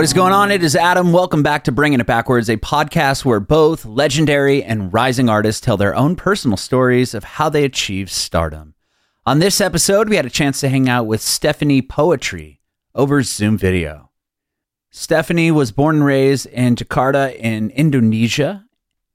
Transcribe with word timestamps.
What 0.00 0.04
is 0.04 0.14
going 0.14 0.32
on? 0.32 0.50
It 0.50 0.62
is 0.62 0.74
Adam. 0.74 1.12
Welcome 1.12 1.42
back 1.42 1.64
to 1.64 1.72
Bringing 1.72 2.00
It 2.00 2.06
Backwards, 2.06 2.48
a 2.48 2.56
podcast 2.56 3.26
where 3.26 3.38
both 3.38 3.84
legendary 3.84 4.64
and 4.64 4.90
rising 4.90 5.28
artists 5.28 5.60
tell 5.60 5.76
their 5.76 5.94
own 5.94 6.16
personal 6.16 6.56
stories 6.56 7.12
of 7.12 7.22
how 7.22 7.50
they 7.50 7.64
achieved 7.64 8.08
stardom. 8.08 8.72
On 9.26 9.40
this 9.40 9.60
episode, 9.60 10.08
we 10.08 10.16
had 10.16 10.24
a 10.24 10.30
chance 10.30 10.58
to 10.60 10.70
hang 10.70 10.88
out 10.88 11.04
with 11.04 11.20
Stephanie 11.20 11.82
Poetri 11.82 12.60
over 12.94 13.22
Zoom 13.22 13.58
video. 13.58 14.08
Stephanie 14.90 15.50
was 15.50 15.70
born 15.70 15.96
and 15.96 16.04
raised 16.06 16.46
in 16.46 16.76
Jakarta 16.76 17.36
in 17.36 17.68
Indonesia, 17.68 18.64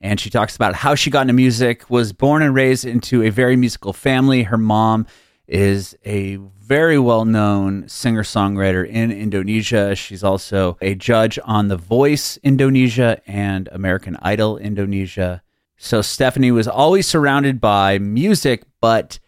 and 0.02 0.20
she 0.20 0.30
talks 0.30 0.56
about 0.56 0.76
how 0.76 0.94
she 0.94 1.10
got 1.10 1.22
into 1.22 1.34
music, 1.34 1.90
was 1.90 2.14
born 2.14 2.44
and 2.44 2.54
raised 2.54 2.86
into 2.86 3.24
a 3.24 3.32
very 3.32 3.56
musical 3.56 3.92
family. 3.92 4.44
Her 4.44 4.60
mom 4.60 5.08
is 5.48 5.96
a 6.06 6.38
very 6.62 6.98
well 6.98 7.26
known 7.26 7.88
singer 7.88 8.24
songwriter 8.24 8.88
in 8.88 9.12
Indonesia. 9.12 9.96
She's 9.96 10.24
also 10.24 10.78
a 10.82 10.96
judge 10.96 11.38
on 11.44 11.68
The 11.68 11.78
Voice 11.78 12.38
Indonesia 12.44 13.22
and 13.28 13.70
American 13.72 14.18
Idol 14.22 14.58
Indonesia. 14.58 15.44
So 15.78 16.02
Stephanie 16.02 16.52
was 16.52 16.68
always 16.68 17.08
surrounded 17.08 17.60
by 17.60 18.00
music, 18.00 18.64
but 18.82 19.20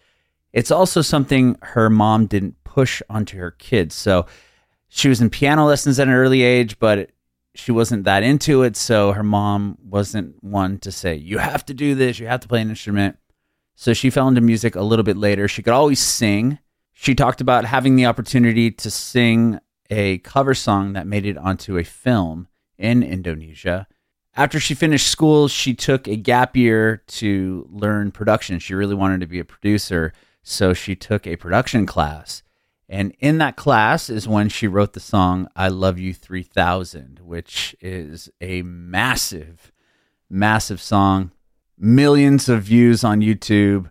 it's 0.53 0.71
also 0.71 1.01
something 1.01 1.57
her 1.61 1.89
mom 1.89 2.25
didn't 2.25 2.63
push 2.63 3.01
onto 3.09 3.37
her 3.37 3.51
kids. 3.51 3.93
So 3.93 4.25
she 4.87 5.09
was 5.09 5.21
in 5.21 5.29
piano 5.29 5.65
lessons 5.65 5.99
at 5.99 6.07
an 6.07 6.13
early 6.13 6.41
age, 6.41 6.79
but 6.79 7.11
she 7.53 7.71
wasn't 7.71 8.05
that 8.05 8.23
into 8.23 8.63
it. 8.63 8.75
So 8.75 9.11
her 9.11 9.23
mom 9.23 9.77
wasn't 9.83 10.41
one 10.43 10.79
to 10.79 10.91
say, 10.91 11.15
You 11.15 11.37
have 11.37 11.65
to 11.65 11.73
do 11.73 11.95
this, 11.95 12.19
you 12.19 12.27
have 12.27 12.39
to 12.41 12.47
play 12.47 12.61
an 12.61 12.69
instrument. 12.69 13.17
So 13.79 13.93
she 13.93 14.09
fell 14.09 14.27
into 14.27 14.41
music 14.41 14.75
a 14.75 14.81
little 14.81 15.03
bit 15.03 15.17
later. 15.17 15.47
She 15.47 15.61
could 15.61 15.71
always 15.71 15.99
sing. 15.99 16.57
She 16.93 17.13
talked 17.13 17.41
about 17.41 17.63
having 17.63 17.95
the 17.95 18.07
opportunity 18.07 18.71
to 18.71 18.89
sing 18.89 19.59
a 19.91 20.17
cover 20.17 20.55
song 20.55 20.93
that 20.93 21.05
made 21.05 21.27
it 21.27 21.37
onto 21.37 21.77
a 21.77 21.83
film 21.83 22.47
in 22.79 23.03
Indonesia. 23.03 23.87
After 24.35 24.59
she 24.59 24.73
finished 24.73 25.05
school, 25.05 25.47
she 25.47 25.75
took 25.75 26.07
a 26.07 26.15
gap 26.15 26.57
year 26.57 27.03
to 27.07 27.69
learn 27.69 28.09
production. 28.09 28.57
She 28.57 28.73
really 28.73 28.95
wanted 28.95 29.19
to 29.21 29.27
be 29.27 29.39
a 29.39 29.45
producer, 29.45 30.11
so 30.41 30.73
she 30.73 30.95
took 30.95 31.27
a 31.27 31.35
production 31.35 31.85
class. 31.85 32.41
And 32.89 33.15
in 33.19 33.37
that 33.37 33.57
class 33.57 34.09
is 34.09 34.27
when 34.27 34.49
she 34.49 34.65
wrote 34.65 34.93
the 34.93 34.99
song 34.99 35.49
I 35.55 35.67
Love 35.67 35.99
You 35.99 36.15
3000, 36.15 37.19
which 37.19 37.75
is 37.79 38.27
a 38.41 38.63
massive, 38.63 39.71
massive 40.31 40.81
song 40.81 41.31
millions 41.77 42.49
of 42.49 42.63
views 42.63 43.03
on 43.03 43.21
YouTube, 43.21 43.89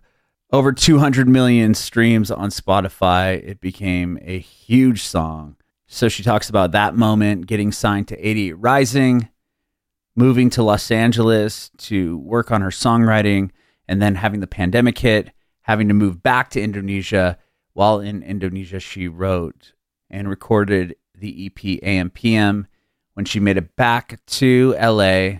over 0.51 0.71
200 0.71 1.27
million 1.27 1.73
streams 1.73 2.31
on 2.31 2.49
Spotify. 2.49 3.41
It 3.43 3.61
became 3.61 4.17
a 4.21 4.39
huge 4.39 5.03
song. 5.03 5.55
So 5.87 6.09
she 6.09 6.23
talks 6.23 6.49
about 6.49 6.71
that 6.73 6.95
moment, 6.95 7.47
getting 7.47 7.71
signed 7.71 8.07
to 8.09 8.27
88 8.27 8.53
Rising, 8.53 9.29
moving 10.15 10.49
to 10.51 10.63
Los 10.63 10.91
Angeles 10.91 11.71
to 11.77 12.17
work 12.17 12.51
on 12.51 12.61
her 12.61 12.69
songwriting, 12.69 13.51
and 13.87 14.01
then 14.01 14.15
having 14.15 14.41
the 14.41 14.47
pandemic 14.47 14.97
hit, 14.97 15.31
having 15.61 15.87
to 15.87 15.93
move 15.93 16.21
back 16.21 16.49
to 16.51 16.61
Indonesia. 16.61 17.37
While 17.73 17.99
in 17.99 18.23
Indonesia, 18.23 18.79
she 18.79 19.07
wrote 19.07 19.73
and 20.09 20.29
recorded 20.29 20.95
the 21.15 21.45
EP 21.45 21.81
AMPM. 21.81 22.65
When 23.13 23.25
she 23.25 23.39
made 23.39 23.57
it 23.57 23.75
back 23.75 24.19
to 24.27 24.75
LA, 24.79 25.39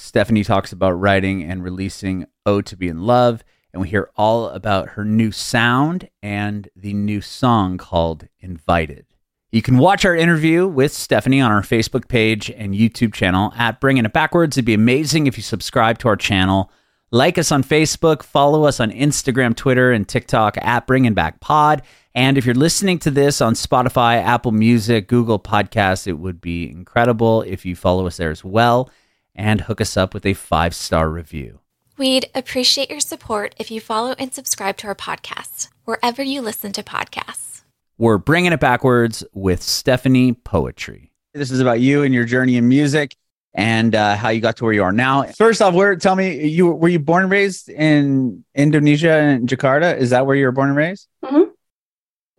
Stephanie 0.00 0.44
talks 0.44 0.72
about 0.72 0.92
writing 0.92 1.42
and 1.44 1.62
releasing 1.62 2.26
"Oh 2.46 2.62
to 2.62 2.76
Be 2.76 2.88
in 2.88 3.02
Love, 3.02 3.44
and 3.72 3.82
we 3.82 3.88
hear 3.88 4.10
all 4.16 4.48
about 4.48 4.90
her 4.90 5.04
new 5.04 5.30
sound 5.30 6.08
and 6.22 6.68
the 6.74 6.94
new 6.94 7.20
song 7.20 7.76
called 7.76 8.26
Invited. 8.40 9.04
You 9.52 9.62
can 9.62 9.76
watch 9.78 10.04
our 10.04 10.16
interview 10.16 10.66
with 10.66 10.92
Stephanie 10.92 11.40
on 11.40 11.52
our 11.52 11.60
Facebook 11.60 12.08
page 12.08 12.50
and 12.50 12.74
YouTube 12.74 13.12
channel 13.12 13.52
at 13.56 13.78
Bringing 13.78 14.04
It 14.04 14.12
Backwards. 14.12 14.56
It'd 14.56 14.64
be 14.64 14.74
amazing 14.74 15.26
if 15.26 15.36
you 15.36 15.42
subscribe 15.42 15.98
to 15.98 16.08
our 16.08 16.16
channel. 16.16 16.72
Like 17.12 17.36
us 17.36 17.52
on 17.52 17.62
Facebook, 17.62 18.22
follow 18.22 18.64
us 18.64 18.80
on 18.80 18.90
Instagram, 18.90 19.54
Twitter, 19.54 19.92
and 19.92 20.08
TikTok 20.08 20.56
at 20.58 20.86
Bringing 20.86 21.14
Back 21.14 21.40
Pod. 21.40 21.82
And 22.14 22.38
if 22.38 22.46
you're 22.46 22.54
listening 22.54 22.98
to 23.00 23.10
this 23.10 23.40
on 23.40 23.54
Spotify, 23.54 24.22
Apple 24.22 24.52
Music, 24.52 25.08
Google 25.08 25.38
Podcasts, 25.38 26.06
it 26.06 26.14
would 26.14 26.40
be 26.40 26.70
incredible 26.70 27.42
if 27.42 27.66
you 27.66 27.76
follow 27.76 28.06
us 28.06 28.16
there 28.16 28.30
as 28.30 28.42
well 28.42 28.90
and 29.34 29.62
hook 29.62 29.80
us 29.80 29.96
up 29.96 30.14
with 30.14 30.26
a 30.26 30.34
five 30.34 30.74
star 30.74 31.08
review. 31.08 31.60
We'd 31.96 32.30
appreciate 32.34 32.90
your 32.90 33.00
support 33.00 33.54
if 33.58 33.70
you 33.70 33.80
follow 33.80 34.14
and 34.18 34.32
subscribe 34.32 34.76
to 34.78 34.86
our 34.86 34.94
podcast 34.94 35.68
wherever 35.84 36.22
you 36.22 36.40
listen 36.40 36.72
to 36.72 36.82
podcasts. 36.82 37.62
We're 37.98 38.18
bringing 38.18 38.52
it 38.52 38.60
backwards 38.60 39.22
with 39.34 39.62
Stephanie 39.62 40.32
Poetri. 40.32 41.10
This 41.34 41.50
is 41.50 41.60
about 41.60 41.80
you 41.80 42.02
and 42.02 42.14
your 42.14 42.24
journey 42.24 42.56
in 42.56 42.68
music 42.68 43.16
and 43.54 43.94
uh, 43.94 44.16
how 44.16 44.30
you 44.30 44.40
got 44.40 44.56
to 44.56 44.64
where 44.64 44.72
you 44.72 44.82
are 44.82 44.92
now. 44.92 45.24
First 45.24 45.60
off, 45.60 45.74
where 45.74 45.94
tell 45.96 46.16
me 46.16 46.46
you 46.46 46.68
were 46.68 46.88
you 46.88 46.98
born 46.98 47.24
and 47.24 47.30
raised 47.30 47.68
in 47.68 48.44
Indonesia 48.54 49.12
and 49.12 49.48
Jakarta? 49.48 49.96
Is 49.96 50.10
that 50.10 50.26
where 50.26 50.36
you 50.36 50.46
were 50.46 50.52
born 50.52 50.68
and 50.68 50.76
raised? 50.76 51.08
Mm-hmm. 51.24 51.50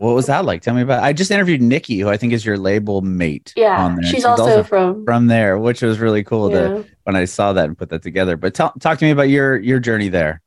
What 0.01 0.15
was 0.15 0.25
that 0.25 0.45
like? 0.45 0.63
Tell 0.63 0.73
me 0.73 0.81
about. 0.81 1.03
It. 1.03 1.05
I 1.05 1.13
just 1.13 1.29
interviewed 1.29 1.61
Niki, 1.61 1.99
who 1.99 2.09
I 2.09 2.17
think 2.17 2.33
is 2.33 2.43
your 2.43 2.57
label 2.57 3.01
mate. 3.01 3.53
Yeah, 3.55 3.95
she's, 4.01 4.09
she's 4.09 4.25
also, 4.25 4.43
also, 4.43 4.63
from 4.63 5.05
from 5.05 5.27
there, 5.27 5.59
which 5.59 5.83
was 5.83 5.99
really 5.99 6.23
cool 6.23 6.49
yeah. 6.49 6.69
to 6.69 6.85
when 7.03 7.15
I 7.15 7.25
saw 7.25 7.53
that 7.53 7.65
and 7.65 7.77
put 7.77 7.89
that 7.89 8.01
together. 8.01 8.35
But 8.35 8.55
talk 8.55 8.79
talk 8.79 8.97
to 8.97 9.05
me 9.05 9.11
about 9.11 9.29
your 9.29 9.59
your 9.59 9.79
journey 9.79 10.09
there. 10.09 10.41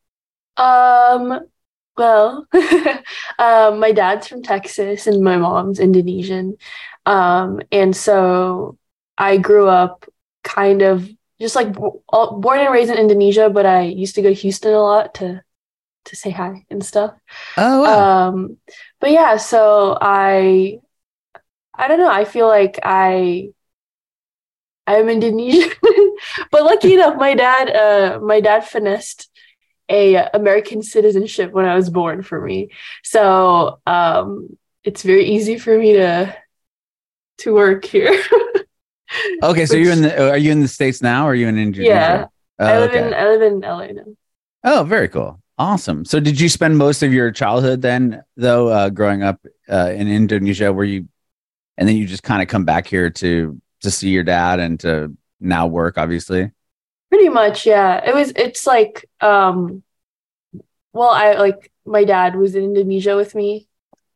Um. 0.57 1.47
Well, 1.97 2.49
um, 3.39 3.79
my 3.79 3.93
dad's 3.93 4.27
from 4.27 4.43
Texas 4.43 5.07
and 5.07 5.23
my 5.23 5.37
mom's 5.37 5.79
Indonesian, 5.79 6.57
um, 7.07 7.61
and 7.71 7.95
so 7.95 8.77
I 9.17 9.37
grew 9.37 9.69
up 9.69 10.05
kind 10.43 10.83
of 10.83 11.09
just 11.41 11.55
like 11.55 11.73
born 11.73 12.59
and 12.59 12.73
raised 12.73 12.91
in 12.91 12.99
Indonesia, 12.99 13.49
but 13.51 13.67
I 13.67 13.83
used 13.83 14.17
to 14.17 14.23
go 14.23 14.31
to 14.31 14.35
Houston 14.35 14.75
a 14.75 14.81
lot 14.81 15.15
to 15.15 15.45
to 16.07 16.17
say 16.17 16.31
hi 16.31 16.65
and 16.71 16.85
stuff. 16.85 17.15
Oh, 17.57 17.83
wow. 17.83 18.29
Um, 18.29 18.59
but 19.01 19.11
yeah, 19.11 19.37
so 19.37 19.97
I, 20.01 20.79
I 21.75 21.89
don't 21.89 21.99
know. 21.99 22.11
I 22.11 22.25
feel 22.25 22.47
like 22.47 22.79
I, 22.83 23.51
I'm 24.87 25.09
Indonesian, 25.09 25.71
but 26.51 26.65
lucky 26.65 26.95
enough, 26.95 27.17
my 27.17 27.35
dad, 27.35 27.75
uh, 27.75 28.21
my 28.21 28.41
dad 28.41 28.65
finessed 28.65 29.31
a 29.89 30.17
American 30.33 30.83
citizenship 30.83 31.53
when 31.53 31.67
I 31.67 31.75
was 31.75 31.91
born 31.91 32.23
for 32.23 32.41
me. 32.41 32.71
So, 33.03 33.81
um, 33.87 34.57
it's 34.83 35.03
very 35.03 35.25
easy 35.25 35.59
for 35.59 35.79
me 35.79 35.95
to, 35.95 36.37
to 37.39 37.55
work 37.55 37.85
here. 37.85 38.11
okay, 39.43 39.67
so 39.67 39.75
Which, 39.75 39.85
you're 39.85 39.93
in 39.93 40.03
the. 40.03 40.31
Are 40.31 40.39
you 40.39 40.53
in 40.53 40.61
the 40.61 40.69
states 40.69 41.03
now? 41.03 41.27
Or 41.27 41.31
are 41.31 41.35
you 41.35 41.49
in 41.49 41.59
Indonesia? 41.59 41.91
Yeah, 41.91 42.27
oh, 42.59 42.67
I 42.67 42.79
live 42.79 42.91
okay. 42.91 43.07
in 43.07 43.15
I 43.15 43.29
live 43.29 43.43
in 43.43 43.61
LA 43.61 43.87
now. 43.87 44.15
Oh, 44.65 44.85
very 44.85 45.09
cool. 45.09 45.41
Awesome. 45.57 46.05
So, 46.05 46.19
did 46.19 46.41
you 46.41 46.49
spend 46.49 46.77
most 46.79 47.03
of 47.03 47.13
your 47.13 47.31
childhood 47.31 47.81
then, 47.81 48.25
though, 48.37 48.69
uh, 48.69 48.91
growing 48.91 49.23
up 49.23 49.41
uh, 49.69 49.93
in 49.95 50.09
Indonesia, 50.09 50.73
where 50.73 50.85
you, 50.85 51.09
and 51.79 51.89
then 51.89 51.97
you 51.97 52.07
just 52.07 52.25
kind 52.25 52.43
of 52.43 52.49
come 52.49 52.65
back 52.65 52.87
here 52.87 53.11
to 53.11 53.61
to 53.83 53.91
see 53.91 54.09
your 54.09 54.25
dad 54.25 54.59
and 54.59 54.81
to 54.81 55.17
now 55.41 55.67
work, 55.67 55.97
obviously. 55.97 56.51
Pretty 57.11 57.29
much, 57.29 57.67
yeah. 57.67 58.05
It 58.05 58.15
was. 58.15 58.33
It's 58.35 58.67
like, 58.67 59.09
um, 59.21 59.85
well, 60.93 61.11
I 61.11 61.35
like 61.35 61.71
my 61.87 62.05
dad 62.05 62.35
was 62.35 62.57
in 62.57 62.65
Indonesia 62.65 63.15
with 63.15 63.37
me 63.37 63.69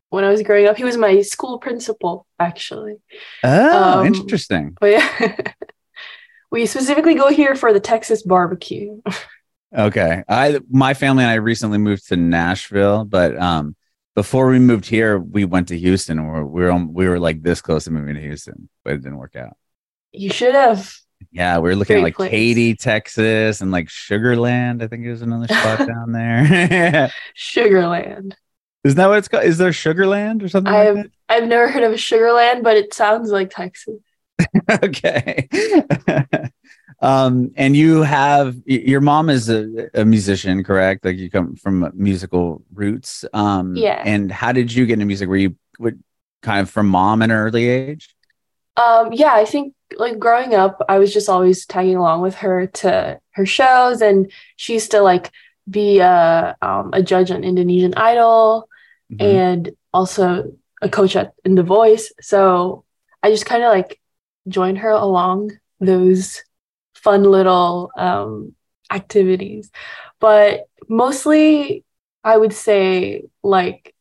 when 0.09 0.25
I 0.25 0.29
was 0.29 0.43
growing 0.43 0.67
up. 0.67 0.75
He 0.75 0.83
was 0.83 0.97
my 0.97 1.21
school 1.21 1.57
principal, 1.57 2.25
actually. 2.37 2.97
Oh, 3.45 3.99
um, 3.99 4.07
interesting. 4.07 4.75
But 4.79 4.91
yeah, 4.91 5.37
we 6.51 6.65
specifically 6.65 7.15
go 7.15 7.29
here 7.29 7.55
for 7.55 7.71
the 7.71 7.79
Texas 7.79 8.23
barbecue. 8.23 9.01
Okay. 9.75 10.23
I 10.27 10.59
my 10.69 10.93
family 10.93 11.23
and 11.23 11.31
I 11.31 11.35
recently 11.35 11.77
moved 11.77 12.07
to 12.07 12.17
Nashville, 12.17 13.05
but 13.05 13.37
um 13.37 13.75
before 14.15 14.49
we 14.49 14.59
moved 14.59 14.85
here, 14.85 15.17
we 15.17 15.45
went 15.45 15.69
to 15.69 15.77
Houston. 15.77 16.25
Were 16.25 16.45
we 16.45 16.63
were, 16.63 16.75
we 16.75 17.07
were 17.07 17.19
like 17.19 17.41
this 17.41 17.61
close 17.61 17.85
to 17.85 17.91
moving 17.91 18.15
to 18.15 18.21
Houston, 18.21 18.69
but 18.83 18.93
it 18.93 18.97
didn't 19.03 19.17
work 19.17 19.35
out. 19.35 19.55
You 20.11 20.29
should 20.31 20.55
have. 20.55 20.93
Yeah, 21.31 21.57
we 21.57 21.69
were 21.69 21.75
looking 21.75 21.95
Great 21.95 21.99
at 21.99 22.03
like 22.03 22.15
place. 22.15 22.31
Katy, 22.31 22.75
Texas, 22.75 23.61
and 23.61 23.71
like 23.71 23.87
Sugarland. 23.87 24.81
I 24.81 24.87
think 24.87 25.03
there's 25.03 25.21
another 25.21 25.47
spot 25.47 25.79
down 25.87 26.11
there. 26.11 27.11
Sugarland. 27.37 28.33
Isn't 28.83 28.97
that 28.97 29.07
what 29.07 29.17
it's 29.17 29.27
called? 29.27 29.43
Is 29.43 29.57
there 29.57 29.71
Sugarland 29.71 30.41
or 30.43 30.49
something? 30.49 30.73
I've 30.73 30.95
like 30.95 31.11
I've 31.27 31.47
never 31.47 31.69
heard 31.69 31.83
of 31.83 31.91
a 31.91 31.95
Sugarland, 31.95 32.63
but 32.63 32.77
it 32.77 32.93
sounds 32.93 33.29
like 33.29 33.51
Texas. 33.51 33.99
okay. 34.83 35.47
Um, 37.01 37.51
and 37.55 37.77
you 37.77 38.01
have 38.01 38.57
your 38.65 38.99
mom 38.99 39.29
is 39.29 39.49
a, 39.49 39.89
a, 39.93 40.03
musician, 40.03 40.63
correct? 40.65 41.05
Like 41.05 41.17
you 41.17 41.29
come 41.29 41.55
from 41.55 41.91
musical 41.93 42.61
roots. 42.73 43.23
Um, 43.33 43.75
yeah. 43.75 44.01
And 44.05 44.29
how 44.31 44.51
did 44.51 44.73
you 44.73 44.85
get 44.85 44.93
into 44.93 45.05
music? 45.05 45.29
Were 45.29 45.37
you 45.37 45.55
would, 45.79 46.03
kind 46.41 46.61
of 46.61 46.69
from 46.69 46.87
mom 46.89 47.21
at 47.21 47.29
an 47.29 47.35
early 47.35 47.67
age? 47.69 48.13
Um, 48.75 49.13
yeah, 49.13 49.33
I 49.33 49.45
think 49.45 49.73
like 49.97 50.19
growing 50.19 50.55
up, 50.55 50.81
I 50.89 50.99
was 50.99 51.13
just 51.13 51.29
always 51.29 51.65
tagging 51.65 51.95
along 51.95 52.21
with 52.21 52.35
her 52.35 52.67
to 52.67 53.19
her 53.31 53.45
shows, 53.45 54.01
and 54.01 54.31
she 54.57 54.73
used 54.73 54.91
to 54.91 55.01
like 55.01 55.31
be 55.69 55.99
a 55.99 56.55
um, 56.61 56.91
a 56.93 57.01
judge 57.01 57.31
on 57.31 57.43
Indonesian 57.43 57.93
Idol, 57.95 58.67
mm-hmm. 59.11 59.21
and 59.21 59.71
also 59.93 60.51
a 60.81 60.89
coach 60.89 61.15
at 61.15 61.33
in 61.45 61.55
The 61.55 61.63
Voice. 61.63 62.11
So 62.21 62.83
I 63.23 63.31
just 63.31 63.45
kind 63.45 63.63
of 63.63 63.69
like 63.69 63.99
joined 64.47 64.79
her 64.79 64.91
along 64.91 65.51
those 65.79 66.43
fun 67.03 67.23
little 67.23 67.91
um, 67.97 68.53
activities. 68.91 69.71
But 70.19 70.67
mostly, 70.87 71.83
I 72.23 72.35
would 72.37 72.53
say 72.53 73.23
like 73.43 73.95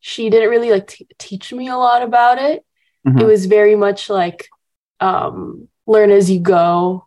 she 0.00 0.28
didn't 0.30 0.50
really 0.50 0.70
like 0.70 0.86
t- 0.88 1.06
teach 1.18 1.52
me 1.52 1.68
a 1.68 1.76
lot 1.76 2.02
about 2.02 2.38
it. 2.38 2.64
Mhm. 3.06 3.20
It 3.22 3.26
was 3.26 3.46
very 3.46 3.76
much 3.76 4.10
like 4.10 4.48
um, 5.00 5.68
learn 5.86 6.10
as 6.10 6.30
you 6.30 6.40
go. 6.40 7.06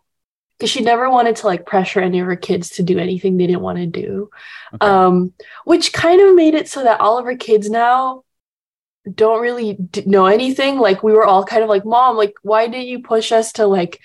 Because 0.58 0.70
she 0.70 0.82
never 0.82 1.08
wanted 1.08 1.36
to 1.36 1.46
like 1.46 1.66
pressure 1.66 2.00
any 2.00 2.18
of 2.18 2.26
her 2.26 2.34
kids 2.34 2.70
to 2.70 2.82
do 2.82 2.98
anything 2.98 3.36
they 3.36 3.46
didn't 3.46 3.62
want 3.62 3.78
to 3.78 3.86
do 3.86 4.28
Okay. 4.74 4.84
um, 4.90 5.32
which 5.64 5.92
kind 5.92 6.20
of 6.20 6.34
made 6.34 6.54
it 6.54 6.68
so 6.68 6.82
that 6.82 6.98
all 7.00 7.16
of 7.16 7.24
her 7.26 7.36
kids 7.36 7.70
now 7.70 8.24
don't 9.14 9.40
really 9.40 9.74
d- 9.74 10.02
know 10.04 10.26
anything. 10.26 10.78
Like 10.78 11.04
we 11.04 11.12
were 11.12 11.24
all 11.24 11.44
kind 11.44 11.62
of 11.62 11.68
like, 11.68 11.84
"Mom, 11.84 12.16
like 12.16 12.34
why 12.42 12.66
did 12.66 12.82
you 12.90 12.98
push 13.02 13.30
us 13.30 13.52
to 13.52 13.66
like 13.66 14.00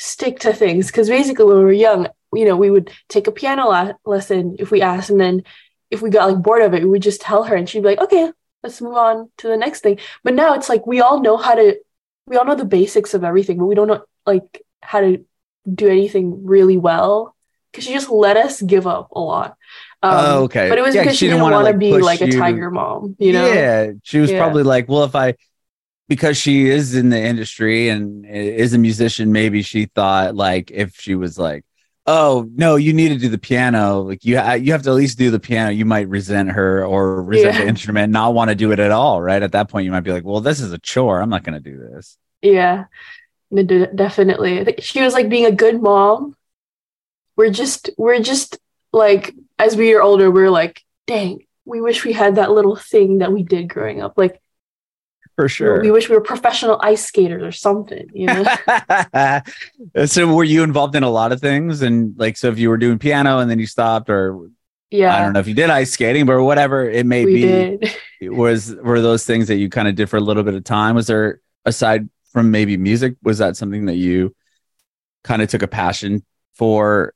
stick 0.00 0.38
to 0.40 0.52
things?" 0.52 0.86
Because 0.88 1.08
basically, 1.08 1.44
when 1.46 1.58
we 1.58 1.64
were 1.64 1.72
young, 1.72 2.08
you 2.34 2.44
know, 2.46 2.56
we 2.56 2.70
would 2.70 2.90
take 3.08 3.26
a 3.28 3.32
piano 3.32 3.68
la- 3.68 3.92
lesson 4.04 4.56
if 4.58 4.70
we 4.70 4.82
asked, 4.82 5.10
and 5.10 5.20
then 5.20 5.42
if 5.90 6.02
we 6.02 6.10
got 6.10 6.28
like 6.30 6.42
bored 6.42 6.62
of 6.62 6.74
it, 6.74 6.82
we 6.82 6.90
would 6.90 7.02
just 7.02 7.20
tell 7.20 7.44
her, 7.44 7.56
and 7.56 7.68
she'd 7.68 7.82
be 7.82 7.88
like, 7.90 8.00
"Okay, 8.00 8.30
let's 8.62 8.80
move 8.80 8.94
on 8.96 9.30
to 9.38 9.48
the 9.48 9.56
next 9.56 9.80
thing." 9.82 9.98
But 10.24 10.34
now 10.34 10.54
it's 10.54 10.68
like 10.68 10.86
we 10.86 11.00
all 11.00 11.20
know 11.20 11.36
how 11.36 11.54
to, 11.54 11.76
we 12.26 12.36
all 12.36 12.44
know 12.44 12.54
the 12.54 12.64
basics 12.64 13.14
of 13.14 13.24
everything, 13.24 13.58
but 13.58 13.66
we 13.66 13.74
don't 13.74 13.88
know 13.88 14.04
like 14.26 14.62
how 14.82 15.00
to 15.00 15.24
do 15.72 15.88
anything 15.88 16.46
really 16.46 16.76
well 16.76 17.34
because 17.70 17.84
she 17.84 17.92
just 17.92 18.10
let 18.10 18.36
us 18.36 18.60
give 18.62 18.86
up 18.86 19.08
a 19.12 19.20
lot. 19.20 19.56
Um, 20.02 20.12
Oh, 20.18 20.42
okay. 20.44 20.68
But 20.68 20.78
it 20.78 20.82
was 20.82 20.94
Yeah, 20.94 21.02
because 21.02 21.16
she 21.18 21.26
didn't 21.26 21.40
didn't 21.40 21.52
wanna, 21.52 21.64
like, 21.64 21.78
be 21.78 21.92
like 21.92 22.20
a 22.20 22.30
tiger 22.32 22.70
mom, 22.70 23.16
you 23.18 23.32
know? 23.32 23.52
Yeah, 23.52 23.92
she 24.02 24.18
was 24.18 24.30
Yeah. 24.30 24.38
probably 24.38 24.62
like, 24.62 24.88
well, 24.88 25.04
if 25.04 25.14
I 25.14 25.34
because 26.10 26.36
she 26.36 26.66
is 26.68 26.94
in 26.96 27.08
the 27.08 27.18
industry 27.20 27.88
and 27.88 28.26
is 28.26 28.74
a 28.74 28.78
musician, 28.78 29.30
maybe 29.30 29.62
she 29.62 29.86
thought 29.86 30.34
like 30.34 30.72
if 30.72 30.96
she 30.96 31.14
was 31.14 31.38
like, 31.38 31.64
oh 32.06 32.48
no, 32.56 32.74
you 32.74 32.92
need 32.92 33.10
to 33.10 33.16
do 33.18 33.28
the 33.28 33.38
piano, 33.38 34.00
like 34.00 34.24
you 34.24 34.36
ha- 34.36 34.54
you 34.54 34.72
have 34.72 34.82
to 34.82 34.90
at 34.90 34.96
least 34.96 35.16
do 35.18 35.30
the 35.30 35.38
piano. 35.38 35.70
You 35.70 35.84
might 35.84 36.08
resent 36.08 36.50
her 36.50 36.84
or 36.84 37.22
resent 37.22 37.56
the 37.56 37.62
Yeah. 37.62 37.68
instrument, 37.68 38.12
not 38.12 38.34
want 38.34 38.48
to 38.50 38.56
do 38.56 38.72
it 38.72 38.80
at 38.80 38.90
all. 38.90 39.22
Right 39.22 39.40
at 39.40 39.52
that 39.52 39.68
point, 39.68 39.84
you 39.84 39.92
might 39.92 40.00
be 40.00 40.10
like, 40.12 40.24
well, 40.24 40.40
this 40.40 40.60
is 40.60 40.72
a 40.72 40.78
chore. 40.78 41.20
I'm 41.22 41.30
not 41.30 41.44
going 41.44 41.62
to 41.62 41.70
do 41.70 41.78
this. 41.78 42.18
Yeah, 42.42 42.86
definitely. 43.54 44.60
I 44.60 44.64
think 44.64 44.82
she 44.82 45.02
was 45.02 45.14
like 45.14 45.28
being 45.28 45.46
a 45.46 45.52
good 45.52 45.80
mom. 45.80 46.34
We're 47.36 47.50
just, 47.50 47.90
we're 47.96 48.18
just 48.20 48.58
like, 48.92 49.32
as 49.60 49.76
we 49.76 49.94
are 49.94 50.02
older, 50.02 50.30
we're 50.30 50.50
like, 50.50 50.82
dang, 51.06 51.46
we 51.64 51.80
wish 51.80 52.04
we 52.04 52.12
had 52.12 52.34
that 52.34 52.50
little 52.50 52.74
thing 52.76 53.18
that 53.18 53.32
we 53.32 53.44
did 53.44 53.68
growing 53.68 54.02
up. 54.02 54.14
Like, 54.16 54.40
For 55.36 55.48
sure. 55.48 55.80
we 55.80 55.90
wish 55.90 56.08
we 56.08 56.14
were 56.14 56.20
professional 56.20 56.78
ice 56.82 57.04
skaters 57.04 57.42
or 57.42 57.52
something, 57.52 58.08
you 58.12 58.26
know? 58.26 58.44
so 60.06 60.34
were 60.34 60.44
you 60.44 60.62
involved 60.62 60.94
in 60.94 61.02
a 61.02 61.10
lot 61.10 61.32
of 61.32 61.40
things 61.40 61.80
and 61.80 62.14
like 62.18 62.36
so 62.36 62.48
if 62.48 62.58
you 62.58 62.68
were 62.68 62.76
doing 62.76 62.98
piano 62.98 63.38
and 63.38 63.50
then 63.50 63.58
you 63.58 63.66
stopped 63.66 64.10
or 64.10 64.50
Yeah, 64.90 65.16
I 65.16 65.20
don't 65.20 65.32
know 65.32 65.40
if 65.40 65.48
you 65.48 65.54
did 65.54 65.70
ice 65.70 65.92
skating, 65.92 66.26
but 66.26 66.42
whatever 66.42 66.88
it 66.88 67.06
may 67.06 67.24
we 67.24 67.34
be, 67.34 67.42
did. 67.42 67.96
was 68.36 68.74
were 68.74 69.00
those 69.00 69.24
things 69.24 69.48
that 69.48 69.56
you 69.56 69.70
kind 69.70 69.88
of 69.88 69.94
did 69.94 70.10
for 70.10 70.18
a 70.18 70.20
little 70.20 70.42
bit 70.42 70.54
of 70.54 70.64
time? 70.64 70.94
Was 70.94 71.06
there 71.06 71.40
aside 71.64 72.08
from 72.32 72.50
maybe 72.50 72.76
music, 72.76 73.16
was 73.22 73.38
that 73.38 73.56
something 73.56 73.86
that 73.86 73.96
you 73.96 74.34
kind 75.24 75.42
of 75.42 75.48
took 75.48 75.62
a 75.62 75.68
passion 75.68 76.24
for, 76.54 77.14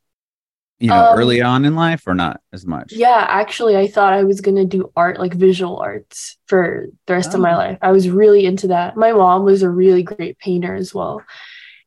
you 0.81 0.93
know, 0.93 1.07
Um, 1.11 1.17
early 1.17 1.41
on 1.43 1.65
in 1.65 1.75
life, 1.77 2.07
or 2.07 2.15
not 2.15 2.41
as 2.53 2.67
much? 2.67 2.93
Yeah, 2.93 3.25
actually, 3.29 3.77
I 3.77 3.87
thought 3.87 4.13
I 4.13 4.25
was 4.25 4.41
gonna 4.41 4.65
do 4.67 4.93
art, 4.97 5.19
like 5.19 5.35
visual 5.35 5.79
arts, 5.79 6.37
for 6.47 6.87
the 7.07 7.15
rest 7.15 7.35
of 7.35 7.41
my 7.41 7.55
Oh. 7.55 7.57
life. 7.57 7.79
I 7.83 7.93
was 7.93 8.09
really 8.11 8.45
into 8.47 8.69
that. 8.69 8.97
My 8.97 9.13
mom 9.13 9.45
was 9.45 9.63
a 9.63 9.71
really 9.71 10.03
great 10.03 10.39
painter 10.39 10.75
as 10.75 10.95
well, 10.95 11.23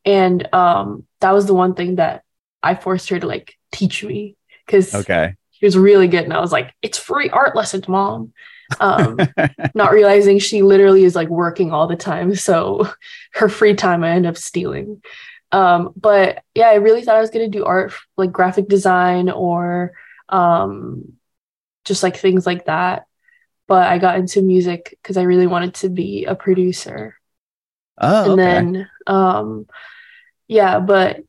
and 0.06 0.54
um, 0.54 1.06
that 1.22 1.32
was 1.34 1.46
the 1.48 1.54
one 1.54 1.76
thing 1.76 1.96
that 1.96 2.24
I 2.64 2.76
forced 2.76 3.10
her 3.10 3.20
to 3.20 3.28
like 3.28 3.56
teach 3.72 4.04
me 4.04 4.36
because 4.66 4.94
Okay. 4.94 5.36
she 5.52 5.66
was 5.66 5.78
really 5.78 6.08
good, 6.08 6.24
and 6.24 6.34
I 6.34 6.40
was 6.42 6.52
like, 6.52 6.74
"It's 6.82 6.98
free 6.98 7.30
art 7.30 7.56
lessons, 7.56 7.88
mom." 7.88 8.34
Um, 8.80 9.18
not 9.76 9.92
realizing 9.94 10.40
she 10.40 10.62
literally 10.64 11.04
is 11.04 11.16
like 11.16 11.30
working 11.30 11.72
all 11.72 11.88
the 11.88 11.96
time, 11.96 12.36
so 12.36 12.88
her 13.34 13.50
free 13.50 13.76
time 13.76 14.04
I 14.04 14.12
end 14.12 14.26
up 14.26 14.38
stealing. 14.38 15.02
Um, 15.52 15.94
but 15.96 16.44
yeah, 16.54 16.68
I 16.68 16.76
really 16.76 17.04
thought 17.04 17.16
I 17.16 17.22
was 17.22 17.30
gonna 17.30 17.48
do 17.48 17.66
art, 17.66 17.94
like 18.18 18.32
graphic 18.32 18.68
design 18.68 19.30
or 19.30 19.94
um, 20.30 21.14
just 21.86 22.04
like 22.04 22.18
things 22.18 22.46
like 22.46 22.66
that. 22.66 23.06
But 23.68 23.88
I 23.88 23.98
got 23.98 24.18
into 24.18 24.42
music 24.42 24.98
because 25.02 25.18
I 25.18 25.24
really 25.24 25.48
wanted 25.48 25.76
to 25.76 25.90
be 25.90 26.26
a 26.26 26.36
producer. 26.36 27.16
oh, 27.98 28.32
and 28.32 28.32
okay. 28.34 28.42
then 28.42 28.90
um, 29.08 29.68
yeah, 30.48 30.80
but 30.80 31.22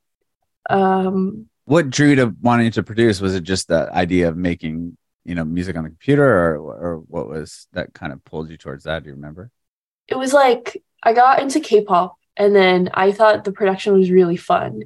um, 0.71 1.49
what 1.65 1.91
drew 1.91 2.11
you 2.11 2.17
to 2.17 2.35
wanting 2.41 2.71
to 2.73 2.83
produce? 2.83 3.21
Was 3.21 3.35
it 3.35 3.43
just 3.43 3.69
the 3.69 3.93
idea 3.93 4.29
of 4.29 4.37
making, 4.37 4.97
you 5.25 5.35
know, 5.35 5.45
music 5.45 5.77
on 5.77 5.85
the 5.85 5.91
computer, 5.91 6.25
or 6.25 6.57
or 6.57 6.97
what 7.09 7.29
was 7.29 7.67
that 7.73 7.93
kind 7.95 8.13
of 8.13 8.25
pulled 8.25 8.51
you 8.51 8.57
towards 8.57 8.85
that? 8.85 9.03
Do 9.03 9.09
you 9.11 9.15
remember? 9.15 9.51
it 10.09 10.17
was 10.17 10.33
like 10.33 10.83
I 11.03 11.13
got 11.13 11.41
into 11.41 11.61
K-pop 11.61 12.18
and 12.39 12.55
then 12.55 12.89
I 12.95 13.13
thought 13.13 13.45
the 13.45 13.53
production 13.53 13.93
was 13.93 14.11
really 14.11 14.37
fun. 14.37 14.85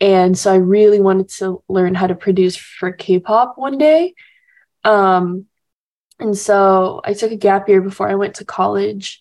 And 0.00 0.38
so 0.38 0.52
I 0.52 0.56
really 0.56 1.00
wanted 1.00 1.30
to 1.30 1.62
learn 1.68 1.94
how 1.94 2.06
to 2.06 2.14
produce 2.14 2.56
for 2.56 2.92
K-pop 2.92 3.54
one 3.56 3.78
day. 3.78 4.14
Um 4.84 5.46
and 6.20 6.36
so 6.36 7.00
I 7.04 7.14
took 7.14 7.32
a 7.32 7.36
gap 7.36 7.68
year 7.68 7.80
before 7.80 8.08
I 8.08 8.14
went 8.14 8.36
to 8.36 8.44
college 8.44 9.20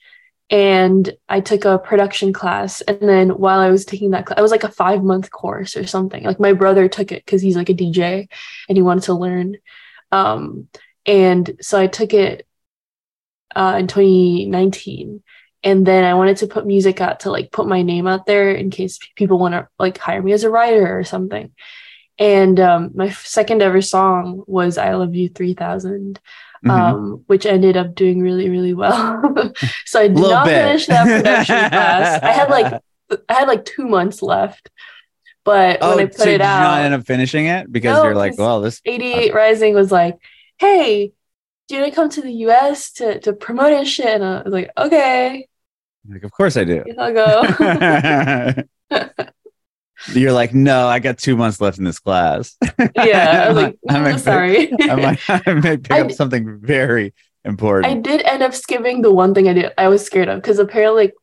and 0.49 1.09
I 1.29 1.39
took 1.39 1.63
a 1.63 1.79
production 1.79 2.33
class 2.33 2.81
and 2.81 2.99
then 3.01 3.29
while 3.29 3.59
I 3.59 3.69
was 3.69 3.85
taking 3.85 4.11
that 4.11 4.25
class 4.25 4.39
it 4.39 4.41
was 4.41 4.51
like 4.51 4.65
a 4.65 4.71
5 4.71 5.03
month 5.03 5.31
course 5.31 5.77
or 5.77 5.87
something. 5.87 6.23
Like 6.23 6.39
my 6.39 6.53
brother 6.53 6.87
took 6.89 7.11
it 7.11 7.25
cuz 7.25 7.41
he's 7.41 7.55
like 7.55 7.69
a 7.69 7.73
DJ 7.73 8.27
and 8.67 8.77
he 8.77 8.81
wanted 8.81 9.03
to 9.05 9.13
learn. 9.13 9.57
Um 10.11 10.67
and 11.05 11.57
so 11.61 11.79
I 11.79 11.87
took 11.87 12.13
it 12.13 12.45
uh, 13.55 13.77
in 13.79 13.87
2019 13.87 15.23
and 15.63 15.85
then 15.85 16.03
i 16.03 16.13
wanted 16.13 16.37
to 16.37 16.47
put 16.47 16.65
music 16.65 17.01
out 17.01 17.21
to 17.21 17.31
like 17.31 17.51
put 17.51 17.67
my 17.67 17.81
name 17.81 18.07
out 18.07 18.25
there 18.25 18.51
in 18.51 18.69
case 18.69 18.99
people 19.15 19.37
want 19.39 19.53
to 19.53 19.67
like 19.77 19.97
hire 19.97 20.21
me 20.21 20.31
as 20.33 20.43
a 20.43 20.49
writer 20.49 20.97
or 20.97 21.03
something. 21.03 21.51
And 22.17 22.59
um, 22.59 22.91
my 22.95 23.11
second 23.11 23.61
ever 23.61 23.81
song 23.81 24.43
was 24.47 24.77
i 24.77 24.93
love 24.93 25.15
you 25.15 25.29
3000 25.29 26.19
Mhm. 26.65 26.69
um, 26.71 27.23
which 27.27 27.45
ended 27.45 27.77
up 27.77 27.95
doing 27.95 28.19
really 28.21 28.49
really 28.49 28.73
well. 28.73 29.21
So 29.85 30.01
i 30.01 30.07
did 30.09 30.17
not 30.17 30.45
bit. 30.45 30.61
finish 30.61 30.87
that 30.87 31.05
production 31.07 31.55
class. 31.69 32.21
I 32.21 32.31
had 32.31 32.49
like 32.49 32.81
i 33.29 33.33
had 33.33 33.47
like 33.47 33.63
two 33.65 33.87
months 33.87 34.21
left. 34.21 34.69
But 35.45 35.77
oh, 35.81 35.95
when 35.95 36.05
i 36.05 36.05
put 36.07 36.15
so 36.17 36.25
did 36.25 36.31
it 36.31 36.33
you 36.33 36.39
not 36.39 36.79
out 36.79 36.81
end 36.83 36.93
up 36.93 37.05
finishing 37.05 37.45
it? 37.47 37.71
Because 37.71 37.97
No, 37.97 38.03
you're 38.03 38.15
like, 38.15 38.37
well, 38.37 38.59
this 38.61 38.81
88 38.85 39.33
Rising 39.33 39.73
was 39.73 39.89
like, 39.91 40.17
hey, 40.57 41.13
do 41.69 41.75
you 41.75 41.81
want 41.81 41.93
to 41.93 41.95
come 41.95 42.09
to 42.09 42.21
the 42.21 42.33
US 42.47 42.91
to, 42.93 43.19
to 43.21 43.31
promote 43.33 43.71
and 43.71 43.87
shit? 43.87 44.07
And 44.07 44.23
I 44.25 44.41
was 44.43 44.51
like, 44.53 44.69
okay, 44.77 45.47
like, 46.07 46.23
of 46.23 46.31
course 46.31 46.57
I 46.57 46.63
do. 46.63 46.83
I'll 46.97 47.13
go. 47.13 48.63
You're 50.13 50.31
like, 50.31 50.53
no, 50.53 50.87
I 50.87 50.99
got 50.99 51.17
two 51.17 51.35
months 51.35 51.59
left 51.59 51.77
in 51.77 51.83
this 51.83 51.99
class. 51.99 52.55
yeah, 52.95 53.43
I 53.45 53.47
was 53.51 53.57
like, 53.63 53.77
I 53.89 53.93
"Mm, 53.95 54.03
might- 54.03 54.19
sorry. 54.19 54.71
I 54.81 54.95
might, 54.95 55.19
I 55.47 55.53
might 55.53 55.83
pick 55.83 55.91
I 55.91 56.01
up 56.01 56.11
something 56.11 56.59
very 56.61 57.13
important. 57.43 57.91
I 57.93 57.99
did 57.99 58.21
end 58.21 58.41
up 58.41 58.53
skipping 58.53 59.01
the 59.01 59.11
one 59.13 59.33
thing 59.33 59.49
I 59.49 59.53
did. 59.53 59.73
I 59.77 59.89
was 59.89 60.05
scared 60.05 60.29
of 60.29 60.41
because 60.41 60.57
apparently, 60.59 61.03
like, 61.03 61.13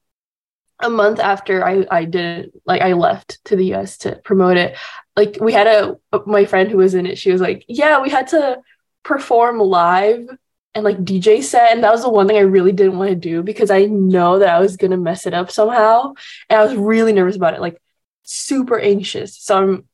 a 0.80 0.90
month 0.90 1.21
after 1.21 1.64
I 1.66 1.87
I 1.90 2.04
didn't 2.04 2.52
like 2.66 2.83
I 2.83 2.92
left 2.92 3.42
to 3.47 3.56
the 3.56 3.73
US 3.73 3.97
to 3.99 4.16
promote 4.16 4.59
it. 4.59 4.76
Like 5.16 5.38
we 5.40 5.54
had 5.54 5.66
a 5.66 5.97
my 6.26 6.45
friend 6.45 6.71
who 6.71 6.76
was 6.76 6.95
in 6.95 7.06
it. 7.06 7.16
She 7.16 7.33
was 7.33 7.40
like, 7.40 7.64
yeah, 7.66 8.02
we 8.02 8.11
had 8.11 8.26
to 8.28 8.59
perform 9.02 9.59
live 9.59 10.28
and 10.76 10.85
like 10.85 11.04
DJ 11.04 11.42
set, 11.42 11.73
and 11.73 11.83
that 11.85 11.92
was 11.92 12.02
the 12.04 12.11
one 12.11 12.28
thing 12.28 12.37
I 12.38 12.42
really 12.42 12.73
didn't 12.73 12.99
want 12.99 13.11
to 13.11 13.16
do 13.16 13.42
because 13.42 13.73
I 13.73 13.87
know 13.87 14.38
that 14.40 14.50
I 14.54 14.61
was 14.61 14.76
gonna 14.76 14.99
mess 14.99 15.26
it 15.26 15.35
up 15.35 15.50
somehow, 15.50 16.14
and 16.50 16.61
I 16.61 16.64
was 16.64 16.76
really 16.76 17.14
nervous 17.14 17.37
about 17.37 17.54
it, 17.54 17.62
like 17.62 17.83
super 18.25 18.78
anxious. 18.78 19.37
So 19.38 19.59
I'm 19.59 19.88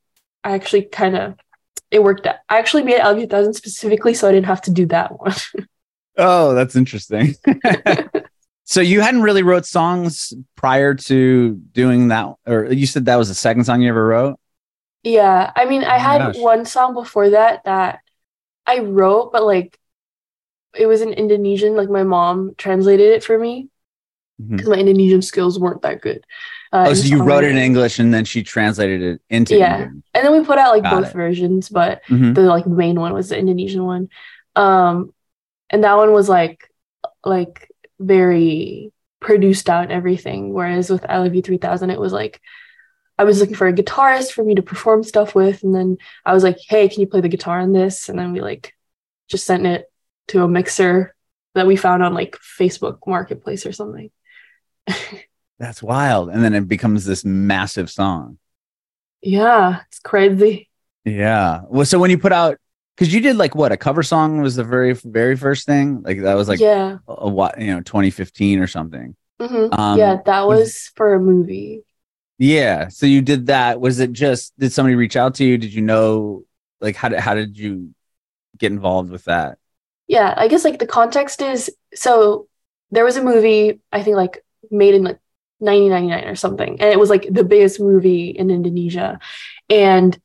I 0.44 0.52
actually 0.54 0.82
kind 0.84 1.16
of 1.16 1.36
it 1.90 2.02
worked 2.02 2.26
out. 2.26 2.36
I 2.48 2.58
actually 2.58 2.84
made 2.84 3.00
LV 3.00 3.30
thousand 3.30 3.54
specifically 3.54 4.14
so 4.14 4.28
I 4.28 4.32
didn't 4.32 4.46
have 4.46 4.62
to 4.62 4.72
do 4.72 4.86
that 4.86 5.18
one. 5.20 5.34
oh, 6.18 6.54
that's 6.54 6.76
interesting. 6.76 7.34
so 8.64 8.80
you 8.80 9.00
hadn't 9.00 9.22
really 9.22 9.42
wrote 9.42 9.66
songs 9.66 10.32
prior 10.56 10.94
to 10.94 11.54
doing 11.72 12.08
that, 12.08 12.34
or 12.46 12.72
you 12.72 12.86
said 12.86 13.06
that 13.06 13.16
was 13.16 13.28
the 13.28 13.34
second 13.34 13.64
song 13.64 13.82
you 13.82 13.88
ever 13.88 14.06
wrote? 14.06 14.38
Yeah, 15.02 15.52
I 15.56 15.64
mean, 15.64 15.82
Oh 15.84 15.88
I 15.88 15.98
my 15.98 15.98
had 15.98 16.18
gosh. 16.18 16.36
one 16.36 16.64
song 16.64 16.94
before 16.94 17.30
that 17.30 17.64
that 17.64 18.00
I 18.66 18.80
wrote, 18.80 19.32
but 19.32 19.44
like 19.44 19.78
it 20.74 20.86
was 20.86 21.00
in 21.02 21.12
Indonesian. 21.12 21.76
Like 21.76 21.88
my 21.90 22.02
mom 22.02 22.54
translated 22.56 23.10
it 23.12 23.24
for 23.24 23.38
me 23.38 23.68
because 24.38 24.68
my 24.68 24.76
Indonesian 24.76 25.22
skills 25.22 25.58
weren't 25.58 25.82
that 25.82 26.00
good. 26.00 26.24
Uh, 26.72 26.86
Oh, 26.88 26.94
so 26.94 27.06
you 27.06 27.22
wrote 27.22 27.44
it 27.44 27.50
in. 27.52 27.58
English 27.58 27.98
and 27.98 28.12
then 28.12 28.24
she 28.24 28.42
translated 28.42 29.02
it 29.02 29.20
into 29.30 29.56
Yeah. 29.56 29.82
English. 29.84 30.02
and 30.14 30.24
then 30.24 30.32
we 30.32 30.44
put 30.44 30.58
out 30.58 30.72
like 30.72 30.82
Got 30.82 31.02
both 31.02 31.10
it. 31.10 31.12
versions, 31.16 31.68
but 31.68 32.02
Mhm. 32.08 32.34
the 32.34 32.42
like 32.42 32.66
main 32.66 32.98
one 32.98 33.12
was 33.12 33.28
the 33.28 33.38
Indonesian 33.38 33.84
one. 33.84 34.08
Um, 34.56 35.12
and 35.70 35.84
that 35.84 35.96
one 35.96 36.12
was 36.12 36.28
like 36.28 36.68
like 37.24 37.68
very 38.00 38.92
produced 39.20 39.68
out 39.70 39.84
and 39.84 39.92
everything. 39.92 40.52
Whereas 40.52 40.90
with 40.90 41.04
I 41.08 41.18
Love 41.18 41.34
You 41.34 41.42
3000, 41.42 41.90
it 41.90 42.00
was 42.00 42.12
like 42.12 42.40
I 43.18 43.24
was 43.24 43.38
looking 43.40 43.54
for 43.54 43.68
a 43.68 43.72
guitarist 43.72 44.32
for 44.32 44.42
me 44.42 44.54
to 44.56 44.62
perform 44.62 45.04
stuff 45.04 45.34
with. 45.34 45.62
And 45.62 45.74
then 45.74 45.98
I 46.24 46.32
was 46.32 46.42
like, 46.42 46.56
hey, 46.68 46.88
can 46.88 47.00
you 47.02 47.06
play 47.06 47.20
the 47.20 47.28
guitar 47.28 47.60
on 47.60 47.72
this? 47.72 48.08
And 48.08 48.18
then 48.18 48.32
we 48.32 48.40
like 48.40 48.74
just 49.28 49.44
sent 49.46 49.66
it 49.66 49.84
to 50.28 50.42
a 50.42 50.48
mixer 50.48 51.14
that 51.54 51.66
we 51.66 51.76
found 51.76 52.02
on 52.02 52.14
like 52.14 52.36
Facebook 52.58 52.98
Marketplace 53.06 53.66
or 53.66 53.72
something. 53.72 54.10
That's 55.58 55.82
wild. 55.82 56.30
And 56.30 56.42
then 56.42 56.54
it 56.54 56.66
becomes 56.66 57.04
this 57.04 57.24
massive 57.24 57.90
song. 57.90 58.38
Yeah, 59.20 59.80
it's 59.88 60.00
crazy. 60.00 60.68
Yeah. 61.04 61.62
Well, 61.68 61.86
so 61.86 61.98
when 61.98 62.10
you 62.10 62.18
put 62.18 62.32
out, 62.32 62.58
because 62.96 63.12
you 63.14 63.20
did 63.20 63.36
like 63.36 63.54
what 63.54 63.72
a 63.72 63.76
cover 63.76 64.02
song 64.02 64.42
was 64.42 64.56
the 64.56 64.64
very 64.64 64.92
very 64.92 65.36
first 65.36 65.66
thing, 65.66 66.02
like 66.02 66.20
that 66.22 66.34
was 66.34 66.48
like 66.48 66.60
yeah, 66.60 66.98
a 67.08 67.28
what 67.28 67.60
you 67.60 67.68
know 67.68 67.80
2015 67.80 68.58
or 68.58 68.66
something. 68.66 69.16
Mhm. 69.40 69.76
Um, 69.76 69.98
yeah, 69.98 70.18
that 70.26 70.46
was 70.46 70.90
for 70.94 71.14
a 71.14 71.20
movie. 71.20 71.82
Yeah. 72.38 72.88
So 72.88 73.06
you 73.06 73.22
did 73.22 73.46
that. 73.46 73.80
Was 73.80 74.00
it 74.00 74.12
just 74.12 74.52
did 74.58 74.72
somebody 74.72 74.94
reach 74.94 75.16
out 75.16 75.36
to 75.36 75.44
you? 75.44 75.58
Did 75.58 75.72
you 75.72 75.82
know 75.82 76.44
like 76.80 76.96
how 76.96 77.08
did 77.08 77.20
how 77.20 77.34
did 77.34 77.56
you 77.56 77.94
get 78.58 78.72
involved 78.72 79.10
with 79.10 79.24
that? 79.24 79.58
Yeah, 80.12 80.34
I 80.36 80.46
guess 80.48 80.62
like 80.62 80.78
the 80.78 80.86
context 80.86 81.40
is 81.40 81.74
so 81.94 82.46
there 82.90 83.02
was 83.02 83.16
a 83.16 83.24
movie 83.24 83.80
I 83.90 84.02
think 84.02 84.16
like 84.16 84.44
made 84.70 84.94
in 84.94 85.04
like 85.04 85.18
1999 85.58 86.28
or 86.28 86.36
something, 86.36 86.80
and 86.82 86.92
it 86.92 87.00
was 87.00 87.08
like 87.08 87.26
the 87.30 87.44
biggest 87.44 87.80
movie 87.80 88.28
in 88.28 88.50
Indonesia, 88.50 89.18
and 89.70 90.20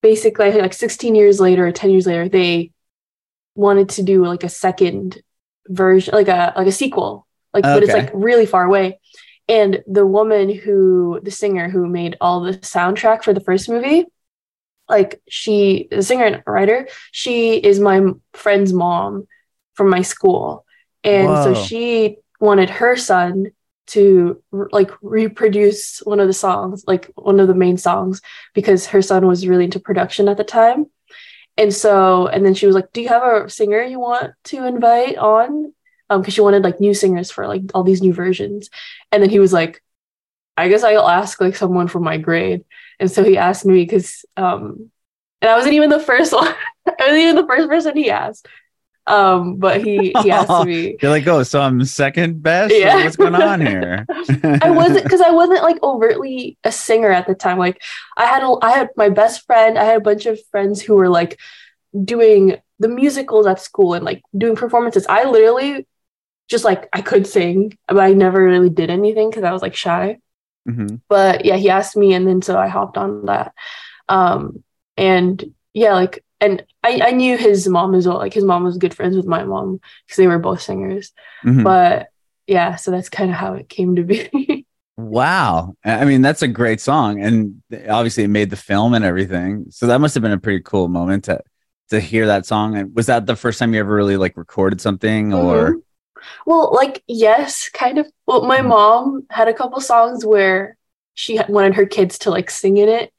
basically 0.00 0.46
I 0.46 0.52
think 0.52 0.62
like 0.62 0.74
16 0.74 1.16
years 1.16 1.40
later 1.40 1.66
or 1.66 1.72
10 1.72 1.90
years 1.90 2.06
later 2.06 2.28
they 2.28 2.70
wanted 3.56 3.88
to 3.90 4.04
do 4.04 4.24
like 4.24 4.44
a 4.44 4.48
second 4.48 5.20
version, 5.66 6.14
like 6.14 6.28
a 6.28 6.52
like 6.54 6.68
a 6.68 6.72
sequel, 6.72 7.26
like 7.52 7.64
but 7.64 7.82
it's 7.82 7.92
like 7.92 8.12
really 8.14 8.46
far 8.46 8.64
away. 8.64 9.00
And 9.48 9.82
the 9.88 10.06
woman 10.06 10.54
who, 10.54 11.18
the 11.24 11.32
singer 11.32 11.68
who 11.68 11.88
made 11.88 12.16
all 12.20 12.42
the 12.42 12.52
soundtrack 12.58 13.24
for 13.24 13.34
the 13.34 13.40
first 13.40 13.68
movie, 13.68 14.06
like 14.90 15.22
she, 15.28 15.88
the 15.90 16.02
singer 16.02 16.24
and 16.24 16.42
writer, 16.46 16.88
she 17.12 17.56
is 17.56 17.80
my 17.80 18.00
friend's 18.34 18.72
mom 18.72 19.26
from 19.74 19.88
my 19.88 20.02
school. 20.02 20.66
And 21.02 21.28
so 21.44 21.54
she 21.54 22.16
wanted 22.40 22.68
her 22.68 22.96
son 22.96 23.52
to 23.88 24.42
like 24.52 24.90
reproduce 25.02 25.98
one 26.00 26.20
of 26.20 26.26
the 26.26 26.32
songs, 26.32 26.84
like 26.86 27.10
one 27.14 27.40
of 27.40 27.48
the 27.48 27.54
main 27.54 27.76
songs, 27.76 28.20
because 28.54 28.86
her 28.86 29.02
son 29.02 29.26
was 29.26 29.46
really 29.46 29.64
into 29.64 29.80
production 29.80 30.28
at 30.28 30.36
the 30.36 30.44
time. 30.44 30.86
And 31.56 31.74
so, 31.74 32.26
and 32.26 32.44
then 32.44 32.54
she 32.54 32.66
was 32.66 32.74
like, 32.74 32.92
Do 32.92 33.00
you 33.00 33.08
have 33.08 33.22
a 33.22 33.50
singer 33.50 33.82
you 33.82 33.98
want 33.98 34.32
to 34.44 34.66
invite 34.66 35.16
on? 35.16 35.72
Um, 36.08 36.20
because 36.20 36.34
she 36.34 36.40
wanted 36.40 36.64
like 36.64 36.80
new 36.80 36.94
singers 36.94 37.30
for 37.30 37.46
like 37.46 37.62
all 37.74 37.84
these 37.84 38.02
new 38.02 38.12
versions. 38.12 38.68
And 39.12 39.22
then 39.22 39.30
he 39.30 39.38
was 39.38 39.52
like, 39.52 39.82
I 40.60 40.68
guess 40.68 40.82
I'll 40.84 41.08
ask 41.08 41.40
like 41.40 41.56
someone 41.56 41.88
from 41.88 42.04
my 42.04 42.18
grade. 42.18 42.64
And 42.98 43.10
so 43.10 43.24
he 43.24 43.38
asked 43.38 43.64
me 43.66 43.82
because 43.84 44.24
um 44.36 44.90
and 45.42 45.50
I 45.50 45.56
wasn't 45.56 45.74
even 45.74 45.90
the 45.90 46.00
first 46.00 46.32
one. 46.40 46.54
I 46.86 46.94
wasn't 47.00 47.18
even 47.18 47.36
the 47.36 47.46
first 47.46 47.68
person 47.68 47.96
he 47.96 48.10
asked. 48.10 48.46
Um, 49.06 49.56
but 49.56 49.82
he 49.82 50.12
he 50.22 50.30
asked 50.30 50.66
me. 50.66 50.96
You're 51.00 51.10
like, 51.10 51.26
oh, 51.26 51.42
so 51.42 51.60
I'm 51.60 51.84
second 51.84 52.42
best. 52.42 52.72
Like, 52.72 52.80
Yeah. 52.80 53.02
what's 53.04 53.16
going 53.16 53.34
on 53.34 53.60
here? 53.70 54.06
I 54.62 54.70
wasn't 54.70 55.02
because 55.04 55.20
I 55.22 55.30
wasn't 55.30 55.62
like 55.62 55.82
overtly 55.82 56.58
a 56.62 56.70
singer 56.70 57.10
at 57.10 57.26
the 57.26 57.34
time. 57.34 57.58
Like 57.58 57.82
I 58.16 58.26
had 58.26 58.42
a, 58.42 58.54
I 58.62 58.70
had 58.72 58.90
my 58.96 59.08
best 59.08 59.46
friend. 59.46 59.78
I 59.78 59.84
had 59.84 59.96
a 59.96 60.00
bunch 60.00 60.26
of 60.26 60.38
friends 60.50 60.80
who 60.82 60.94
were 60.94 61.08
like 61.08 61.40
doing 62.04 62.56
the 62.78 62.88
musicals 62.88 63.46
at 63.46 63.60
school 63.60 63.94
and 63.94 64.04
like 64.04 64.22
doing 64.36 64.54
performances. 64.56 65.06
I 65.08 65.24
literally 65.24 65.86
just 66.48 66.64
like 66.64 66.88
I 66.92 67.00
could 67.00 67.26
sing, 67.26 67.76
but 67.88 67.98
I 67.98 68.12
never 68.12 68.44
really 68.44 68.70
did 68.70 68.90
anything 68.90 69.30
because 69.30 69.44
I 69.44 69.52
was 69.52 69.62
like 69.62 69.74
shy. 69.74 70.18
Mhm. 70.68 71.00
But 71.08 71.44
yeah, 71.44 71.56
he 71.56 71.70
asked 71.70 71.96
me, 71.96 72.12
and 72.14 72.26
then 72.26 72.42
so 72.42 72.58
I 72.58 72.68
hopped 72.68 72.98
on 72.98 73.26
that. 73.26 73.52
Um, 74.08 74.62
and 74.96 75.42
yeah, 75.72 75.94
like 75.94 76.24
and 76.40 76.64
I 76.82 77.00
I 77.04 77.10
knew 77.12 77.36
his 77.36 77.66
mom 77.68 77.94
as 77.94 78.06
well. 78.06 78.18
Like 78.18 78.34
his 78.34 78.44
mom 78.44 78.64
was 78.64 78.78
good 78.78 78.94
friends 78.94 79.16
with 79.16 79.26
my 79.26 79.44
mom 79.44 79.80
because 80.06 80.16
they 80.16 80.26
were 80.26 80.38
both 80.38 80.60
singers. 80.62 81.12
Mhm. 81.44 81.64
But 81.64 82.08
yeah, 82.46 82.76
so 82.76 82.90
that's 82.90 83.08
kind 83.08 83.30
of 83.30 83.36
how 83.36 83.54
it 83.54 83.68
came 83.68 83.96
to 83.96 84.02
be. 84.04 84.66
Wow. 84.96 85.76
I 85.82 86.04
mean, 86.04 86.20
that's 86.20 86.42
a 86.42 86.48
great 86.48 86.78
song. 86.78 87.22
And 87.22 87.62
obviously 87.88 88.24
it 88.24 88.28
made 88.28 88.50
the 88.50 88.56
film 88.56 88.92
and 88.92 89.02
everything. 89.02 89.64
So 89.70 89.86
that 89.86 89.98
must 89.98 90.14
have 90.14 90.20
been 90.22 90.30
a 90.32 90.38
pretty 90.38 90.60
cool 90.62 90.88
moment 90.88 91.24
to 91.24 91.40
to 91.88 92.00
hear 92.00 92.26
that 92.26 92.44
song. 92.44 92.76
And 92.76 92.94
was 92.94 93.06
that 93.06 93.24
the 93.24 93.34
first 93.34 93.58
time 93.58 93.72
you 93.72 93.80
ever 93.80 93.94
really 93.94 94.18
like 94.18 94.36
recorded 94.36 94.78
something 94.78 95.32
or 95.32 95.70
Mhm. 95.72 95.82
Well, 96.46 96.72
like 96.74 97.02
yes, 97.06 97.68
kind 97.68 97.98
of. 97.98 98.06
Well, 98.26 98.42
my 98.44 98.58
Mhm. 98.58 98.66
mom 98.68 99.26
had 99.30 99.48
a 99.48 99.54
couple 99.54 99.80
songs 99.80 100.24
where 100.24 100.76
she 101.14 101.38
wanted 101.48 101.74
her 101.74 101.86
kids 101.86 102.18
to 102.20 102.30
like 102.30 102.50
sing 102.50 102.76
in 102.76 102.88
it. 102.88 103.12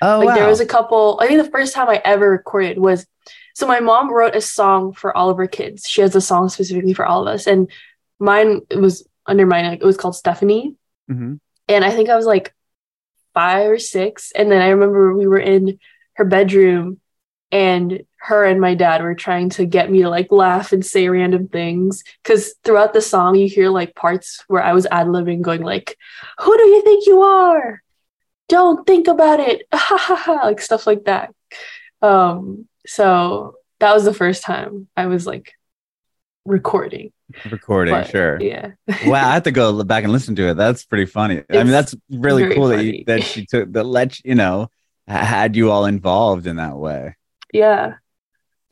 Oh 0.00 0.18
like 0.18 0.28
wow. 0.28 0.34
there 0.34 0.46
was 0.46 0.60
a 0.60 0.66
couple. 0.66 1.18
I 1.20 1.26
think 1.26 1.42
the 1.42 1.50
first 1.50 1.74
time 1.74 1.88
I 1.88 2.00
ever 2.04 2.30
recorded 2.30 2.78
was 2.78 3.06
so 3.54 3.66
my 3.66 3.80
mom 3.80 4.12
wrote 4.12 4.36
a 4.36 4.40
song 4.40 4.92
for 4.92 5.16
all 5.16 5.30
of 5.30 5.36
her 5.38 5.48
kids. 5.48 5.88
She 5.88 6.00
has 6.00 6.14
a 6.14 6.20
song 6.20 6.48
specifically 6.48 6.94
for 6.94 7.04
all 7.06 7.26
of 7.26 7.34
us, 7.34 7.46
and 7.46 7.68
mine 8.20 8.60
it 8.70 8.78
was 8.78 9.06
under 9.26 9.46
mine. 9.46 9.64
Like 9.64 9.80
it 9.80 9.84
was 9.86 9.96
called 9.96 10.14
Stephanie, 10.16 10.76
Mhm. 11.10 11.40
and 11.68 11.84
I 11.84 11.90
think 11.90 12.08
I 12.08 12.16
was 12.16 12.26
like 12.26 12.54
five 13.34 13.68
or 13.70 13.78
six. 13.78 14.30
And 14.32 14.50
then 14.50 14.62
I 14.62 14.68
remember 14.68 15.14
we 15.14 15.26
were 15.26 15.38
in 15.38 15.78
her 16.14 16.24
bedroom, 16.24 17.00
and 17.50 18.04
her 18.20 18.44
and 18.44 18.60
my 18.60 18.74
dad 18.74 19.02
were 19.02 19.14
trying 19.14 19.48
to 19.50 19.64
get 19.64 19.90
me 19.90 20.02
to 20.02 20.10
like 20.10 20.30
laugh 20.32 20.72
and 20.72 20.84
say 20.84 21.08
random 21.08 21.48
things. 21.48 22.02
Because 22.22 22.54
throughout 22.64 22.92
the 22.92 23.00
song, 23.00 23.36
you 23.36 23.48
hear 23.48 23.70
like 23.70 23.94
parts 23.94 24.44
where 24.48 24.62
I 24.62 24.72
was 24.72 24.86
ad 24.90 25.06
libbing, 25.06 25.40
going 25.42 25.62
like, 25.62 25.96
"Who 26.40 26.56
do 26.56 26.64
you 26.64 26.82
think 26.82 27.06
you 27.06 27.22
are? 27.22 27.82
Don't 28.48 28.86
think 28.86 29.08
about 29.08 29.40
it," 29.40 29.62
like 30.26 30.60
stuff 30.60 30.86
like 30.86 31.04
that. 31.04 31.32
Um, 32.02 32.68
so 32.86 33.54
that 33.80 33.94
was 33.94 34.04
the 34.04 34.14
first 34.14 34.42
time 34.42 34.88
I 34.96 35.06
was 35.06 35.26
like 35.26 35.52
recording. 36.44 37.12
recording, 37.50 37.94
But, 37.94 38.08
sure. 38.08 38.40
Yeah. 38.40 38.72
wow, 39.06 39.28
I 39.28 39.34
have 39.34 39.42
to 39.44 39.50
go 39.50 39.84
back 39.84 40.04
and 40.04 40.12
listen 40.12 40.34
to 40.36 40.48
it. 40.50 40.54
That's 40.54 40.84
pretty 40.84 41.06
funny. 41.06 41.42
I 41.50 41.58
mean, 41.58 41.68
that's 41.68 41.94
really 42.10 42.54
cool 42.54 42.68
that 42.68 42.84
you, 42.84 43.04
that 43.06 43.22
she 43.22 43.46
took 43.46 43.72
that 43.72 43.84
let 43.84 44.18
you 44.24 44.34
know 44.34 44.70
had 45.06 45.56
you 45.56 45.70
all 45.70 45.86
involved 45.86 46.46
in 46.46 46.56
that 46.56 46.76
way. 46.76 47.16
Yeah. 47.52 47.94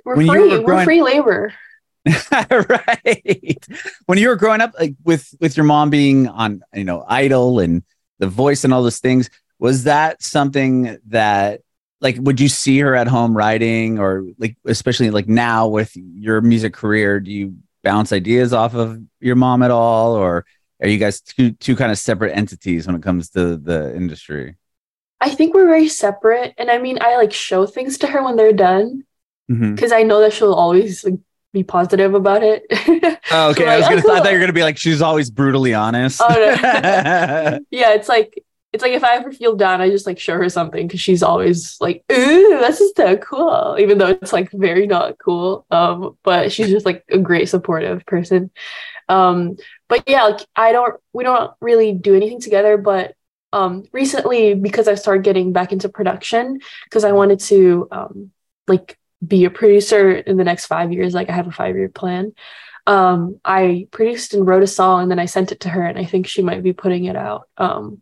We're 0.07 0.15
When 0.15 0.29
free. 0.29 0.59
were 0.59 0.63
We're 0.63 0.85
free 0.85 1.03
labor. 1.03 1.53
right. 2.33 3.67
When 4.07 4.19
you 4.19 4.29
were 4.29 4.37
growing 4.37 4.61
up, 4.61 4.73
like 4.79 4.95
with 5.03 5.35
with 5.41 5.57
your 5.57 5.65
mom 5.65 5.91
being 5.91 6.29
on, 6.29 6.63
you 6.73 6.85
know, 6.85 7.05
Idol 7.09 7.59
and 7.59 7.83
The 8.21 8.29
Voice 8.29 8.63
and 8.63 8.73
all 8.73 8.85
those 8.85 9.01
things, 9.01 9.29
was 9.59 9.83
that 9.85 10.23
something 10.23 10.97
that 11.09 11.63
like 12.01 12.19
would 12.21 12.39
you 12.39 12.49
see 12.49 12.79
her 12.79 12.95
at 12.95 13.09
home 13.09 13.37
writing 13.37 13.99
or 13.99 14.25
like 14.39 14.57
especially 14.65 15.11
like 15.11 15.27
now 15.27 15.67
with 15.67 15.91
your 15.97 16.41
music 16.41 16.73
career, 16.73 17.19
do 17.19 17.33
you 17.33 17.57
bounce 17.83 18.13
ideas 18.13 18.53
off 18.53 18.77
of 18.77 19.01
your 19.19 19.35
mom 19.35 19.65
at 19.65 19.73
all 19.73 20.15
or 20.15 20.47
are 20.81 20.87
you 20.89 20.99
guys 20.99 21.21
two 21.21 21.51
two 21.51 21.75
kind 21.75 21.91
of 21.91 21.99
separate 21.99 22.33
entities 22.33 22.87
when 22.87 22.95
it 22.95 23.03
comes 23.03 23.31
to 23.31 23.57
the 23.57 23.93
industry? 23.97 24.55
I 25.21 25.31
think 25.31 25.53
we're 25.53 25.67
very 25.67 25.89
separate. 25.89 26.55
And 26.59 26.71
I 26.71 26.79
mean, 26.79 26.99
I 27.01 27.17
like 27.17 27.33
show 27.33 27.67
things 27.67 27.99
to 27.99 28.07
her 28.07 28.23
when 28.23 28.37
they're 28.37 28.53
done 28.53 29.03
Mhm. 29.51 29.75
because 29.77 29.93
I 29.93 30.03
know 30.03 30.21
that 30.21 30.33
she'll 30.33 30.55
always 30.55 31.05
like 31.05 31.15
be 31.53 31.63
positive 31.63 32.15
about 32.15 32.43
it. 32.43 32.65
Oh, 33.29 33.51
okay. 33.51 33.65
So, 33.65 33.71
I 33.71 33.77
was 33.79 33.89
gonna 33.89 34.03
oh, 34.07 34.15
I 34.15 34.19
thought 34.21 34.31
you 34.31 34.35
were 34.35 34.41
gonna 34.41 34.53
be 34.53 34.63
like 34.63 34.79
she's 34.79 35.03
always 35.03 35.31
brutally 35.31 35.75
honest. 35.75 36.21
Oh, 36.23 36.29
yeah, 37.71 37.95
it's 37.95 38.09
like 38.09 38.43
it's 38.73 38.83
like 38.83 38.93
if 38.93 39.03
I 39.03 39.17
ever 39.17 39.33
feel 39.33 39.57
down, 39.57 39.81
I 39.81 39.91
just 39.91 40.07
like 40.07 40.19
show 40.19 40.37
her 40.37 40.49
something 40.49 40.87
because 40.87 41.01
she's 41.01 41.23
always 41.23 41.77
like, 41.81 42.05
"Ooh, 42.13 42.59
this 42.61 42.81
is 42.81 42.93
so 42.97 43.17
cool," 43.17 43.77
even 43.81 43.99
though 43.99 44.09
it's 44.09 44.33
like 44.33 44.51
very 44.53 44.87
not 44.87 45.19
cool. 45.19 45.67
Um, 45.71 46.17
but 46.23 46.53
she's 46.53 46.69
just 46.71 46.87
like 46.87 47.05
a 47.11 47.19
great 47.19 47.49
supportive 47.49 48.07
person. 48.07 48.51
Um, 49.09 49.57
but 49.89 50.05
yeah, 50.07 50.25
like 50.25 50.47
I 50.55 50.73
don't, 50.73 50.95
we 51.13 51.25
don't 51.25 51.53
really 51.61 51.93
do 51.93 52.15
anything 52.15 52.41
together. 52.41 52.77
But 52.77 53.15
um, 53.53 53.85
recently, 53.93 54.55
because 54.55 54.89
I 54.89 54.95
started 54.95 55.25
getting 55.25 55.53
back 55.53 55.73
into 55.73 55.89
production, 55.89 56.61
because 56.85 57.05
I 57.05 57.13
wanted 57.13 57.41
to 57.41 57.89
um, 57.91 58.31
like 58.69 58.99
be 59.27 59.45
a 59.45 59.51
producer 59.51 60.13
in 60.13 60.37
the 60.37 60.45
next 60.45 60.67
five 60.67 60.93
years. 60.93 61.15
Like 61.15 61.31
I 61.31 61.35
have 61.35 61.47
a 61.49 61.53
five 61.53 61.77
year 61.77 61.89
plan. 61.89 62.33
Um, 62.87 63.41
I 63.45 63.89
produced 63.91 64.35
and 64.35 64.47
wrote 64.47 64.63
a 64.63 64.67
song, 64.69 65.03
and 65.03 65.11
then 65.11 65.19
I 65.19 65.27
sent 65.27 65.53
it 65.53 65.61
to 65.61 65.69
her, 65.71 65.85
and 65.85 65.99
I 65.99 66.05
think 66.05 66.27
she 66.27 66.43
might 66.43 66.63
be 66.63 66.73
putting 66.73 67.05
it 67.07 67.17
out. 67.17 67.49
Um, 67.59 68.01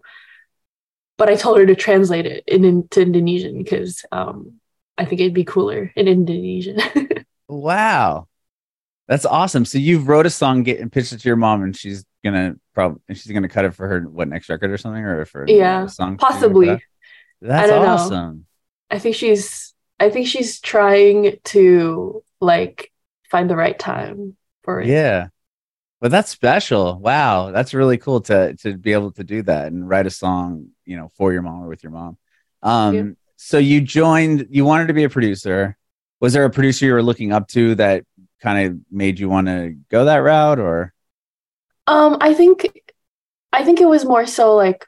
but 1.16 1.28
I 1.28 1.36
told 1.36 1.58
her 1.58 1.66
to 1.66 1.76
translate 1.76 2.26
it 2.26 2.44
in, 2.46 2.64
into 2.64 3.00
Indonesian 3.02 3.58
because 3.58 4.04
um, 4.10 4.54
I 4.98 5.04
think 5.04 5.20
it'd 5.20 5.34
be 5.34 5.44
cooler 5.44 5.92
in 5.94 6.08
Indonesian. 6.08 6.80
Wow. 7.48 8.28
That's 9.08 9.26
awesome. 9.26 9.64
So 9.64 9.78
you 9.78 10.00
wrote 10.00 10.26
a 10.26 10.30
song, 10.30 10.62
get 10.62 10.80
and 10.80 10.90
pitched 10.90 11.12
it 11.12 11.18
to 11.20 11.28
your 11.28 11.36
mom, 11.36 11.62
and 11.62 11.76
she's 11.76 12.04
gonna 12.24 12.56
probably 12.74 13.00
she's 13.14 13.32
gonna 13.32 13.48
cut 13.48 13.64
it 13.66 13.74
for 13.74 13.86
her 13.88 14.00
what 14.02 14.28
next 14.28 14.48
record 14.48 14.70
or 14.70 14.78
something, 14.78 15.02
or 15.02 15.24
for 15.26 15.46
Yeah, 15.46 15.86
song 15.86 16.18
she's 16.18 16.28
gonna 16.28 16.56
put 16.56 16.56
Possibly. 16.60 16.82
That's 17.40 17.68
don't 17.68 17.82
know. 17.82 17.88
awesome. 17.88 18.46
I 18.90 18.98
think 18.98 19.16
she's 19.16 19.63
I 20.00 20.10
think 20.10 20.26
she's 20.26 20.60
trying 20.60 21.38
to 21.44 22.22
like 22.40 22.92
find 23.30 23.48
the 23.48 23.56
right 23.56 23.78
time 23.78 24.36
for 24.62 24.80
it. 24.80 24.88
Yeah. 24.88 25.28
But 26.00 26.10
that's 26.10 26.30
special. 26.30 26.98
Wow, 26.98 27.50
that's 27.50 27.72
really 27.74 27.98
cool 27.98 28.20
to 28.22 28.54
to 28.56 28.76
be 28.76 28.92
able 28.92 29.12
to 29.12 29.24
do 29.24 29.42
that 29.44 29.68
and 29.72 29.88
write 29.88 30.06
a 30.06 30.10
song, 30.10 30.68
you 30.84 30.96
know, 30.96 31.08
for 31.16 31.32
your 31.32 31.42
mom 31.42 31.62
or 31.64 31.68
with 31.68 31.82
your 31.82 31.92
mom. 31.92 32.18
Um, 32.62 32.94
Yeah. 32.94 33.14
so 33.36 33.58
you 33.58 33.80
joined. 33.80 34.48
You 34.50 34.64
wanted 34.64 34.88
to 34.88 34.94
be 34.94 35.04
a 35.04 35.08
producer. 35.10 35.76
Was 36.20 36.32
there 36.34 36.44
a 36.44 36.50
producer 36.50 36.86
you 36.86 36.92
were 36.92 37.02
looking 37.02 37.32
up 37.32 37.48
to 37.48 37.74
that 37.76 38.04
kind 38.40 38.66
of 38.66 38.78
made 38.90 39.18
you 39.18 39.28
want 39.28 39.46
to 39.46 39.76
go 39.90 40.04
that 40.06 40.18
route, 40.18 40.58
or 40.58 40.92
Um, 41.86 42.18
I 42.20 42.34
think 42.34 42.92
I 43.52 43.64
think 43.64 43.80
it 43.80 43.88
was 43.88 44.04
more 44.04 44.26
so 44.26 44.56
like 44.56 44.86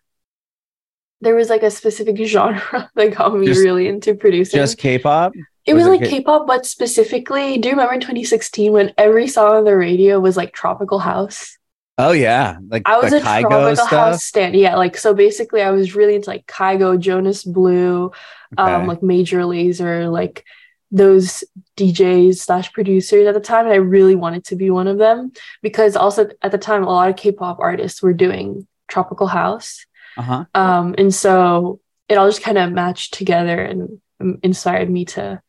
there 1.21 1.35
was 1.35 1.49
like 1.49 1.63
a 1.63 1.71
specific 1.71 2.17
genre 2.27 2.91
that 2.95 3.15
got 3.17 3.35
me 3.37 3.47
Just- 3.47 3.63
really 3.65 3.89
into 3.89 4.15
producing. 4.15 4.59
just 4.59 4.79
K-pop? 4.79 5.33
it 5.65 5.75
was 5.75 5.85
was 5.85 5.87
it 5.87 5.91
like 6.01 6.01
K- 6.11 6.19
K-pop, 6.19 6.47
but 6.47 6.65
specifically, 6.67 7.59
do 7.59 7.69
you 7.69 7.73
remember 7.75 7.95
in 7.95 8.01
2016 8.01 8.73
when 8.73 8.93
every 8.97 9.27
song 9.27 9.57
on 9.57 9.65
the 9.65 9.77
radio 9.77 10.21
was 10.21 10.37
like 10.37 10.53
tropical 10.53 10.99
house? 10.99 11.59
Oh 11.99 12.13
yeah, 12.13 12.59
like 12.69 12.83
I 12.87 12.99
was 12.99 13.13
a 13.13 13.21
Kygo 13.21 13.41
tropical 13.49 13.77
stuff. 13.77 13.89
house 13.89 14.23
stand. 14.25 14.55
Yeah, 14.55 14.77
like 14.77 14.99
so 14.99 15.15
basically 15.15 15.63
I 15.63 15.71
was 15.71 15.95
really 15.97 16.15
into 16.15 16.29
like 16.29 16.47
Kygo, 16.47 17.01
Jonas 17.01 17.43
Blue, 17.43 18.13
Okay. 18.59 18.73
um, 18.73 18.87
like 18.87 19.03
Major 19.03 19.41
Lazer, 19.41 20.13
like 20.13 20.45
those 20.91 21.43
DJs 21.79 22.37
slash 22.37 22.71
producers 22.75 23.27
at 23.27 23.33
the 23.33 23.41
time, 23.41 23.65
and 23.65 23.73
I 23.73 23.79
really 23.79 24.15
wanted 24.15 24.45
to 24.45 24.57
be 24.57 24.69
one 24.69 24.87
of 24.87 24.99
them 24.99 25.33
because 25.63 25.97
also 25.97 26.29
at 26.43 26.53
the 26.53 26.59
time 26.59 26.83
a 26.85 26.91
lot 26.91 27.09
of 27.09 27.17
K-pop 27.17 27.59
artists 27.61 28.03
were 28.03 28.13
doing 28.13 28.67
tropical 28.89 29.27
house, 29.27 29.86
uh-huh. 30.17 30.45
um, 30.55 30.95
and 30.99 31.15
so 31.15 31.81
it 32.09 32.17
all 32.17 32.29
just 32.29 32.43
kind 32.43 32.59
of 32.59 32.73
matched 32.73 33.15
together 33.15 33.61
and 33.61 34.01
inspired 34.43 34.89
me 34.91 35.05
to 35.05 35.41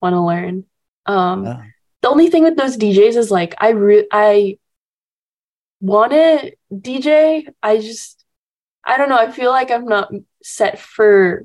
want 0.00 0.14
to 0.14 0.20
learn. 0.20 0.64
Um, 1.06 1.46
Oh. 1.46 1.60
the 2.02 2.08
only 2.08 2.30
thing 2.30 2.44
with 2.44 2.56
those 2.56 2.76
DJs 2.76 3.16
is 3.16 3.30
like 3.30 3.54
I 3.58 3.70
re- 3.70 4.08
I 4.12 4.58
want 5.80 6.12
to 6.12 6.52
DJ. 6.72 7.46
I 7.62 7.78
just 7.78 8.24
I 8.84 8.96
don't 8.96 9.08
know. 9.08 9.18
I 9.18 9.30
feel 9.30 9.50
like 9.50 9.70
I'm 9.70 9.86
not 9.86 10.12
set 10.42 10.78
for 10.78 11.44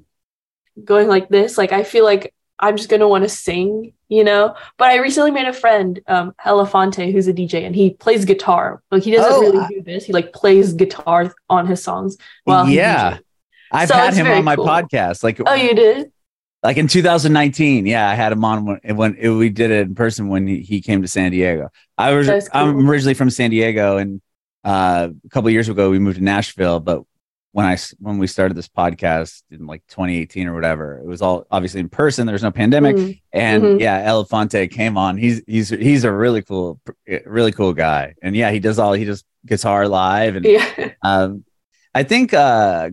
going 0.84 1.08
like 1.08 1.30
this. 1.30 1.58
Like 1.58 1.72
I 1.72 1.84
feel 1.84 2.04
like 2.06 2.34
I'm 2.60 2.78
just 2.78 2.90
gonna 2.90 3.08
want 3.08 3.24
to 3.24 3.30
sing, 3.30 3.94
you 4.10 4.24
know. 4.24 4.56
But 4.78 4.90
I 4.90 4.98
recently 4.98 5.32
made 5.32 5.48
a 5.48 5.54
friend, 5.54 6.00
um, 6.08 6.34
Elephante, 6.46 7.12
who's 7.12 7.28
a 7.28 7.34
DJ, 7.34 7.66
and 7.66 7.76
he 7.76 7.92
plays 7.92 8.26
guitar. 8.26 8.82
Like 8.92 9.04
he 9.04 9.12
doesn't 9.12 9.32
Oh, 9.34 9.40
really 9.42 9.68
do 9.76 9.82
this. 9.82 10.06
He 10.06 10.14
like 10.14 10.34
plays 10.34 10.74
guitar 10.74 11.34
on 11.50 11.68
his 11.68 11.82
songs. 11.84 12.18
He 12.46 12.76
yeah. 12.76 13.20
I've 13.72 13.88
So 13.90 13.96
had 13.96 14.14
him 14.14 14.28
on 14.28 14.44
my 14.44 14.56
cool. 14.56 14.66
podcast. 14.66 15.24
Like 15.24 15.40
Oh, 15.46 15.54
you 15.54 15.74
did? 15.76 16.12
like 16.62 16.76
in 16.76 16.90
2019 16.90 17.86
yeah 17.86 18.10
i 18.10 18.16
had 18.16 18.34
him 18.34 18.44
on 18.44 18.66
when, 18.66 18.80
when 18.98 19.16
it, 19.16 19.30
we 19.30 19.48
did 19.50 19.72
it 19.72 19.88
in 19.88 19.96
person 19.96 20.28
when 20.28 20.46
he, 20.46 20.60
he 20.60 20.82
came 20.82 21.02
to 21.02 21.08
san 21.08 21.32
diego 21.32 21.70
i 21.98 22.14
was 22.14 22.28
cool. 22.28 22.42
i'm 22.52 22.90
originally 22.90 23.14
from 23.14 23.30
san 23.30 23.50
diego 23.50 23.96
and 23.96 24.22
uh, 24.66 25.08
a 25.26 25.30
couple 25.30 25.50
years 25.50 25.70
ago 25.70 25.90
we 25.90 26.00
moved 26.00 26.18
to 26.18 26.24
nashville 26.24 26.82
but 26.82 27.04
when 27.52 27.66
i 27.66 27.76
when 28.00 28.18
we 28.20 28.28
started 28.28 28.56
this 28.56 28.68
podcast 28.68 29.42
in 29.50 29.66
like 29.66 29.82
2018 29.88 30.48
or 30.48 30.54
whatever 30.54 31.00
it 31.00 31.06
was 31.06 31.22
all 31.22 31.46
obviously 31.50 31.80
in 31.80 31.90
person 31.90 32.26
there 32.28 32.34
was 32.34 32.44
no 32.44 32.52
pandemic 32.52 32.96
Mm. 32.96 33.22
and 33.34 33.64
Mhm. 33.64 33.80
yeah 33.80 34.02
elephante 34.08 34.70
came 34.70 34.98
on 34.98 35.18
he's 35.18 35.42
he's 35.48 35.70
he's 35.70 36.04
a 36.04 36.12
really 36.12 36.42
cool 36.44 36.80
really 37.26 37.52
cool 37.52 37.74
guy 37.74 38.14
and 38.22 38.36
yeah 38.36 38.52
he 38.52 38.60
does 38.60 38.78
all 38.80 38.94
he 38.94 39.06
does 39.06 39.24
guitar 39.46 39.88
live 39.88 40.36
and 40.36 40.46
Yeah. 40.46 40.92
um 41.04 41.44
i 41.96 42.04
think 42.04 42.34
uh 42.34 42.90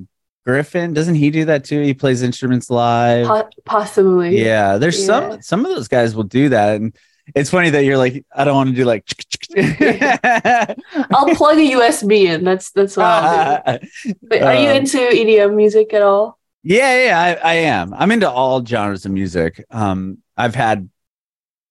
gryffin 0.46 0.94
doesn't 0.94 1.16
he 1.16 1.30
do 1.30 1.44
that 1.46 1.64
too 1.64 1.82
he 1.82 1.92
plays 1.92 2.22
instruments 2.22 2.70
live 2.70 3.26
Po- 3.26 3.48
possibly. 3.64 4.42
yeah, 4.42 4.78
there's 4.78 4.98
Yeah. 5.00 5.06
some 5.06 5.42
some 5.42 5.66
of 5.66 5.74
those 5.74 5.88
guys 5.88 6.14
will 6.14 6.22
do 6.22 6.48
that, 6.50 6.76
and 6.80 6.96
it's 7.34 7.50
funny 7.50 7.70
that 7.70 7.84
you're 7.84 7.98
like, 7.98 8.24
I 8.34 8.44
don't 8.44 8.54
want 8.54 8.70
to 8.70 8.76
do 8.76 8.84
like. 8.84 9.04
I'll 9.56 11.34
plug 11.34 11.58
a 11.58 11.70
USB 11.72 12.26
in. 12.26 12.44
That's 12.44 12.70
that's 12.70 12.96
what 12.96 13.06
I'll 13.06 13.78
do. 13.78 14.14
But 14.22 14.42
are 14.42 14.54
you 14.54 14.70
Um, 14.70 14.76
into 14.76 14.98
EDM 14.98 15.54
music 15.54 15.92
at 15.94 16.02
all? 16.02 16.38
yeah, 16.62 17.04
yeah, 17.06 17.38
I, 17.42 17.50
I 17.50 17.54
am. 17.54 17.94
I'm 17.94 18.10
into 18.10 18.28
all 18.30 18.64
genres 18.64 19.04
of 19.06 19.12
music. 19.12 19.64
Um, 19.70 20.18
I've 20.36 20.54
had 20.54 20.88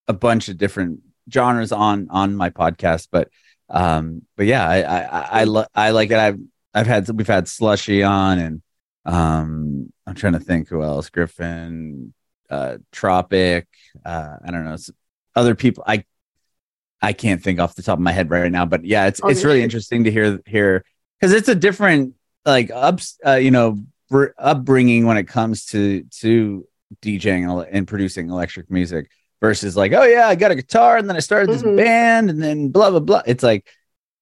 a 0.07 0.13
bunch 0.13 0.47
of 0.49 0.57
different 0.57 1.01
genres 1.31 1.71
on 1.71 2.07
on 2.09 2.35
my 2.35 2.49
podcast, 2.49 3.09
but 3.11 3.29
um, 3.69 4.21
but 4.37 4.45
yeah, 4.45 4.67
I 4.67 4.77
I 4.81 4.99
I, 5.01 5.21
I, 5.41 5.43
lo- 5.45 5.65
I 5.75 5.89
like 5.91 6.11
it. 6.11 6.17
I've 6.17 6.39
I've 6.73 6.87
had 6.87 7.09
we've 7.09 7.27
had 7.27 7.45
Slushii 7.45 8.07
on, 8.07 8.39
and 8.39 8.61
um, 9.05 9.91
I'm 10.07 10.15
trying 10.15 10.33
to 10.33 10.39
think 10.39 10.69
who 10.69 10.83
else. 10.83 11.09
Gryffin, 11.09 12.11
uh, 12.49 12.77
Tropic. 12.91 13.67
Uh, 14.05 14.37
I 14.45 14.51
don't 14.51 14.63
know. 14.65 14.77
Other 15.35 15.55
people. 15.55 15.83
I 15.85 16.05
I 17.01 17.13
can't 17.13 17.43
think 17.43 17.59
off 17.59 17.75
the 17.75 17.83
top 17.83 17.97
of 17.99 18.03
my 18.03 18.11
head 18.11 18.29
right 18.29 18.51
now, 18.51 18.65
but 18.65 18.85
yeah, 18.85 19.07
it's 19.07 19.19
Oh, 19.23 19.27
it's 19.29 19.41
yeah. 19.41 19.47
really 19.47 19.63
interesting 19.63 20.03
to 20.05 20.11
hear 20.11 20.39
hear 20.45 20.83
because 21.19 21.33
it's 21.33 21.49
a 21.49 21.55
different 21.55 22.15
like 22.45 22.71
ups 22.71 23.17
uh, 23.25 23.33
you 23.33 23.51
know 23.51 23.77
br- 24.09 24.33
upbringing 24.37 25.05
when 25.05 25.17
it 25.17 25.27
comes 25.27 25.65
to 25.67 26.03
to 26.21 26.67
DJing 27.01 27.67
and, 27.71 27.87
producing 27.87 28.29
electric 28.29 28.69
music 28.71 29.09
versus 29.41 29.75
like 29.75 29.91
oh 29.91 30.03
yeah 30.03 30.27
I 30.27 30.35
got 30.35 30.51
a 30.51 30.55
guitar 30.55 30.97
and 30.97 31.09
then 31.09 31.15
I 31.15 31.19
started 31.19 31.49
this 31.51 31.63
Mhm. 31.63 31.77
band 31.77 32.29
and 32.29 32.41
then 32.41 32.69
blah 32.69 32.89
blah 32.89 32.99
blah. 32.99 33.23
It's 33.25 33.43
like 33.43 33.67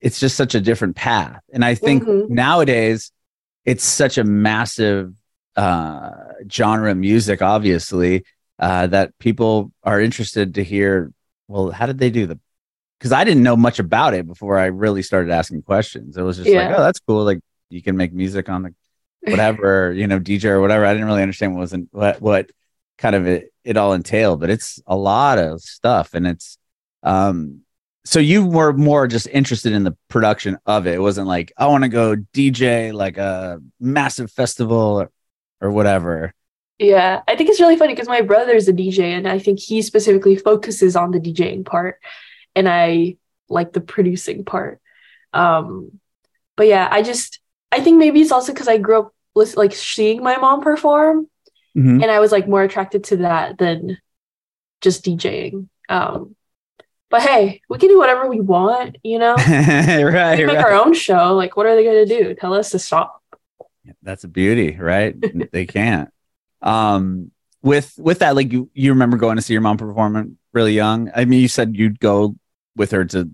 it's 0.02 0.20
just 0.20 0.36
such 0.36 0.56
a 0.56 0.60
different 0.62 0.96
path, 0.96 1.42
and 1.54 1.64
I 1.64 1.76
think 1.76 2.04
Mhm. 2.04 2.30
nowadays 2.30 3.12
it's 3.66 3.84
such 3.86 4.18
a 4.18 4.24
massive 4.24 5.14
uh 5.56 6.10
genre 6.52 6.90
of 6.92 6.98
music 6.98 7.42
obviously 7.44 8.26
uh 8.60 8.88
that 8.88 9.18
people 9.20 9.72
are 9.84 10.00
interested 10.00 10.56
to 10.56 10.64
hear 10.64 11.12
well 11.48 11.72
how 11.72 11.86
did 11.86 11.98
they 11.98 12.10
do 12.10 12.26
the 12.28 12.40
because 13.00 13.12
i 13.12 13.24
didn't 13.24 13.44
know 13.44 13.56
much 13.58 13.80
about 13.80 14.14
it 14.14 14.26
before 14.28 14.58
i 14.58 14.66
really 14.66 15.04
started 15.04 15.32
asking 15.32 15.62
questions. 15.62 16.18
It 16.18 16.22
was 16.22 16.38
just 16.38 16.50
like 16.50 16.78
oh 16.78 16.82
that's 16.82 17.00
cool. 17.00 17.24
Like 17.24 17.40
you 17.70 17.82
can 17.82 17.98
make 17.98 18.14
music 18.14 18.50
on 18.50 18.64
the 18.64 18.74
whatever 19.32 19.94
you 19.94 20.08
know 20.08 20.20
dj 20.20 20.46
or 20.46 20.62
whatever. 20.62 20.86
I 20.86 20.94
didn't 20.94 21.08
really 21.08 21.22
understand 21.22 21.54
what 21.54 21.62
was 21.62 21.74
in, 21.74 21.88
what 21.92 22.22
what 22.22 22.50
kind 22.98 23.16
of 23.16 23.28
it, 23.28 23.52
it 23.64 23.76
all 23.76 23.94
entailed 23.94 24.40
but 24.40 24.50
it's 24.50 24.80
a 24.86 24.96
lot 24.96 25.40
of 25.40 25.62
stuff 25.62 26.14
and 26.14 26.28
it's 26.28 26.58
um 27.02 27.62
so 28.06 28.20
you 28.20 28.46
were 28.46 28.74
more 28.74 29.08
just 29.08 29.28
interested 29.28 29.72
in 29.74 29.84
the 29.84 29.96
production 30.10 30.58
of 30.66 30.86
it. 30.88 30.96
It 30.96 31.00
wasn't 31.00 31.28
like 31.28 31.52
i 31.58 31.68
want 31.68 31.84
to 31.84 31.90
go 31.90 32.16
dj 32.16 32.94
like 32.94 33.18
a 33.18 33.60
massive 33.80 34.32
festival 34.32 35.02
or, 35.02 35.12
or 35.60 35.72
whatever 35.72 36.34
Yeah, 36.80 37.22
I 37.28 37.36
think 37.36 37.50
it's 37.50 37.60
really 37.60 37.78
funny 37.78 37.94
because 37.94 38.08
my 38.08 38.22
brother's 38.22 38.68
a 38.68 38.74
DJ 38.74 39.00
and 39.16 39.28
I 39.28 39.40
think 39.40 39.60
he 39.60 39.82
specifically 39.82 40.36
focuses 40.36 40.96
on 40.96 41.12
the 41.12 41.20
DJing 41.20 41.66
part 41.66 42.00
and 42.56 42.68
I 42.68 43.18
like 43.48 43.74
the 43.74 43.82
producing 43.82 44.44
part. 44.44 44.82
Um, 45.34 46.00
but 46.58 46.68
yeah, 46.68 46.88
I 46.90 47.02
just 47.04 47.40
I 47.72 47.80
think 47.80 47.98
maybe 47.98 48.22
it's 48.22 48.32
also 48.32 48.54
because 48.54 48.68
I 48.68 48.78
grew 48.78 49.00
up 49.00 49.16
lis- 49.36 49.56
like 49.58 49.74
seeing 49.74 50.24
my 50.24 50.38
mom 50.38 50.62
perform 50.62 51.28
Mhm. 51.76 52.02
and 52.04 52.12
I 52.12 52.20
was 52.20 52.32
like 52.32 52.48
more 52.48 52.62
attracted 52.64 53.04
to 53.06 53.18
that 53.18 53.58
than 53.58 53.98
just 54.82 55.04
DJing. 55.06 55.70
Um, 55.90 56.36
but 57.10 57.22
hey, 57.22 57.62
we 57.70 57.78
can 57.80 57.90
do 57.90 57.98
whatever 57.98 58.28
we 58.28 58.42
want, 58.42 58.98
you 59.04 59.18
know? 59.20 59.36
right 59.38 60.38
We 60.38 60.46
make 60.46 60.56
right 60.58 60.66
our 60.66 60.74
own 60.74 60.94
show. 60.94 61.34
Like, 61.36 61.56
what 61.58 61.66
are 61.66 61.76
they 61.76 61.84
gonna 61.84 62.06
do? 62.06 62.36
Tell 62.36 62.54
us 62.54 62.72
to 62.72 62.80
stop? 62.80 63.20
that's 64.02 64.24
a 64.24 64.30
beauty 64.30 64.78
right 64.80 65.14
they 65.52 65.66
can't 65.66 66.10
um 66.64 67.32
with 67.62 67.94
with 67.98 68.20
that 68.20 68.36
like 68.36 68.52
you 68.52 68.70
you 68.74 68.92
remember 68.92 69.18
going 69.18 69.36
to 69.36 69.42
see 69.42 69.54
your 69.54 69.62
mom 69.62 69.78
perform 69.78 70.38
really 70.54 70.74
young 70.74 71.12
i 71.16 71.26
mean 71.26 71.42
you 71.42 71.48
said 71.48 71.76
you'd 71.76 72.00
go 72.00 72.36
with 72.76 72.92
her 72.92 73.06
to 73.06 73.30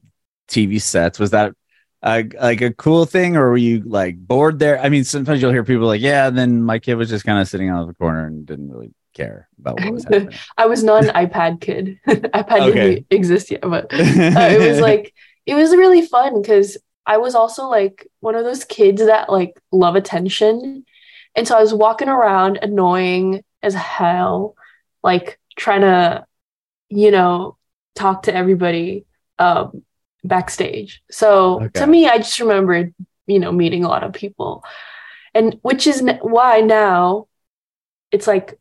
tv 0.47 0.81
sets 0.81 1.19
was 1.19 1.31
that 1.31 1.53
uh, 2.01 2.23
like 2.41 2.61
a 2.61 2.73
cool 2.73 3.05
thing 3.05 3.35
or 3.35 3.49
were 3.49 3.57
you 3.57 3.81
like 3.85 4.17
bored 4.17 4.57
there 4.57 4.79
i 4.79 4.89
mean 4.89 5.03
sometimes 5.03 5.41
you'll 5.41 5.51
hear 5.51 5.65
people 5.65 5.85
like 5.85 6.01
yeah 6.01 6.27
and 6.27 6.37
then 6.37 6.61
my 6.63 6.79
kid 6.79 6.95
was 6.95 7.09
just 7.09 7.25
kind 7.25 7.39
of 7.39 7.47
sitting 7.47 7.69
out 7.69 7.81
of 7.81 7.87
the 7.87 7.93
corner 7.95 8.25
and 8.25 8.45
didn't 8.45 8.71
really 8.71 8.93
care 9.13 9.49
about 9.59 9.79
what 9.81 9.93
was 9.93 10.05
happening 10.05 10.37
I 10.57 10.65
was 10.67 10.83
not 10.83 11.03
an 11.03 11.09
iPad 11.09 11.61
kid. 11.61 11.99
iPad 12.07 12.69
Okay. 12.69 12.71
didn't 12.71 13.07
exist 13.09 13.51
yet, 13.51 13.61
but 13.61 13.91
uh, 13.93 13.97
it 13.97 14.69
was 14.69 14.79
like 14.79 15.13
it 15.45 15.55
was 15.55 15.71
really 15.71 16.05
fun 16.05 16.41
because 16.41 16.77
I 17.05 17.17
was 17.17 17.35
also 17.35 17.67
like 17.67 18.07
one 18.19 18.35
of 18.35 18.45
those 18.45 18.63
kids 18.65 19.03
that 19.05 19.29
like 19.31 19.59
love 19.71 19.95
attention. 19.95 20.85
And 21.39 21.47
so 21.47 21.57
I 21.57 21.61
was 21.61 21.73
walking 21.73 22.09
around 22.09 22.59
annoying 22.61 23.43
as 23.63 23.73
hell, 23.73 24.55
like 25.03 25.39
trying 25.55 25.81
to, 25.81 26.25
you 26.89 27.11
know, 27.11 27.57
talk 27.95 28.23
to 28.23 28.35
everybody 28.35 29.05
um 29.39 29.83
backstage. 30.25 31.01
So 31.09 31.61
Okay. 31.61 31.79
to 31.79 31.87
me, 31.87 32.09
I 32.09 32.17
just 32.17 32.41
remembered, 32.41 32.93
you 33.25 33.39
know, 33.39 33.53
meeting 33.53 33.85
a 33.85 33.87
lot 33.87 34.03
of 34.03 34.11
people. 34.11 34.65
And 35.33 35.57
which 35.61 35.87
is 35.87 36.01
n- 36.01 36.19
why 36.21 36.59
now 36.59 37.29
it's 38.11 38.27
like 38.27 38.59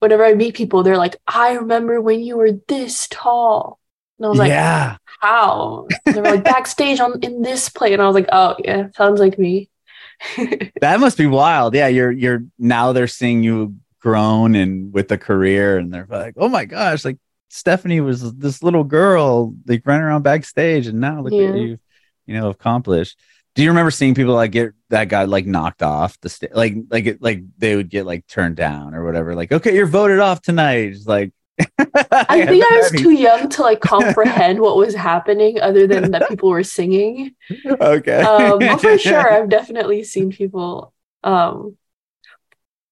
whenever 0.00 0.24
I 0.24 0.34
meet 0.34 0.56
people, 0.56 0.82
they're 0.82 0.98
like, 0.98 1.16
I 1.28 1.52
remember 1.52 2.00
when 2.00 2.20
you 2.20 2.36
were 2.36 2.52
this 2.68 3.06
tall. 3.12 3.78
And 4.18 4.26
I 4.26 4.28
was 4.28 4.40
like, 4.40 4.50
yeah 4.50 4.96
how? 5.20 5.88
They 6.12 6.20
were 6.20 6.28
like 6.28 6.44
backstage 6.46 7.00
on 7.00 7.20
in 7.22 7.42
this 7.42 7.68
play, 7.68 7.92
and 7.92 8.02
I 8.02 8.06
was 8.08 8.14
like, 8.16 8.28
oh 8.32 8.56
yeah, 8.64 8.88
sounds 8.96 9.20
like 9.20 9.38
me. 9.38 9.70
that 10.80 11.00
must 11.00 11.18
be 11.18 11.26
wild 11.26 11.74
yeah 11.74 11.88
you're 11.88 12.10
you're 12.10 12.44
now 12.58 12.92
they're 12.92 13.06
seeing 13.06 13.42
you 13.42 13.74
grown 14.00 14.54
and 14.54 14.92
with 14.92 15.10
a 15.12 15.18
career 15.18 15.78
and 15.78 15.92
they're 15.92 16.06
like 16.10 16.34
oh 16.36 16.48
my 16.48 16.64
gosh 16.64 17.04
like 17.04 17.18
stephanie 17.50 18.00
was 18.00 18.34
this 18.34 18.62
little 18.62 18.84
girl 18.84 19.54
like 19.66 19.82
running 19.84 20.02
around 20.02 20.22
backstage 20.22 20.86
and 20.86 21.00
now 21.00 21.20
look 21.20 21.32
Yeah. 21.32 21.48
at 21.50 21.56
you 21.56 21.78
you 22.24 22.38
know, 22.38 22.50
accomplished. 22.50 23.18
Do 23.56 23.62
you 23.64 23.68
remember 23.70 23.90
seeing 23.90 24.14
people 24.14 24.34
like 24.34 24.52
get 24.52 24.72
that 24.90 25.08
got 25.08 25.28
like 25.28 25.44
knocked 25.44 25.82
off 25.82 26.18
the 26.20 26.28
stage? 26.28 26.52
Like, 26.54 26.74
like, 26.88 27.18
like 27.20 27.40
they 27.58 27.74
would 27.74 27.90
get 27.90 28.06
like 28.06 28.28
turned 28.28 28.54
down 28.54 28.94
or 28.94 29.04
whatever. 29.04 29.34
Like, 29.34 29.50
okay, 29.50 29.74
you're 29.74 29.86
voted 29.86 30.20
off 30.20 30.40
tonight. 30.40 30.92
It's 30.92 31.04
like, 31.06 31.32
I 31.78 32.46
think 32.46 32.64
I 32.64 32.76
was 32.78 32.90
too 32.92 33.10
young 33.12 33.48
to 33.50 33.62
like 33.62 33.80
comprehend 33.80 34.60
what 34.60 34.76
was 34.76 34.94
happening, 34.94 35.60
other 35.60 35.86
than 35.86 36.10
that 36.12 36.28
people 36.28 36.48
were 36.50 36.64
singing. 36.64 37.34
Okay. 37.66 38.22
Um, 38.22 38.78
for 38.78 38.98
sure, 38.98 39.32
I've 39.32 39.48
definitely 39.48 40.04
seen 40.04 40.30
people. 40.30 40.92
Um, 41.24 41.76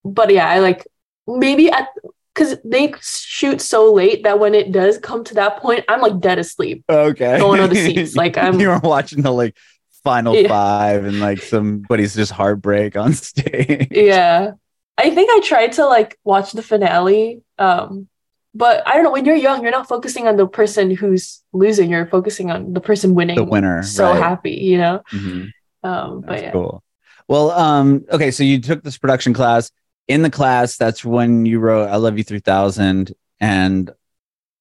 but 0.03 0.31
yeah, 0.31 0.47
I 0.49 0.59
like 0.59 0.87
maybe 1.27 1.69
at 1.71 1.87
because 2.33 2.57
they 2.63 2.93
shoot 3.01 3.59
so 3.61 3.91
late 3.93 4.23
that 4.23 4.39
when 4.39 4.55
it 4.55 4.71
does 4.71 4.97
come 4.97 5.23
to 5.25 5.33
that 5.35 5.57
point, 5.57 5.83
I'm 5.89 6.01
like 6.01 6.19
dead 6.19 6.39
asleep. 6.39 6.83
Okay. 6.89 7.37
Going 7.39 7.59
on 7.59 7.69
the 7.69 7.75
seats, 7.85 8.15
like 8.15 8.37
I'm. 8.37 8.59
you 8.59 8.69
were 8.69 8.79
watching 8.79 9.21
the 9.21 9.31
like 9.31 9.57
final 10.03 10.35
Yeah. 10.35 10.47
five 10.47 11.05
and 11.05 11.19
like 11.19 11.41
somebody's 11.41 12.15
just 12.15 12.31
heartbreak 12.31 12.95
on 12.95 13.13
stage. 13.13 13.89
Yeah, 13.91 14.53
I 14.97 15.09
think 15.13 15.29
I 15.31 15.45
tried 15.45 15.73
to 15.73 15.85
like 15.85 16.17
watch 16.23 16.53
the 16.53 16.63
finale. 16.63 17.41
Um, 17.59 18.07
but 18.53 18.85
I 18.87 18.93
don't 18.93 19.03
know. 19.03 19.11
When 19.11 19.25
you're 19.25 19.35
young, 19.35 19.61
you're 19.61 19.71
not 19.71 19.87
focusing 19.87 20.27
on 20.27 20.37
the 20.37 20.47
person 20.47 20.91
who's 20.91 21.41
losing. 21.53 21.89
You're 21.89 22.07
focusing 22.07 22.51
on 22.51 22.73
the 22.73 22.81
person 22.81 23.15
winning. 23.15 23.37
The 23.37 23.43
winner. 23.43 23.83
So 23.83 24.05
right. 24.05 24.21
happy, 24.21 24.51
you 24.51 24.77
know. 24.77 25.01
Mhm. 25.11 25.51
Um, 25.83 26.21
but 26.21 26.41
yeah. 26.41 26.51
cool. 26.51 26.83
Well, 27.27 27.51
um, 27.51 28.05
okay, 28.11 28.31
so 28.31 28.43
you 28.43 28.59
took 28.59 28.83
this 28.83 28.97
production 28.97 29.33
class. 29.33 29.71
In 30.07 30.21
the 30.21 30.29
class, 30.29 30.75
that's 30.75 31.05
when 31.05 31.45
you 31.45 31.59
wrote 31.59 31.87
"I 31.87 31.95
Love 31.95 32.17
You 32.17 32.23
3000," 32.23 33.13
and 33.39 33.89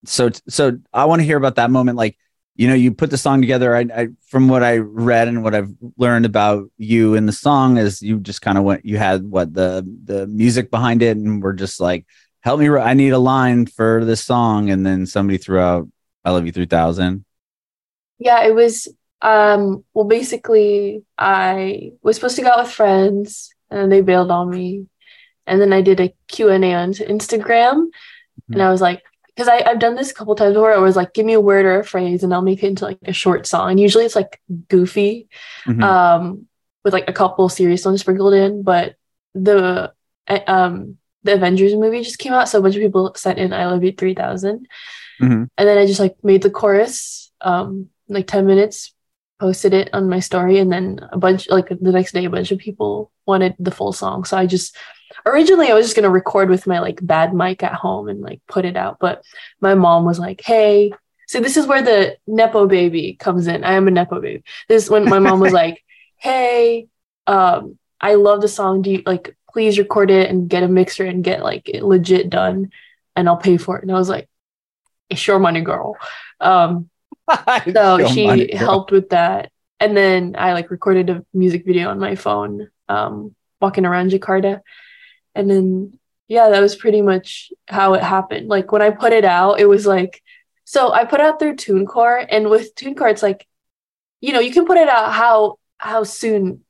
so 0.05 0.31
so 0.49 0.79
I 0.93 1.07
want 1.07 1.21
to 1.21 1.27
hear 1.27 1.37
about 1.37 1.57
that 1.57 1.71
moment. 1.71 1.97
Like, 1.97 2.17
you 2.55 2.69
know, 2.69 2.75
you 2.75 2.93
put 2.93 3.11
the 3.11 3.19
song 3.19 3.41
together. 3.41 3.75
I, 3.75 3.87
I 3.95 4.09
from 4.29 4.49
what 4.49 4.63
I 4.63 4.79
read 4.79 5.27
and 5.27 5.43
what 5.43 5.55
I've 5.55 5.73
learned 5.97 6.27
about 6.27 6.71
you 6.77 7.15
in 7.15 7.27
the 7.27 7.33
song 7.33 7.79
is 7.79 8.03
you 8.03 8.21
just 8.21 8.43
kind 8.43 8.57
of 8.57 8.65
went. 8.65 8.85
You 8.85 8.99
had 8.99 9.25
what 9.25 9.53
the 9.53 9.85
the 10.05 10.29
music 10.29 10.71
behind 10.71 11.03
it, 11.03 11.17
and 11.17 11.43
we're 11.43 11.55
just 11.55 11.81
like, 11.81 12.07
help 12.41 12.61
me. 12.61 12.69
I 12.69 12.95
need 12.95 13.11
a 13.11 13.19
line 13.19 13.67
for 13.67 14.05
this 14.05 14.23
song, 14.25 14.71
and 14.71 14.85
then 14.85 15.07
somebody 15.07 15.39
threw 15.39 15.59
out 15.59 15.89
"I 16.25 16.31
Love 16.31 16.47
You 16.47 16.53
3000." 16.53 17.25
Yeah, 18.19 18.45
it 18.45 18.55
was 18.55 18.89
um 19.23 19.85
well 19.93 20.07
basically 20.07 21.05
I 21.19 21.93
was 22.03 22.17
supposed 22.17 22.37
to 22.37 22.43
go 22.43 22.49
out 22.49 22.65
with 22.65 22.73
friends 22.73 23.51
and 23.71 23.93
they 23.93 24.01
bailed 24.01 24.31
on 24.31 24.49
me. 24.51 24.87
And 25.47 25.61
then 25.61 25.73
I 25.73 25.83
did 25.83 26.01
a 26.01 26.15
Q&A 26.29 26.73
on 26.75 26.93
Instagram 26.93 27.89
and 28.51 28.63
I 28.63 28.71
was 28.71 28.81
like 28.81 29.03
because 29.27 29.49
I've 29.49 29.79
done 29.79 29.95
this 29.95 30.11
a 30.11 30.15
couple 30.15 30.35
times 30.35 30.55
before. 30.55 30.73
I 30.73 30.79
was 30.79 30.97
like, 30.97 31.15
give 31.15 31.25
me 31.27 31.33
a 31.35 31.41
word 31.41 31.65
or 31.67 31.81
a 31.81 31.85
phrase 31.85 32.23
and 32.23 32.33
I'll 32.33 32.43
make 32.43 32.63
it 32.63 32.69
into 32.69 32.85
like 32.85 32.99
a 33.05 33.13
short 33.13 33.47
song. 33.47 33.79
Usually 33.79 34.05
it's 34.05 34.17
like 34.17 34.41
goofy, 34.69 35.29
Mhm. 35.67 35.83
um, 35.83 36.47
with 36.85 36.93
like 36.93 37.09
a 37.09 37.13
couple 37.13 37.49
serious 37.49 37.85
ones 37.85 38.01
sprinkled 38.01 38.35
in. 38.35 38.63
But 38.63 38.97
the 39.35 39.93
um 40.47 40.97
the 41.23 41.35
Avengers 41.35 41.75
movie 41.75 42.03
just 42.03 42.19
came 42.19 42.33
out, 42.33 42.49
so 42.49 42.59
a 42.59 42.63
bunch 42.63 42.77
of 42.77 42.83
people 42.83 43.13
sent 43.17 43.39
in 43.39 43.53
"I 43.53 43.67
Love 43.67 43.85
You 43.85 43.93
3000." 43.93 44.67
Mhm. 45.21 45.49
and 45.59 45.69
then 45.69 45.77
I 45.77 45.85
just 45.87 46.01
like 46.01 46.17
made 46.23 46.43
the 46.43 46.51
chorus 46.51 47.31
um 47.43 47.89
like 48.09 48.27
10 48.27 48.47
minutes 48.47 48.95
posted 49.39 49.75
it 49.75 49.91
on 49.93 50.09
my 50.09 50.19
story 50.21 50.59
and 50.59 50.73
then 50.73 51.01
a 51.13 51.19
bunch 51.19 51.49
like 51.51 51.69
the 51.69 51.93
next 51.93 52.13
day 52.13 52.25
a 52.25 52.31
bunch 52.31 52.51
of 52.53 52.59
people 52.59 53.11
wanted 53.27 53.55
the 53.59 53.71
full 53.71 53.93
song 53.93 54.25
so 54.25 54.37
I 54.37 54.47
just 54.47 54.77
originally 55.27 55.69
I 55.71 55.75
was 55.75 55.85
just 55.87 55.95
going 55.97 56.05
to 56.05 56.11
record 56.11 56.49
with 56.49 56.67
my 56.67 56.79
like 56.81 57.05
bad 57.07 57.35
mic 57.35 57.63
at 57.63 57.75
home 57.75 58.09
and 58.09 58.21
like 58.23 58.41
put 58.49 58.65
it 58.65 58.77
out 58.77 58.97
but 58.99 59.23
my 59.61 59.75
mom 59.75 60.05
was 60.05 60.19
like 60.19 60.41
hey 60.43 60.93
so 61.27 61.39
this 61.41 61.57
is 61.57 61.67
where 61.67 61.83
the 61.83 62.17
nepo 62.27 62.67
baby 62.67 63.15
comes 63.15 63.47
in 63.47 63.63
I 63.63 63.75
am 63.75 63.89
a 63.89 63.91
nepo 63.91 64.21
baby 64.21 64.43
this 64.69 64.85
is 64.85 64.91
when 64.91 65.05
my 65.05 65.19
mom 65.19 65.41
was 65.41 65.53
like 65.63 65.85
hey 66.17 66.87
um 67.27 67.79
I 68.01 68.15
love 68.15 68.41
the 68.41 68.49
song 68.49 68.81
do 68.83 68.91
you 68.91 69.03
like 69.05 69.37
please 69.53 69.79
record 69.79 70.11
it 70.11 70.31
and 70.31 70.49
get 70.49 70.63
a 70.63 70.69
mixer 70.69 71.05
and 71.05 71.25
get 71.25 71.43
like 71.43 71.69
it 71.69 71.85
legit 71.85 72.31
done 72.31 72.71
and 73.17 73.29
I'll 73.29 73.37
pay 73.37 73.57
for 73.57 73.79
it. 73.79 73.83
And 73.83 73.91
I 73.91 73.95
was 73.95 74.09
like 74.09 74.29
"A 75.11 75.17
sure 75.17 75.39
money 75.39 75.61
girl. 75.61 75.97
Um 76.41 76.89
so 77.73 78.07
she 78.09 78.27
money, 78.27 78.55
helped 78.55 78.91
with 78.91 79.11
that. 79.11 79.51
And 79.79 79.97
then 79.97 80.35
i 80.39 80.53
like 80.53 80.71
recorded 80.71 81.11
a 81.11 81.25
music 81.33 81.65
video 81.65 81.91
on 81.91 81.99
my 81.99 82.15
phone 82.15 82.69
um 82.89 83.35
walking 83.61 83.87
around 83.87 84.11
jakarta. 84.11 84.61
And 85.35 85.51
then 85.51 85.99
yeah 86.29 86.49
that 86.49 86.61
was 86.61 86.77
pretty 86.77 87.03
much 87.03 87.53
how 87.69 87.95
it 87.95 88.03
happened. 88.03 88.49
Like 88.49 88.73
when 88.73 88.83
i 88.83 88.91
put 88.91 89.13
it 89.13 89.25
out 89.25 89.61
it 89.61 89.69
was 89.69 89.87
like 89.87 90.23
so 90.65 90.93
i 90.93 91.05
put 91.05 91.21
it 91.21 91.27
out 91.27 91.39
through 91.39 91.57
tunecore 91.57 92.25
and 92.29 92.49
with 92.49 92.75
tunecore 92.75 93.11
it's 93.11 93.23
like 93.23 93.47
you 94.21 94.33
know 94.33 94.41
you 94.41 94.53
can 94.53 94.67
put 94.67 94.79
it 94.79 94.89
out 94.89 95.13
how 95.13 95.59
how 95.79 96.05
soon 96.05 96.65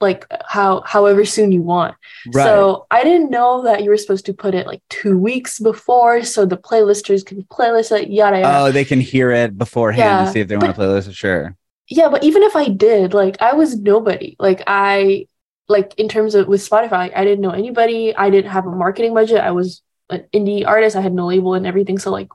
like 0.00 0.26
how 0.46 0.82
however 0.82 1.24
soon 1.24 1.50
you 1.52 1.62
want 1.62 1.94
Right. 2.26 2.44
so 2.44 2.86
I 2.90 3.02
didn't 3.04 3.30
know 3.30 3.62
that 3.64 3.82
you 3.82 3.90
were 3.90 3.96
supposed 3.96 4.26
to 4.26 4.34
put 4.34 4.54
it 4.54 4.66
like 4.66 4.82
two 4.90 5.18
weeks 5.18 5.58
before, 5.58 6.22
so 6.22 6.44
the 6.46 6.56
playlisters 6.56 7.24
can 7.24 7.42
playlist 7.44 7.90
it, 8.00 8.10
yada 8.10 8.40
yada. 8.40 8.58
Oh, 8.58 8.72
they 8.72 8.84
can 8.84 9.00
hear 9.00 9.30
it 9.30 9.56
beforehand 9.58 10.18
Yeah, 10.18 10.24
to 10.26 10.26
see 10.32 10.40
if 10.40 10.48
they 10.48 10.56
want 10.56 10.74
to 10.74 10.80
playlist 10.80 11.08
it. 11.08 11.14
Sure. 11.14 11.56
yeah, 11.88 12.08
but 12.08 12.22
even 12.24 12.42
if 12.42 12.54
I 12.56 12.68
did, 12.68 13.14
like 13.14 13.40
I 13.40 13.54
was 13.54 13.76
nobody. 13.78 14.36
Like 14.38 14.62
I, 14.66 15.26
like 15.68 15.94
in 15.98 16.08
terms 16.08 16.34
of 16.34 16.46
with 16.48 16.60
Spotify, 16.68 17.10
I 17.14 17.24
didn't 17.24 17.40
know 17.40 17.50
anybody. 17.50 18.14
I 18.14 18.30
didn't 18.30 18.50
have 18.50 18.66
a 18.66 18.70
marketing 18.70 19.14
budget. 19.14 19.40
I 19.40 19.52
was 19.52 19.82
an 20.10 20.26
indie 20.34 20.66
artist. 20.66 20.96
I 20.96 21.00
had 21.00 21.12
no 21.14 21.26
label 21.26 21.54
and 21.54 21.66
everything. 21.66 21.98
So 21.98 22.10
like, 22.10 22.28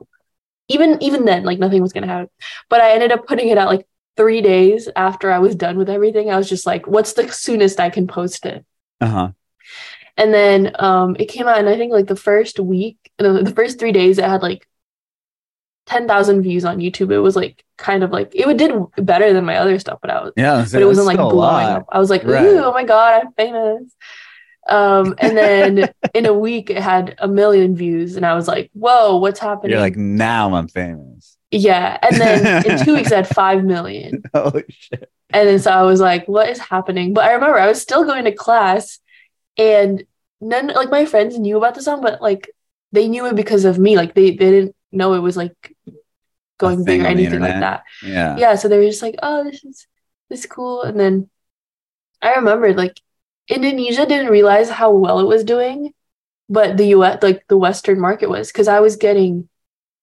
even 0.69 1.01
even 1.03 1.25
then, 1.25 1.43
like 1.43 1.59
nothing 1.59 1.81
was 1.81 1.93
gonna 1.93 2.07
happen. 2.07 2.29
But 2.69 2.81
I 2.81 2.91
ended 2.93 3.11
up 3.11 3.27
putting 3.27 3.49
it 3.49 3.57
out 3.57 3.69
like 3.69 3.87
three 4.15 4.41
days 4.41 4.89
after 4.95 5.31
I 5.31 5.39
was 5.39 5.55
done 5.55 5.77
with 5.77 5.89
everything. 5.89 6.29
I 6.29 6.37
was 6.37 6.49
just 6.49 6.65
like, 6.65 6.87
what's 6.87 7.13
the 7.13 7.31
soonest 7.31 7.79
I 7.79 7.89
can 7.89 8.07
post 8.07 8.45
it? 8.45 8.65
Uh 9.01 9.07
huh. 9.07 9.31
And 10.15 10.33
then 10.33 10.75
um, 10.77 11.15
it 11.19 11.25
came 11.25 11.47
out, 11.47 11.57
and 11.57 11.67
I 11.67 11.75
think 11.75 11.91
like 11.91 12.07
the 12.07 12.15
first 12.15 12.59
week, 12.59 12.97
the, 13.17 13.41
the 13.41 13.53
first 13.53 13.79
three 13.79 13.91
days, 13.91 14.19
it 14.19 14.25
had 14.25 14.43
like 14.43 14.67
10,000 15.87 16.41
views 16.41 16.65
on 16.65 16.77
YouTube. 16.77 17.11
It 17.11 17.19
was 17.19 17.35
like 17.35 17.63
kind 17.77 18.03
of 18.03 18.11
like 18.11 18.31
it 18.33 18.57
did 18.57 18.71
better 18.97 19.33
than 19.33 19.45
my 19.45 19.57
other 19.57 19.79
stuff, 19.79 19.99
but 20.01 20.11
I 20.11 20.23
was, 20.23 20.33
Yeah, 20.37 20.65
but 20.71 20.81
it 20.81 20.85
wasn't 20.85 21.07
like 21.07 21.17
blowing 21.17 21.65
up. 21.65 21.85
I 21.89 21.99
was 21.99 22.09
like, 22.09 22.23
Right. 22.23 22.45
ooh, 22.45 22.63
oh 22.63 22.71
my 22.71 22.83
God, 22.83 23.23
I'm 23.23 23.33
famous. 23.33 23.91
Um, 24.69 25.15
and 25.17 25.35
then 25.35 25.89
in 26.13 26.25
a 26.25 26.33
week, 26.33 26.69
it 26.69 26.77
had 26.77 27.15
a 27.17 27.27
million 27.27 27.75
views, 27.75 28.15
and 28.15 28.25
I 28.25 28.33
was 28.33 28.47
like, 28.47 28.69
whoa, 28.73 29.17
what's 29.17 29.39
happening? 29.39 29.71
You're 29.71 29.81
like 29.81 29.97
now 29.97 30.53
I'm 30.53 30.67
famous. 30.67 31.37
Yeah. 31.53 31.97
And 32.01 32.19
then 32.19 32.65
in 32.65 32.83
two 32.83 32.95
weeks, 32.95 33.11
I 33.11 33.17
had 33.17 33.27
5 33.35 33.63
million. 33.63 34.23
Holy 34.33 34.65
shit! 34.69 35.09
And 35.31 35.47
then 35.47 35.59
so 35.59 35.71
I 35.71 35.83
was 35.83 35.99
like, 35.99 36.27
what 36.27 36.49
is 36.49 36.59
happening? 36.59 37.13
But 37.13 37.25
I 37.25 37.33
remember 37.33 37.57
I 37.59 37.67
was 37.67 37.81
still 37.81 38.03
going 38.03 38.25
to 38.25 38.31
class 38.31 38.99
and 39.57 40.03
none 40.41 40.67
like 40.67 40.89
my 40.89 41.05
friends 41.05 41.37
knew 41.37 41.57
about 41.57 41.75
the 41.75 41.81
song, 41.81 42.01
but 42.01 42.21
like 42.21 42.49
they 42.91 43.07
knew 43.07 43.25
it 43.27 43.35
because 43.35 43.65
of 43.65 43.79
me. 43.79 43.95
Like 43.95 44.13
they, 44.13 44.31
they 44.31 44.51
didn't 44.51 44.75
know 44.91 45.13
it 45.13 45.19
was 45.19 45.37
like 45.37 45.75
going 46.59 46.83
big 46.83 47.01
or 47.01 47.07
anything 47.07 47.39
like 47.39 47.59
that. 47.59 47.83
Yeah. 48.03 48.37
Yeah. 48.37 48.55
So 48.55 48.67
they 48.67 48.77
were 48.77 48.85
just 48.85 49.01
like, 49.01 49.15
oh, 49.21 49.43
this 49.43 49.63
is 49.63 49.87
this 50.29 50.41
is 50.41 50.45
cool. 50.45 50.83
And 50.83 50.99
then 50.99 51.29
I 52.21 52.35
remembered 52.35 52.77
like 52.77 52.99
Indonesia 53.47 54.05
didn't 54.05 54.31
realize 54.31 54.69
how 54.69 54.91
well 54.91 55.19
it 55.19 55.27
was 55.27 55.43
doing, 55.43 55.93
but 56.49 56.77
the 56.77 56.87
US 56.97 57.21
like 57.21 57.45
the 57.47 57.57
Western 57.57 57.99
market 57.99 58.29
was 58.29 58.51
because 58.51 58.67
I 58.67 58.79
was 58.81 58.97
getting 58.97 59.49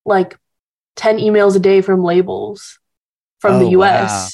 like 0.04 0.38
10 1.00 1.16
emails 1.16 1.56
a 1.56 1.58
day 1.58 1.80
from 1.80 2.04
labels 2.04 2.78
from 3.40 3.58
the 3.58 3.64
Oh, 3.72 3.80
US. 3.80 4.12
wow. 4.12 4.28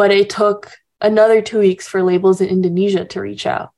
But 0.00 0.10
it 0.10 0.30
took 0.32 0.72
another 1.00 1.42
two 1.44 1.58
weeks 1.60 1.86
for 1.86 2.02
labels 2.02 2.40
in 2.40 2.48
Indonesia 2.48 3.04
to 3.04 3.20
reach 3.20 3.44
out. 3.46 3.70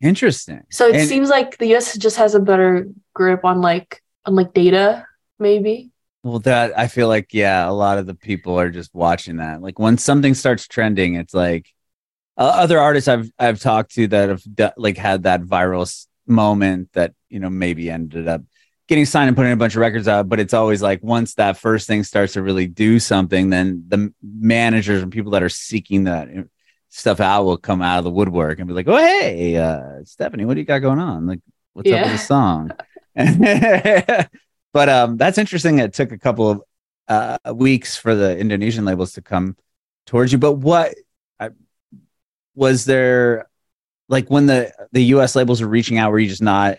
Interesting. 0.00 0.62
So 0.70 0.88
it 0.88 0.96
And- 0.96 1.08
seems 1.08 1.28
like 1.28 1.58
the 1.58 1.74
US 1.76 1.96
just 1.96 2.16
has 2.16 2.34
a 2.34 2.40
better 2.40 2.88
grip 3.14 3.44
on 3.44 3.60
like 3.60 4.00
on 4.26 4.34
like 4.34 4.52
data, 4.54 5.06
maybe. 5.38 5.90
Well, 6.22 6.40
that 6.40 6.72
I 6.78 6.88
feel 6.88 7.08
like 7.08 7.34
yeah, 7.36 7.68
a 7.68 7.72
lot 7.76 7.98
of 7.98 8.06
the 8.06 8.14
people 8.16 8.58
are 8.58 8.70
just 8.70 8.94
watching 8.94 9.36
that. 9.36 9.60
Like 9.60 9.78
when 9.78 9.98
something 9.98 10.32
starts 10.34 10.66
trending, 10.66 11.14
it's 11.20 11.34
like 11.34 11.68
uh, 12.36 12.52
other 12.64 12.80
artists 12.80 13.08
I've 13.08 13.28
I've 13.38 13.60
talked 13.60 13.94
to 13.96 14.08
that 14.08 14.28
have 14.30 14.42
d- 14.60 14.76
like 14.76 14.96
had 14.96 15.22
that 15.24 15.42
viral 15.42 15.84
moment 16.26 16.88
that 16.94 17.12
you 17.28 17.38
know 17.40 17.50
maybe 17.50 17.90
ended 17.90 18.28
up 18.28 18.42
getting 18.88 19.06
signed 19.06 19.28
and 19.28 19.36
putting 19.36 19.52
a 19.52 19.56
bunch 19.56 19.74
of 19.74 19.80
records 19.80 20.08
out. 20.08 20.28
But 20.28 20.40
it's 20.40 20.54
always 20.54 20.82
like 20.82 21.02
once 21.02 21.34
that 21.34 21.56
first 21.56 21.86
thing 21.86 22.04
starts 22.04 22.34
to 22.34 22.42
really 22.42 22.66
do 22.66 22.98
something, 22.98 23.50
then 23.50 23.84
the 23.88 24.12
managers 24.22 25.02
and 25.02 25.12
people 25.12 25.32
that 25.32 25.42
are 25.42 25.48
seeking 25.48 26.04
that 26.04 26.28
stuff 26.90 27.20
out 27.20 27.44
will 27.44 27.56
come 27.56 27.82
out 27.82 27.98
of 27.98 28.04
the 28.04 28.10
woodwork 28.10 28.58
and 28.58 28.68
be 28.68 28.74
like, 28.74 28.88
"Oh 28.88 28.96
hey, 28.96 29.56
uh, 29.56 30.04
Stephanie, 30.04 30.44
what 30.44 30.54
do 30.54 30.60
you 30.60 30.66
got 30.66 30.78
going 30.78 30.98
on? 30.98 31.26
Like, 31.26 31.40
what's 31.72 31.90
up 31.90 32.02
with 32.02 32.12
the 32.12 32.18
song?" 32.18 32.70
but 34.72 34.88
um, 34.88 35.16
that's 35.16 35.38
interesting. 35.38 35.78
It 35.78 35.92
took 35.92 36.12
a 36.12 36.18
couple 36.18 36.50
of 36.50 36.62
uh, 37.08 37.54
weeks 37.54 37.96
for 37.96 38.14
the 38.14 38.36
Indonesian 38.38 38.84
labels 38.84 39.12
to 39.12 39.22
come 39.22 39.56
towards 40.06 40.32
you. 40.32 40.38
But 40.38 40.54
what 40.54 40.94
I, 41.40 41.50
was 42.54 42.84
there 42.84 43.48
like 44.08 44.30
when 44.30 44.46
the 44.46 44.72
the 44.92 45.04
U.S. 45.04 45.34
labels 45.34 45.62
were 45.62 45.68
reaching 45.68 45.98
out? 45.98 46.12
Were 46.12 46.18
you 46.18 46.28
just 46.28 46.42
not 46.42 46.78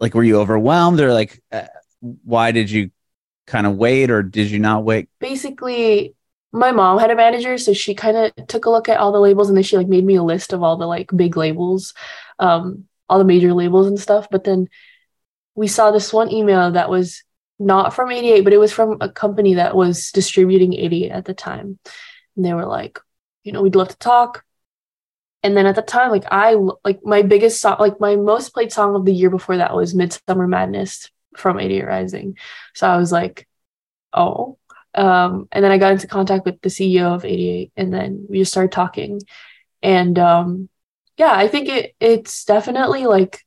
like 0.00 0.14
were 0.14 0.24
you 0.24 0.40
overwhelmed 0.40 1.00
or 1.00 1.12
like 1.12 1.42
uh, 1.52 1.66
why 2.00 2.52
did 2.52 2.70
you 2.70 2.90
kind 3.46 3.66
of 3.66 3.76
wait 3.76 4.10
or 4.10 4.22
did 4.22 4.50
you 4.50 4.58
not 4.58 4.84
wait? 4.84 5.08
Basically, 5.20 6.14
my 6.52 6.72
mom 6.72 6.98
had 6.98 7.10
a 7.10 7.16
manager, 7.16 7.58
so 7.58 7.72
she 7.72 7.94
kind 7.94 8.16
of 8.16 8.46
took 8.46 8.66
a 8.66 8.70
look 8.70 8.88
at 8.88 8.98
all 8.98 9.12
the 9.12 9.20
labels 9.20 9.48
and 9.48 9.56
then 9.56 9.64
she 9.64 9.76
like 9.76 9.88
made 9.88 10.04
me 10.04 10.16
a 10.16 10.22
list 10.22 10.52
of 10.52 10.62
all 10.62 10.76
the 10.76 10.86
like 10.86 11.10
big 11.14 11.36
labels, 11.36 11.94
um, 12.38 12.84
all 13.08 13.18
the 13.18 13.24
major 13.24 13.52
labels 13.52 13.86
and 13.86 14.00
stuff. 14.00 14.28
But 14.30 14.44
then 14.44 14.68
we 15.54 15.68
saw 15.68 15.90
this 15.90 16.12
one 16.12 16.30
email 16.30 16.72
that 16.72 16.90
was 16.90 17.22
not 17.58 17.94
from 17.94 18.10
88, 18.10 18.42
but 18.42 18.52
it 18.52 18.58
was 18.58 18.72
from 18.72 18.98
a 19.00 19.08
company 19.08 19.54
that 19.54 19.74
was 19.74 20.10
distributing 20.10 20.74
88 20.74 21.10
at 21.10 21.24
the 21.24 21.34
time. 21.34 21.78
And 22.36 22.44
they 22.44 22.52
were 22.52 22.66
like, 22.66 22.98
you 23.44 23.52
know, 23.52 23.62
we'd 23.62 23.76
love 23.76 23.88
to 23.88 23.98
talk. 23.98 24.44
And 25.42 25.56
then 25.56 25.66
at 25.66 25.76
the 25.76 25.82
time, 25.82 26.10
like 26.10 26.24
I 26.30 26.56
like 26.84 27.00
my 27.04 27.22
biggest 27.22 27.60
song, 27.60 27.76
like 27.78 28.00
my 28.00 28.16
most 28.16 28.52
played 28.52 28.72
song 28.72 28.96
of 28.96 29.04
the 29.04 29.14
year 29.14 29.30
before 29.30 29.58
that 29.58 29.74
was 29.74 29.94
Midsummer 29.94 30.48
Madness 30.48 31.10
from 31.36 31.60
88 31.60 31.86
Rising. 31.86 32.38
So 32.74 32.88
I 32.88 32.96
was 32.96 33.12
like, 33.12 33.46
oh. 34.12 34.58
Um, 34.94 35.46
and 35.52 35.62
then 35.62 35.72
I 35.72 35.78
got 35.78 35.92
into 35.92 36.06
contact 36.06 36.46
with 36.46 36.60
the 36.62 36.70
CEO 36.70 37.14
of 37.14 37.24
88 37.24 37.72
and 37.76 37.92
then 37.92 38.26
we 38.28 38.38
just 38.38 38.50
started 38.50 38.72
talking. 38.72 39.20
And 39.82 40.18
um, 40.18 40.68
yeah, 41.16 41.32
I 41.32 41.48
think 41.48 41.68
it 41.68 41.94
it's 42.00 42.44
definitely 42.44 43.06
like 43.06 43.44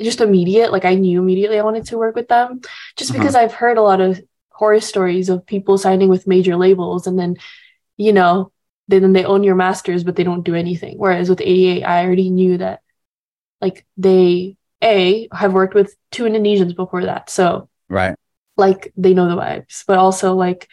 just 0.00 0.20
immediate. 0.20 0.72
Like 0.72 0.84
I 0.84 0.94
knew 0.94 1.20
immediately 1.20 1.58
I 1.58 1.64
wanted 1.64 1.86
to 1.86 1.98
work 1.98 2.14
with 2.14 2.28
them 2.28 2.60
just 2.96 3.12
because 3.12 3.34
uh-huh. 3.34 3.44
I've 3.44 3.52
heard 3.52 3.78
a 3.78 3.82
lot 3.82 4.00
of 4.00 4.20
horror 4.50 4.80
stories 4.80 5.28
of 5.28 5.46
people 5.46 5.78
signing 5.78 6.08
with 6.08 6.26
major 6.26 6.56
labels 6.56 7.06
and 7.06 7.18
then, 7.18 7.36
you 7.96 8.12
know, 8.12 8.50
then 8.88 9.12
they 9.12 9.24
own 9.24 9.44
your 9.44 9.54
masters, 9.54 10.02
but 10.02 10.16
they 10.16 10.24
don't 10.24 10.44
do 10.44 10.54
anything. 10.54 10.98
Whereas 10.98 11.28
with 11.28 11.40
88, 11.40 11.84
I 11.84 12.04
already 12.04 12.30
knew 12.30 12.58
that 12.58 12.80
like 13.60 13.86
they 13.96 14.56
a 14.82 15.28
have 15.32 15.52
worked 15.52 15.74
with 15.74 15.94
two 16.10 16.24
Indonesians 16.24 16.74
before 16.74 17.04
that. 17.04 17.30
So 17.30 17.68
right 17.88 18.16
like 18.58 18.92
they 18.96 19.14
know 19.14 19.28
the 19.28 19.40
vibes, 19.40 19.84
but 19.86 19.96
also 19.96 20.34
like 20.34 20.68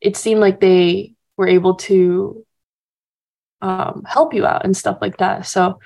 it 0.00 0.16
seemed 0.16 0.40
like 0.40 0.60
they 0.60 1.14
were 1.36 1.48
able 1.48 1.76
to 1.76 2.44
um, 3.62 4.04
help 4.06 4.34
you 4.34 4.44
out 4.44 4.64
and 4.64 4.76
stuff 4.76 4.98
like 5.00 5.16
that. 5.18 5.46
So 5.46 5.78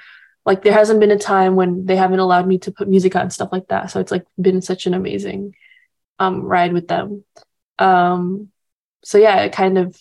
like 0.45 0.63
there 0.63 0.73
hasn't 0.73 0.99
been 0.99 1.11
a 1.13 1.19
time 1.19 1.55
when 1.55 1.87
they 1.87 1.97
haven't 1.97 2.19
allowed 2.19 2.49
me 2.49 2.59
to 2.59 2.73
put 2.73 2.89
music 2.89 3.15
on 3.15 3.23
and 3.23 3.33
stuff 3.33 3.51
like 3.53 3.69
that. 3.69 3.91
So 3.91 4.01
it's 4.01 4.11
like 4.11 4.25
been 4.41 4.63
such 4.63 4.87
an 4.87 4.95
amazing 4.95 5.55
um, 6.19 6.43
ride 6.43 6.73
with 6.73 6.89
them. 6.89 7.25
Um, 7.79 8.49
so 9.05 9.19
yeah, 9.19 9.43
it 9.43 9.53
kind 9.53 9.79
of 9.79 9.97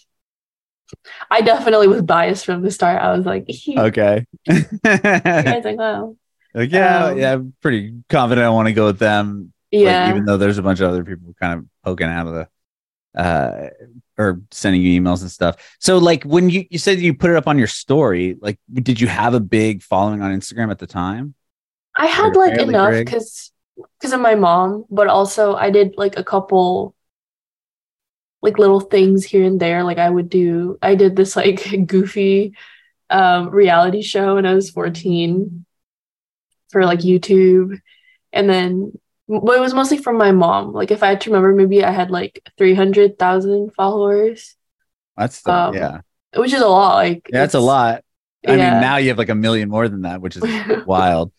I 1.29 1.41
definitely 1.41 1.87
was 1.87 2.01
biased 2.01 2.45
from 2.45 2.61
the 2.61 2.71
start. 2.71 3.01
I 3.01 3.15
was 3.15 3.25
like, 3.25 3.49
okay. 3.77 4.25
Like, 4.47 5.77
wow. 5.77 6.15
Like, 6.53 6.71
yeah, 6.71 7.05
um, 7.05 7.17
yeah, 7.17 7.33
I'm 7.33 7.53
pretty 7.61 8.03
confident 8.09 8.45
I 8.45 8.49
want 8.49 8.67
to 8.67 8.73
go 8.73 8.85
with 8.87 8.99
them. 8.99 9.53
Yeah. 9.71 10.05
Like, 10.05 10.15
even 10.15 10.25
though 10.25 10.37
there's 10.37 10.57
a 10.57 10.63
bunch 10.63 10.81
of 10.81 10.89
other 10.89 11.03
people 11.03 11.33
kind 11.39 11.59
of 11.59 11.65
poking 11.83 12.07
out 12.07 12.27
of 12.27 12.33
the 12.33 12.47
uh 13.13 13.69
or 14.17 14.41
sending 14.51 14.81
you 14.81 15.01
emails 15.01 15.21
and 15.21 15.31
stuff. 15.31 15.77
So 15.79 15.97
like 15.97 16.23
when 16.23 16.49
you 16.49 16.65
you 16.69 16.77
said 16.77 16.99
you 16.99 17.13
put 17.13 17.31
it 17.31 17.35
up 17.35 17.47
on 17.47 17.57
your 17.57 17.67
story, 17.67 18.37
like 18.39 18.57
did 18.71 19.01
you 19.01 19.07
have 19.07 19.33
a 19.33 19.39
big 19.39 19.81
following 19.81 20.21
on 20.21 20.31
Instagram 20.31 20.71
at 20.71 20.79
the 20.79 20.87
time? 20.87 21.33
I 21.97 22.05
had 22.05 22.35
like 22.35 22.59
enough 22.59 22.93
because 22.93 23.51
because 23.99 24.13
of 24.13 24.21
my 24.21 24.35
mom, 24.35 24.85
but 24.89 25.07
also 25.07 25.55
I 25.55 25.69
did 25.71 25.95
like 25.97 26.17
a 26.17 26.23
couple 26.23 26.95
like 28.41 28.57
little 28.57 28.79
things 28.79 29.23
here 29.23 29.43
and 29.43 29.59
there. 29.59 29.83
Like 29.83 29.97
I 29.97 30.09
would 30.09 30.29
do 30.29 30.77
I 30.81 30.95
did 30.95 31.15
this 31.15 31.35
like 31.35 31.63
goofy 31.87 32.55
um 33.09 33.49
reality 33.49 34.01
show 34.01 34.35
when 34.35 34.45
I 34.45 34.53
was 34.53 34.69
14 34.69 35.65
for 36.69 36.85
like 36.85 36.99
YouTube. 36.99 37.79
And 38.33 38.49
then 38.49 38.93
but 39.39 39.57
it 39.57 39.61
was 39.61 39.73
mostly 39.73 39.97
from 39.97 40.17
my 40.17 40.31
mom. 40.31 40.73
Like 40.73 40.91
if 40.91 41.03
I 41.03 41.07
had 41.07 41.21
to 41.21 41.29
remember, 41.29 41.53
maybe 41.53 41.83
I 41.83 41.91
had 41.91 42.11
like 42.11 42.41
three 42.57 42.73
hundred 42.73 43.17
thousand 43.17 43.73
followers. 43.75 44.55
That's 45.15 45.41
the, 45.41 45.53
um, 45.53 45.73
yeah, 45.73 46.01
which 46.35 46.53
is 46.53 46.61
a 46.61 46.67
lot. 46.67 46.95
Like 46.95 47.29
yeah, 47.31 47.39
that's 47.39 47.53
a 47.53 47.59
lot. 47.59 48.03
I 48.45 48.55
yeah. 48.55 48.71
mean, 48.71 48.81
now 48.81 48.97
you 48.97 49.09
have 49.09 49.17
like 49.17 49.29
a 49.29 49.35
million 49.35 49.69
more 49.69 49.87
than 49.87 50.01
that, 50.01 50.21
which 50.21 50.35
is 50.35 50.43
wild. 50.85 51.31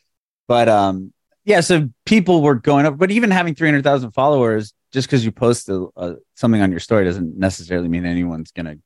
But 0.49 0.69
um, 0.69 1.13
yeah. 1.45 1.61
So 1.61 1.91
people 2.07 2.41
were 2.41 2.55
going 2.55 2.87
up, 2.87 2.97
but 2.97 3.11
even 3.11 3.31
having 3.31 3.55
three 3.55 3.69
hundred 3.69 3.85
thousand 3.85 4.13
followers, 4.13 4.73
just 4.93 5.09
because 5.09 5.25
you 5.25 5.33
post 5.33 5.69
a, 5.69 5.89
a, 5.97 6.17
something 6.35 6.61
on 6.61 6.71
your 6.71 6.81
story, 6.81 7.05
doesn't 7.05 7.37
necessarily 7.37 7.89
mean 7.89 8.07
anyone's 8.07 8.53
gonna 8.53 8.77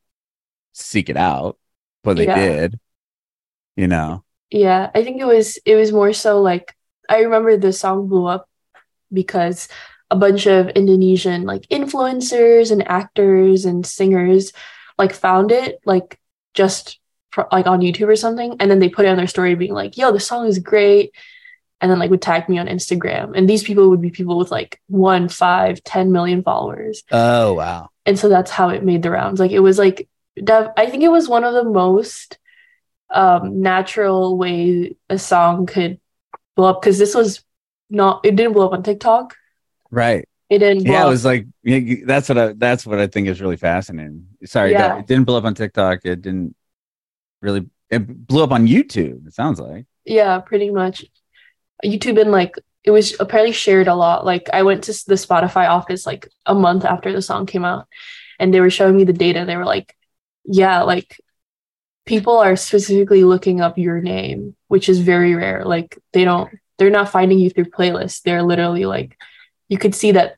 seek 0.73 1.09
it 1.09 1.17
out. 1.17 1.59
But 2.03 2.17
they 2.17 2.27
yeah. 2.27 2.37
did, 2.37 2.81
you 3.77 3.89
know. 3.89 4.25
Yeah, 4.51 4.91
I 4.95 5.03
think 5.03 5.21
it 5.21 5.27
was 5.27 5.59
it 5.65 5.75
was 5.75 5.93
more 5.93 6.13
so 6.13 6.41
like 6.41 6.75
I 7.09 7.21
remember 7.21 7.57
the 7.57 7.73
song 7.73 8.09
blew 8.09 8.27
up 8.27 8.49
because 9.13 9.69
a 10.11 10.17
bunch 10.17 10.47
of 10.47 10.69
Indonesian 10.71 11.43
like 11.45 11.63
influencers 11.69 12.71
and 12.71 12.87
actors 12.89 13.65
and 13.65 13.85
singers 13.85 14.53
like 14.99 15.13
found 15.13 15.51
it 15.51 15.81
like 15.85 16.19
just 16.55 16.99
like 17.53 17.67
on 17.67 17.81
YouTube 17.81 18.09
or 18.09 18.17
something 18.17 18.57
and 18.61 18.71
then 18.71 18.79
they 18.79 18.89
put 18.89 19.05
it 19.05 19.09
on 19.09 19.17
their 19.17 19.27
story 19.27 19.55
being 19.55 19.75
like 19.75 19.97
yo 19.97 20.13
the 20.13 20.21
song 20.21 20.47
is 20.47 20.59
great 20.59 21.13
and 21.81 21.91
then 21.91 21.99
like 21.99 22.11
would 22.11 22.23
tag 22.23 22.49
me 22.49 22.59
on 22.59 22.67
Instagram 22.67 23.37
and 23.37 23.49
these 23.49 23.63
people 23.63 23.91
would 23.91 24.01
be 24.01 24.11
people 24.11 24.39
with 24.39 24.51
like 24.51 24.81
one 24.89 25.29
five 25.29 25.83
ten 25.85 26.13
million 26.13 26.43
followers 26.43 27.03
oh 27.13 27.55
wow 27.55 27.91
and 28.05 28.19
so 28.19 28.29
that's 28.29 28.51
how 28.51 28.69
it 28.69 28.85
made 28.85 29.03
the 29.03 29.11
rounds 29.11 29.41
like 29.41 29.51
it 29.51 29.61
was 29.61 29.79
like 29.79 30.09
I 30.39 30.87
think 30.91 31.03
it 31.03 31.09
was 31.09 31.29
one 31.29 31.45
of 31.45 31.55
the 31.55 31.65
most 31.65 32.39
um 33.11 33.63
natural 33.63 34.37
way 34.37 34.97
a 35.09 35.19
song 35.19 35.67
could 35.67 36.01
blow 36.57 36.71
up 36.71 36.81
because 36.81 36.99
this 36.99 37.15
was 37.15 37.45
not 37.89 38.25
it 38.25 38.37
didn't 38.37 38.55
blow 38.55 38.67
up 38.67 38.73
on 38.73 38.83
TikTok. 38.83 39.37
Right. 39.91 40.29
It 40.49 40.59
didn't. 40.59 40.85
yeah, 40.85 41.05
it 41.05 41.09
was 41.09 41.25
like 41.25 41.47
that's 42.05 42.29
what 42.29 42.39
I 42.39 42.53
that's 42.53 42.87
what 42.87 43.01
I 43.01 43.09
think 43.09 43.27
is 43.27 43.41
really 43.41 43.57
fascinating. 43.57 44.27
Sorry, 44.45 44.73
yeah. 44.73 44.89
that, 44.89 44.99
it 45.01 45.07
didn't 45.07 45.25
blow 45.25 45.39
up 45.39 45.45
on 45.45 45.55
TikTok. 45.55 46.01
It 46.05 46.23
didn't 46.23 46.55
really. 47.43 47.67
It 47.91 48.27
blew 48.27 48.45
up 48.45 48.53
on 48.53 48.67
YouTube. 48.67 49.27
It 49.27 49.35
sounds 49.35 49.59
like. 49.59 49.87
Yeah, 50.05 50.39
pretty 50.39 50.71
much. 50.71 51.05
YouTube 51.85 52.21
and 52.21 52.31
like 52.31 52.55
it 52.85 52.91
was 52.91 53.19
apparently 53.19 53.53
shared 53.53 53.89
a 53.89 53.95
lot. 53.95 54.25
Like 54.25 54.49
I 54.53 54.63
went 54.63 54.85
to 54.85 54.93
the 55.07 55.15
Spotify 55.15 55.69
office 55.69 56.07
like 56.07 56.29
a 56.47 56.55
month 56.55 56.85
after 56.85 57.13
the 57.13 57.23
song 57.23 57.47
came 57.47 57.65
out, 57.65 57.87
and 58.39 58.53
they 58.53 58.61
were 58.61 58.71
showing 58.71 58.97
me 58.97 59.05
the 59.05 59.13
data. 59.13 59.45
They 59.45 59.57
were 59.57 59.65
like, 59.65 59.97
"Yeah, 60.45 60.83
like 60.83 61.21
people 62.07 62.39
are 62.39 62.57
specifically 62.57 63.25
looking 63.25 63.61
up 63.61 63.77
your 63.77 64.01
name, 64.01 64.57
which 64.69 64.89
is 64.89 65.01
very 65.01 65.35
rare. 65.35 65.65
Like 65.65 65.99
they 66.13 66.25
don't 66.25 66.51
they're 66.79 66.91
not 66.91 67.11
finding 67.11 67.39
you 67.39 67.51
through 67.51 67.67
playlists. 67.67 68.23
They're 68.23 68.43
literally 68.43 68.87
like, 68.87 69.19
you 69.69 69.79
could 69.79 69.95
see 69.95 70.13
that 70.13 70.37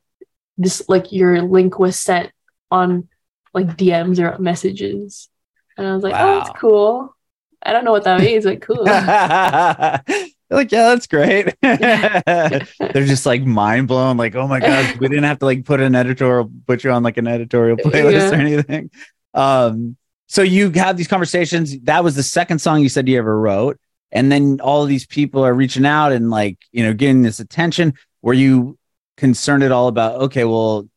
this 0.56 0.88
like 0.88 1.12
your 1.12 1.42
link 1.42 1.78
was 1.78 1.98
sent 1.98 2.32
on 2.70 3.08
like 3.54 3.76
DMs 3.76 4.18
or 4.18 4.38
messages. 4.38 5.28
And 5.76 5.86
I 5.86 5.94
was 5.94 6.02
like, 6.02 6.12
wow. 6.12 6.28
oh, 6.28 6.38
that's 6.38 6.58
cool. 6.58 7.16
I 7.62 7.72
don't 7.72 7.84
know 7.84 7.92
what 7.92 8.04
that 8.04 8.20
means, 8.20 8.44
but 8.44 8.62
cool. 8.62 8.84
like, 10.50 10.72
yeah, 10.72 10.88
that's 10.88 11.06
great. 11.06 11.54
They're 11.62 13.06
just 13.06 13.26
like 13.26 13.42
mind 13.44 13.88
blown, 13.88 14.16
like, 14.16 14.34
oh 14.34 14.46
my 14.46 14.60
god, 14.60 14.96
we 14.98 15.08
didn't 15.08 15.24
have 15.24 15.38
to 15.40 15.44
like 15.44 15.64
put 15.64 15.80
an 15.80 15.94
editorial, 15.94 16.50
put 16.66 16.84
you 16.84 16.90
on 16.90 17.02
like 17.02 17.16
an 17.16 17.26
editorial 17.26 17.76
playlist 17.76 18.12
yeah. 18.12 18.30
or 18.30 18.34
anything. 18.34 18.90
Um, 19.34 19.96
so 20.26 20.42
you 20.42 20.70
have 20.72 20.96
these 20.96 21.08
conversations. 21.08 21.78
That 21.80 22.04
was 22.04 22.16
the 22.16 22.22
second 22.22 22.60
song 22.60 22.80
you 22.80 22.88
said 22.88 23.08
you 23.08 23.18
ever 23.18 23.38
wrote 23.38 23.78
and 24.10 24.32
then 24.32 24.60
all 24.60 24.82
of 24.82 24.88
these 24.88 25.06
people 25.06 25.44
are 25.44 25.54
reaching 25.54 25.86
out 25.86 26.12
and 26.12 26.30
like 26.30 26.58
you 26.72 26.82
know 26.82 26.92
getting 26.92 27.22
this 27.22 27.40
attention 27.40 27.94
were 28.22 28.34
you 28.34 28.78
concerned 29.16 29.62
at 29.62 29.72
all 29.72 29.88
about 29.88 30.20
okay 30.22 30.44
well 30.44 30.88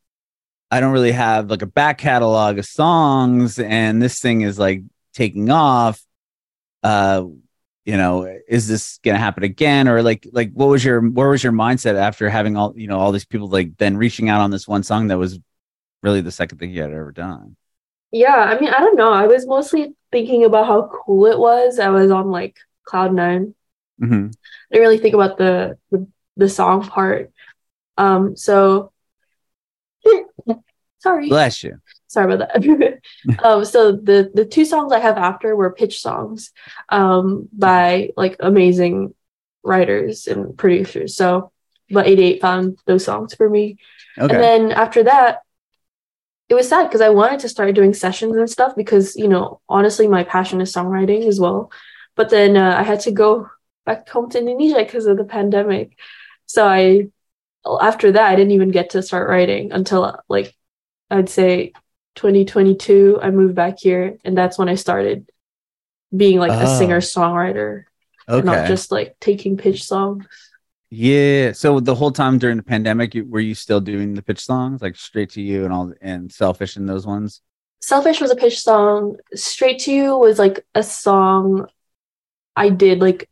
i 0.70 0.80
don't 0.80 0.92
really 0.92 1.12
have 1.12 1.50
like 1.50 1.62
a 1.62 1.66
back 1.66 1.98
catalog 1.98 2.58
of 2.58 2.64
songs 2.64 3.58
and 3.58 4.00
this 4.00 4.20
thing 4.20 4.42
is 4.42 4.58
like 4.58 4.82
taking 5.14 5.50
off 5.50 6.00
uh 6.82 7.24
you 7.84 7.96
know 7.96 8.38
is 8.48 8.68
this 8.68 8.98
gonna 9.02 9.18
happen 9.18 9.42
again 9.42 9.88
or 9.88 10.02
like 10.02 10.26
like 10.32 10.52
what 10.52 10.68
was 10.68 10.84
your 10.84 11.00
where 11.00 11.28
was 11.28 11.42
your 11.42 11.52
mindset 11.52 11.94
after 11.94 12.28
having 12.28 12.56
all 12.56 12.72
you 12.76 12.86
know 12.86 12.98
all 12.98 13.12
these 13.12 13.24
people 13.24 13.48
like 13.48 13.76
then 13.78 13.96
reaching 13.96 14.28
out 14.28 14.40
on 14.40 14.50
this 14.50 14.68
one 14.68 14.82
song 14.82 15.08
that 15.08 15.18
was 15.18 15.38
really 16.02 16.20
the 16.20 16.30
second 16.30 16.58
thing 16.58 16.70
you 16.70 16.82
had 16.82 16.92
ever 16.92 17.12
done 17.12 17.56
yeah 18.10 18.36
i 18.36 18.58
mean 18.58 18.72
i 18.72 18.78
don't 18.78 18.96
know 18.96 19.12
i 19.12 19.26
was 19.26 19.46
mostly 19.46 19.94
thinking 20.12 20.44
about 20.44 20.66
how 20.66 20.88
cool 20.92 21.26
it 21.26 21.38
was 21.38 21.78
i 21.78 21.88
was 21.88 22.10
on 22.10 22.30
like 22.30 22.56
cloud 22.84 23.12
9 23.12 23.54
mm-hmm. 24.00 24.26
I 24.72 24.74
didn't 24.74 24.88
really 24.88 24.98
think 24.98 25.14
about 25.14 25.36
the, 25.36 25.76
the, 25.90 26.06
the 26.38 26.48
song 26.48 26.82
part. 26.82 27.30
Um, 27.98 28.36
so 28.36 28.90
sorry. 30.98 31.28
Bless 31.28 31.62
you. 31.62 31.78
Sorry 32.12 32.34
about 32.34 32.52
that. 32.52 33.00
um, 33.42 33.64
so 33.64 33.92
the 33.92 34.30
the 34.34 34.44
two 34.44 34.66
songs 34.66 34.92
I 34.92 34.98
have 34.98 35.16
after 35.16 35.56
were 35.56 35.72
pitch 35.72 36.02
songs, 36.02 36.52
um, 36.90 37.48
by 37.52 38.10
like 38.18 38.36
amazing 38.40 39.14
writers 39.62 40.26
and 40.26 40.56
producers. 40.58 41.16
So, 41.16 41.52
but 41.88 42.06
88 42.06 42.42
found 42.42 42.78
those 42.84 43.04
songs 43.06 43.34
for 43.34 43.48
me. 43.48 43.78
Okay. 44.18 44.34
And 44.34 44.44
then 44.44 44.72
after 44.72 45.04
that, 45.04 45.38
it 46.50 46.54
was 46.54 46.68
sad 46.68 46.84
because 46.84 47.00
I 47.00 47.08
wanted 47.08 47.40
to 47.40 47.48
start 47.48 47.74
doing 47.74 47.94
sessions 47.94 48.36
and 48.36 48.50
stuff 48.50 48.76
because, 48.76 49.16
you 49.16 49.28
know, 49.28 49.62
honestly, 49.66 50.06
my 50.06 50.22
passion 50.22 50.60
is 50.60 50.70
songwriting 50.70 51.26
as 51.26 51.40
well. 51.40 51.72
But 52.14 52.28
then 52.28 52.58
uh, 52.58 52.76
I 52.76 52.82
had 52.82 53.00
to 53.00 53.10
go 53.10 53.48
back 53.86 54.06
home 54.06 54.28
to 54.30 54.38
Indonesia 54.38 54.84
because 54.84 55.06
of 55.06 55.16
the 55.16 55.24
pandemic. 55.24 55.96
So 56.44 56.68
I, 56.68 57.08
after 57.80 58.12
that, 58.12 58.30
I 58.30 58.36
didn't 58.36 58.52
even 58.52 58.70
get 58.70 58.90
to 58.90 59.02
start 59.02 59.30
writing 59.30 59.72
until 59.72 60.20
like 60.28 60.54
I'd 61.10 61.30
say 61.30 61.72
2022, 62.14 63.18
I 63.22 63.30
moved 63.30 63.54
back 63.54 63.78
here, 63.78 64.18
and 64.24 64.36
that's 64.36 64.58
when 64.58 64.68
I 64.68 64.74
started 64.74 65.30
being 66.14 66.38
like 66.38 66.52
a 66.52 66.64
Oh. 66.68 66.78
singer 66.78 67.00
songwriter, 67.00 67.84
Okay. 68.28 68.44
not 68.44 68.66
just 68.68 68.92
like 68.92 69.16
taking 69.20 69.56
pitch 69.56 69.84
songs. 69.84 70.26
yeah. 70.90 71.52
So 71.52 71.80
the 71.80 71.94
whole 71.94 72.12
time 72.12 72.36
during 72.38 72.58
the 72.58 72.62
pandemic, 72.62 73.14
you, 73.14 73.24
were 73.24 73.40
you 73.40 73.54
still 73.54 73.80
doing 73.80 74.12
the 74.14 74.20
pitch 74.22 74.44
songs, 74.44 74.82
like 74.82 74.94
straight 74.96 75.30
to 75.30 75.40
you 75.40 75.64
and 75.64 75.72
all, 75.72 75.92
and 76.02 76.30
selfish 76.30 76.76
and 76.76 76.86
those 76.88 77.06
ones? 77.06 77.40
Selfish 77.80 78.20
was 78.20 78.30
a 78.30 78.36
pitch 78.36 78.60
song. 78.60 79.16
Straight 79.34 79.78
to 79.80 79.92
You 79.92 80.16
was 80.18 80.38
like 80.38 80.64
a 80.74 80.82
song 80.82 81.66
I 82.54 82.68
did 82.68 83.00
like 83.00 83.28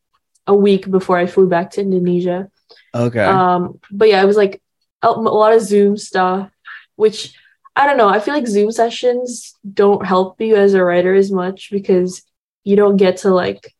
a 0.47 0.55
week 0.55 0.90
before 0.90 1.19
I 1.19 1.27
flew 1.27 1.49
back 1.49 1.73
to 1.73 1.83
Indonesia. 1.83 2.51
Okay. 2.95 3.23
Um, 3.23 3.79
but 3.93 4.09
yeah, 4.09 4.23
it 4.23 4.27
was 4.27 4.38
like 4.38 4.62
a, 5.03 5.09
a 5.09 5.12
lot 5.12 5.53
of 5.53 5.61
Zoom 5.61 5.99
stuff, 5.99 6.51
which 6.97 7.35
I 7.77 7.87
don't 7.87 7.97
know. 7.97 8.09
I 8.09 8.21
feel 8.21 8.35
like 8.35 8.47
Zoom 8.47 8.73
sessions 8.73 9.57
don't 9.73 10.05
help 10.05 10.41
you 10.41 10.57
as 10.57 10.75
a 10.75 10.85
writer 10.85 11.15
as 11.15 11.31
much 11.31 11.71
because 11.71 12.23
you 12.65 12.77
don't 12.77 12.97
get 12.97 13.19
to 13.19 13.31
like 13.33 13.75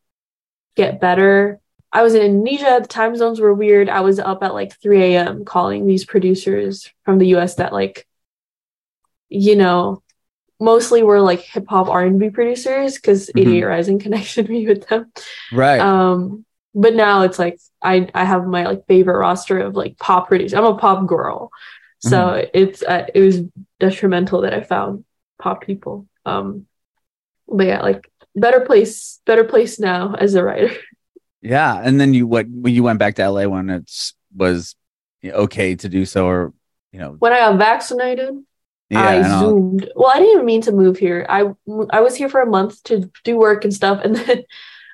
get 0.77 1.01
better. 1.01 1.61
I 1.93 2.03
was 2.03 2.15
in 2.15 2.23
Indonesia, 2.23 2.79
the 2.81 2.87
time 2.89 3.17
zones 3.17 3.41
were 3.41 3.53
weird. 3.53 3.89
I 3.89 4.01
was 4.01 4.19
up 4.21 4.43
at 4.43 4.55
like 4.55 4.81
3 4.81 5.03
a.m. 5.03 5.45
calling 5.45 5.87
these 5.87 6.05
producers 6.05 6.89
from 7.05 7.19
the 7.19 7.29
US 7.35 7.57
that 7.57 7.73
like, 7.73 8.07
you 9.29 9.57
know, 9.57 10.03
mostly 10.61 11.03
were 11.03 11.21
like 11.21 11.41
hip 11.41 11.65
hop 11.69 11.89
R&B 11.89 12.31
producers 12.31 12.95
because 12.97 13.29
Mhm. 13.35 13.41
88 13.41 13.65
Rising 13.65 13.99
connected 13.99 14.49
me 14.51 14.67
with 14.67 14.87
them. 14.89 15.13
right. 15.53 15.81
Um, 15.81 16.45
but 16.75 16.95
now 16.95 17.23
it's 17.23 17.39
like 17.39 17.59
I 17.83 18.09
I 18.15 18.25
have 18.25 18.47
my 18.47 18.65
like 18.67 18.87
favorite 18.87 19.19
roster 19.19 19.59
of 19.59 19.75
like 19.75 19.99
pop 19.99 20.29
producers. 20.29 20.55
I'm 20.55 20.65
a 20.65 20.77
pop 20.77 21.07
girl, 21.07 21.51
so 22.01 22.19
Mm-hmm. 22.19 22.51
it's 22.55 22.83
uh, 22.83 23.07
it 23.15 23.21
was 23.21 23.43
detrimental 23.79 24.43
that 24.43 24.55
I 24.55 24.63
found 24.63 25.05
pop 25.39 25.63
people. 25.63 26.07
Um, 26.27 26.67
but 27.49 27.67
yeah, 27.67 27.83
like 27.83 28.11
better 28.35 28.61
place, 28.61 29.21
better 29.27 29.45
place 29.45 29.79
now 29.81 30.15
as 30.15 30.35
a 30.35 30.45
writer. 30.45 30.75
yeah. 31.43 31.81
And 31.83 32.01
then 32.01 32.15
you, 32.15 32.27
what, 32.27 32.47
when 32.49 32.75
you 32.75 32.83
went 32.83 32.99
back 32.99 33.17
to 33.17 33.29
LA 33.29 33.47
when 33.47 33.71
it 33.71 33.91
was 34.35 34.75
okay 35.25 35.75
to 35.77 35.89
do 35.89 36.05
so, 36.05 36.27
or, 36.27 36.53
you 36.93 37.01
know, 37.01 37.17
When 37.19 37.33
I 37.33 37.39
got 37.41 37.59
vaccinated, 37.59 38.35
yeah. 38.89 39.01
I 39.01 39.23
zoomed. 39.23 39.89
Well, 39.95 40.11
I 40.13 40.19
didn't 40.19 40.33
even 40.35 40.47
mean 40.47 40.63
to 40.63 40.73
move 40.73 40.99
here. 40.99 41.25
I 41.29 41.53
I 41.91 42.01
was 42.01 42.17
here 42.17 42.29
for 42.29 42.41
a 42.41 42.47
month 42.51 42.83
to 42.85 43.11
do 43.25 43.37
work 43.37 43.65
and 43.65 43.73
stuff, 43.75 44.01
and 44.05 44.17
then 44.27 44.43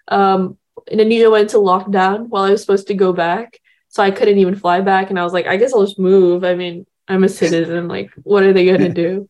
um, 0.09 0.59
Indonesia 0.89 1.31
went 1.31 1.45
into 1.45 1.59
lockdown 1.59 2.29
while 2.29 2.45
I 2.45 2.51
was 2.51 2.61
supposed 2.61 2.89
to 2.89 2.95
go 2.95 3.13
back, 3.13 3.59
so 3.89 4.03
I 4.03 4.11
couldn't 4.11 4.39
even 4.39 4.55
fly 4.55 4.81
back. 4.83 5.09
And 5.11 5.19
I 5.19 5.25
was 5.25 5.33
like, 5.33 5.47
I 5.47 5.57
guess 5.57 5.73
I'll 5.73 5.85
just 5.87 5.99
move. 5.99 6.45
I 6.45 6.55
mean, 6.55 6.87
I'm 7.09 7.25
a 7.25 7.29
citizen. 7.29 7.89
Like, 7.89 8.11
what 8.23 8.43
are 8.43 8.53
they 8.53 8.67
gonna 8.67 8.93
do? 8.93 9.29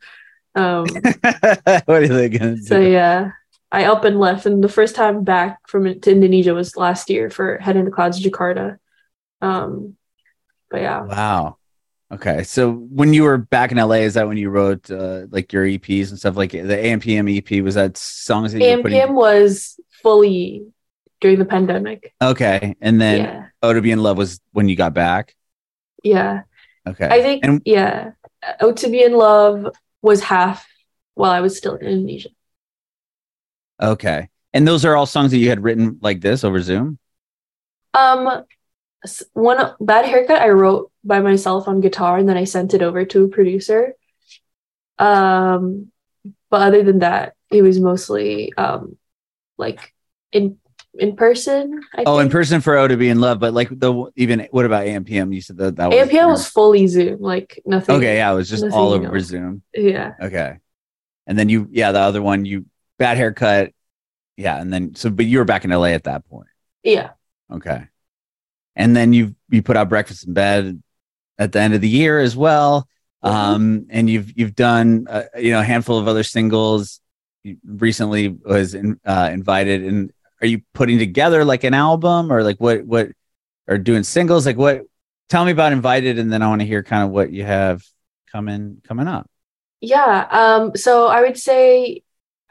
Um, 0.57 0.87
what 1.85 2.03
are 2.03 2.09
they 2.09 2.31
going 2.31 2.57
to 2.57 2.63
so 2.63 2.81
do? 2.81 2.91
yeah, 2.91 3.33
I 3.71 3.85
up 3.85 4.05
and 4.05 4.19
left, 4.19 4.47
and 4.47 4.65
the 4.65 4.71
first 4.71 4.95
time 4.95 5.23
back 5.23 5.59
from 5.69 6.01
to 6.01 6.11
Indonesia 6.11 6.55
was 6.55 6.77
last 6.77 7.11
year 7.11 7.29
for 7.29 7.59
Head 7.59 7.77
in 7.77 7.85
the 7.85 7.91
Clouds 7.91 8.25
Jakarta. 8.25 8.79
Um, 9.43 9.97
but 10.71 10.81
yeah, 10.81 11.03
Wow. 11.03 11.59
Okay. 12.13 12.45
So 12.45 12.73
when 12.73 13.13
you 13.13 13.25
were 13.25 13.37
back 13.37 13.73
in 13.73 13.79
LA, 13.79 14.07
is 14.07 14.15
that 14.15 14.29
when 14.29 14.37
you 14.37 14.49
wrote 14.49 14.91
uh, 14.91 15.27
like 15.31 15.53
your 15.53 15.67
EPs 15.67 16.11
and 16.11 16.19
stuff 16.19 16.37
like 16.37 16.53
the 16.53 16.59
AMPM 16.59 17.37
EP? 17.37 17.63
Was 17.63 17.75
that 17.75 17.97
songs 17.97 18.53
that 18.53 18.63
you 18.63 18.77
were 18.77 18.83
putting? 18.83 18.99
AMPM 18.99 19.13
was 19.13 19.79
fully 20.03 20.67
during 21.21 21.39
the 21.39 21.45
pandemic. 21.45 22.15
Okay. 22.23 22.77
And 22.81 23.01
then 23.01 23.21
yeah, 23.21 23.47
Oh 23.63 23.73
to 23.73 23.83
Be 23.83 23.91
in 23.91 24.03
Love 24.03 24.17
was 24.17 24.41
when 24.53 24.69
you 24.69 24.77
got 24.77 24.95
back. 24.95 25.35
yeah. 26.03 26.43
Okay. 26.87 27.09
I 27.11 27.23
think 27.23 27.45
And 27.45 27.63
yeah. 27.65 28.13
Oh, 28.61 28.73
to 28.73 28.89
be 28.89 29.03
in 29.03 29.15
love 29.15 29.67
was 30.03 30.23
half 30.23 30.67
while 31.15 31.31
I 31.33 31.41
was 31.41 31.57
still 31.57 31.75
in 31.77 31.87
Indonesia. 31.87 32.29
okay. 33.83 34.29
And 34.53 34.67
those 34.67 34.85
are 34.85 34.97
all 34.97 35.07
songs 35.07 35.33
that 35.33 35.39
you 35.39 35.49
had 35.51 35.63
written 35.63 35.99
like 36.01 36.21
this 36.21 36.43
over 36.45 36.63
Zoom? 36.63 36.99
Um, 37.93 38.45
one 39.35 39.75
bad 39.81 40.07
haircut 40.07 40.41
I 40.41 40.49
wrote 40.49 40.91
by 41.05 41.21
myself 41.21 41.69
on 41.69 41.81
guitar, 41.81 42.19
and 42.19 42.29
then 42.29 42.37
I 42.37 42.45
sent 42.45 42.73
it 42.73 42.83
over 42.83 43.05
to 43.05 43.25
a 43.25 43.29
producer. 43.29 43.95
Um, 44.99 45.93
but 46.49 46.63
other 46.63 46.83
than 46.83 47.01
that, 47.01 47.35
it 47.51 47.63
was 47.63 47.79
mostly 47.79 48.53
um, 48.55 48.97
like 49.59 49.93
in 50.33 50.59
in 50.99 51.17
person. 51.17 51.81
I 51.95 52.05
Oh, 52.07 52.19
in 52.19 52.29
person 52.29 52.61
for 52.61 52.77
Oh 52.77 52.87
to 52.89 52.97
Be 52.97 53.09
in 53.09 53.21
Love, 53.21 53.39
but 53.41 53.53
like 53.55 53.69
the 53.71 54.11
even 54.17 54.49
what 54.51 54.65
about 54.65 54.87
AMPM? 54.87 55.35
You 55.35 55.41
said 55.41 55.57
that 55.59 55.77
that 55.77 55.91
was 55.91 56.09
AMPM 56.09 56.27
was 56.29 56.47
fully 56.49 56.87
Zoom, 56.87 57.21
like 57.21 57.61
nothing. 57.67 57.97
Okay, 57.97 58.17
yeah, 58.17 58.33
it 58.33 58.35
was 58.35 58.49
just 58.49 58.65
all 58.65 58.93
over 58.93 59.17
else. 59.17 59.27
Zoom. 59.27 59.63
yeah. 59.75 60.13
Okay. 60.21 60.59
And 61.27 61.39
then 61.39 61.49
you 61.49 61.69
yeah, 61.71 61.93
the 61.93 62.01
other 62.01 62.23
one 62.23 62.45
you 62.45 62.67
bad 62.99 63.17
haircut. 63.17 63.73
Yeah, 64.37 64.61
and 64.61 64.73
then 64.73 64.95
so 64.95 65.11
but 65.11 65.27
you 65.27 65.39
were 65.39 65.45
back 65.45 65.65
in 65.65 65.71
LA 65.71 65.87
at 65.89 66.05
that 66.05 66.27
point. 66.29 66.49
Yeah. 66.83 67.11
Okay. 67.53 67.85
And 68.75 68.95
then 68.95 69.13
you 69.13 69.35
you 69.51 69.63
put 69.63 69.77
out 69.77 69.89
Breakfast 69.89 70.27
in 70.27 70.35
Bed 70.35 70.83
at 71.39 71.53
the 71.53 71.61
end 71.61 71.75
of 71.75 71.81
the 71.81 71.89
year 71.89 72.19
as 72.21 72.37
well. 72.37 72.87
Mhm. 73.25 73.31
Um, 73.33 73.87
and 73.91 74.09
you've 74.11 74.39
you've 74.39 74.55
done 74.55 75.07
uh, 75.09 75.23
you 75.39 75.51
know 75.53 75.61
a 75.61 75.65
handful 75.65 75.99
of 75.99 76.07
other 76.07 76.23
singles. 76.23 77.01
You 77.43 77.57
recently 77.65 78.29
was 78.29 78.75
in, 78.75 79.01
uh, 79.05 79.31
invited, 79.33 79.85
and 79.85 80.13
are 80.41 80.47
you 80.47 80.63
putting 80.75 80.99
together 80.99 81.45
like 81.45 81.65
an 81.65 81.75
album 81.75 82.33
or 82.33 82.43
like 82.43 82.59
what 82.59 82.85
what 82.85 83.09
or 83.67 83.79
doing 83.79 84.03
singles? 84.03 84.47
Like 84.47 84.57
what? 84.57 84.83
Tell 85.29 85.45
me 85.45 85.53
about 85.53 85.73
invited, 85.73 86.19
and 86.19 86.33
then 86.33 86.43
I 86.43 86.49
want 86.49 86.61
to 86.61 86.67
hear 86.67 86.83
kind 86.83 87.03
of 87.03 87.11
what 87.11 87.33
you 87.33 87.45
have 87.45 87.83
coming 88.31 88.81
coming 88.87 89.09
up. 89.09 89.29
Yeah. 89.81 90.27
Um, 90.31 90.77
so 90.77 91.07
I 91.07 91.23
would 91.23 91.37
say 91.37 92.03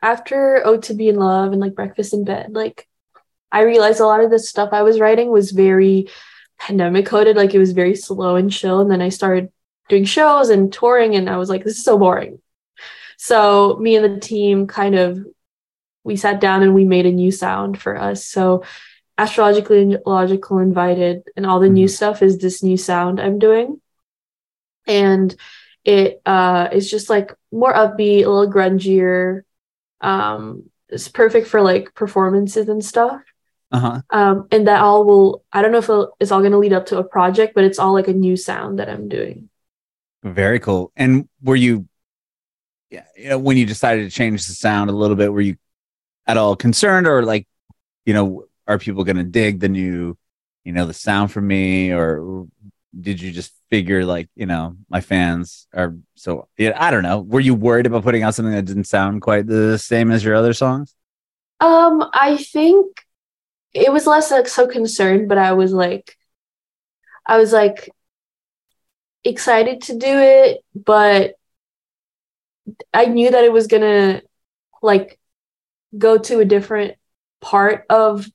after 0.02 0.66
Ode 0.66 0.84
to 0.84 0.94
Be 0.94 1.10
in 1.10 1.16
Love 1.16 1.52
and 1.52 1.62
like 1.62 1.76
Breakfast 1.76 2.14
in 2.14 2.26
Bed, 2.26 2.54
like 2.54 2.88
I 3.52 3.62
realized 3.62 4.00
a 4.00 4.06
lot 4.06 4.24
of 4.24 4.30
the 4.30 4.40
stuff 4.40 4.70
I 4.72 4.84
was 4.84 5.00
writing 5.00 5.32
was 5.32 5.52
very 5.52 6.10
pandemic 6.60 7.06
coded, 7.06 7.38
like 7.38 7.54
it 7.54 7.60
was 7.60 7.72
very 7.72 7.96
slow 7.96 8.36
and 8.36 8.52
chill. 8.52 8.82
And 8.82 8.92
then 8.92 9.02
I 9.02 9.10
started 9.10 9.52
doing 9.90 10.06
shows 10.06 10.50
and 10.50 10.72
touring, 10.72 11.16
and 11.16 11.30
I 11.30 11.38
was 11.38 11.50
like, 11.50 11.64
this 11.64 11.78
is 11.78 11.84
so 11.84 11.98
boring. 11.98 12.42
So 13.18 13.78
me 13.80 13.96
and 13.96 14.06
the 14.06 14.20
team 14.20 14.68
kind 14.68 14.96
of 14.96 15.26
we 16.06 16.16
sat 16.18 16.42
down 16.42 16.64
and 16.64 16.76
we 16.76 16.86
made 16.86 17.08
a 17.08 17.12
new 17.12 17.32
sound 17.32 17.82
for 17.82 17.98
us. 18.00 18.26
So 18.26 18.64
Astrologically 19.18 19.98
Illogical 20.06 20.60
invited 20.60 21.24
and 21.38 21.46
all 21.46 21.60
the 21.62 21.70
new 21.70 21.88
Mhm. 21.88 21.90
stuff 21.90 22.22
is 22.24 22.38
this 22.40 22.64
new 22.64 22.78
sound 22.78 23.22
I'm 23.22 23.40
doing. 23.40 23.82
And 24.88 25.36
it 25.84 26.22
uh 26.26 26.70
is 26.72 26.90
just 26.90 27.10
like 27.10 27.34
more 27.52 27.74
upbeat, 27.74 28.26
a 28.26 28.30
little 28.30 28.52
grungier. 28.52 29.44
Um 30.02 30.70
it's 30.90 31.08
perfect 31.10 31.48
for 31.48 31.62
like 31.62 31.94
performances 31.96 32.70
and 32.70 32.84
stuff. 32.84 33.22
Uh 33.72 33.80
huh. 33.80 34.02
Um 34.12 34.48
and 34.52 34.68
that 34.68 34.82
all 34.82 35.06
will 35.06 35.44
I 35.52 35.62
don't 35.62 35.72
know 35.72 35.80
if 35.80 35.90
it's 36.20 36.32
all 36.32 36.42
going 36.42 36.52
to 36.52 36.58
lead 36.60 36.74
up 36.74 36.88
to 36.88 37.00
a 37.00 37.04
project, 37.04 37.56
but 37.56 37.64
it's 37.64 37.80
all 37.80 37.94
like 37.94 38.08
a 38.08 38.14
new 38.14 38.38
sound 38.38 38.80
that 38.80 38.90
I'm 38.90 39.10
doing. 39.10 39.50
Very 40.24 40.60
cool. 40.60 40.92
And 40.96 41.28
were 41.44 41.56
you, 41.56 41.88
yeah, 42.90 43.06
you 43.18 43.30
know, 43.30 43.38
when 43.40 43.58
you 43.58 43.66
decided 43.66 44.04
to 44.04 44.16
change 44.16 44.48
the 44.48 44.54
sound 44.54 44.90
a 44.90 44.94
little 44.94 45.16
bit, 45.16 45.32
were 45.32 45.42
you 45.42 45.56
at 46.28 46.38
all 46.38 46.56
concerned 46.56 47.08
or 47.08 47.24
like, 47.24 47.48
you 48.06 48.14
know, 48.14 48.46
are 48.68 48.80
people 48.80 49.04
going 49.04 49.18
to 49.18 49.24
dig 49.24 49.60
the 49.60 49.70
new, 49.70 50.18
you 50.64 50.72
know, 50.72 50.86
the 50.86 50.94
sound 50.94 51.32
from 51.32 51.48
me 51.48 51.92
or 51.92 52.48
did 53.00 53.22
you 53.22 53.32
just 53.32 53.54
figure 53.70 54.06
like, 54.06 54.30
you 54.36 54.46
know, 54.46 54.76
my 54.90 55.02
fans 55.02 55.68
are 55.74 55.96
so, 56.16 56.48
yeah, 56.58 56.76
I 56.76 56.92
don't 56.92 57.04
know. 57.04 57.22
Were 57.22 57.40
you 57.40 57.54
worried 57.54 57.86
about 57.86 58.04
putting 58.04 58.24
out 58.24 58.36
something 58.36 58.54
that 58.54 58.66
didn't 58.66 58.86
sound 58.86 59.22
quite 59.22 59.48
the 59.48 59.78
same 59.78 60.12
as 60.12 60.24
your 60.24 60.36
other 60.36 60.54
songs? 60.54 60.96
Um 61.60 62.10
I 62.14 62.38
think 62.38 62.98
it 63.74 63.92
was 63.92 64.08
less 64.08 64.32
like 64.32 64.48
so 64.48 64.68
concerned, 64.68 65.30
but 65.30 65.38
I 65.38 65.54
was 65.54 65.74
like 65.74 66.18
I 67.26 67.38
was 67.38 67.52
like 67.52 67.90
excited 69.24 69.82
to 69.82 69.98
do 69.98 70.08
it, 70.08 70.64
but 70.74 71.36
I 72.94 73.06
knew 73.06 73.30
that 73.32 73.44
it 73.44 73.52
was 73.52 73.68
gonna 73.68 74.22
like 74.82 75.20
go 75.98 76.18
to 76.18 76.40
a 76.40 76.46
different 76.46 76.96
part 77.42 77.86
of 77.90 78.28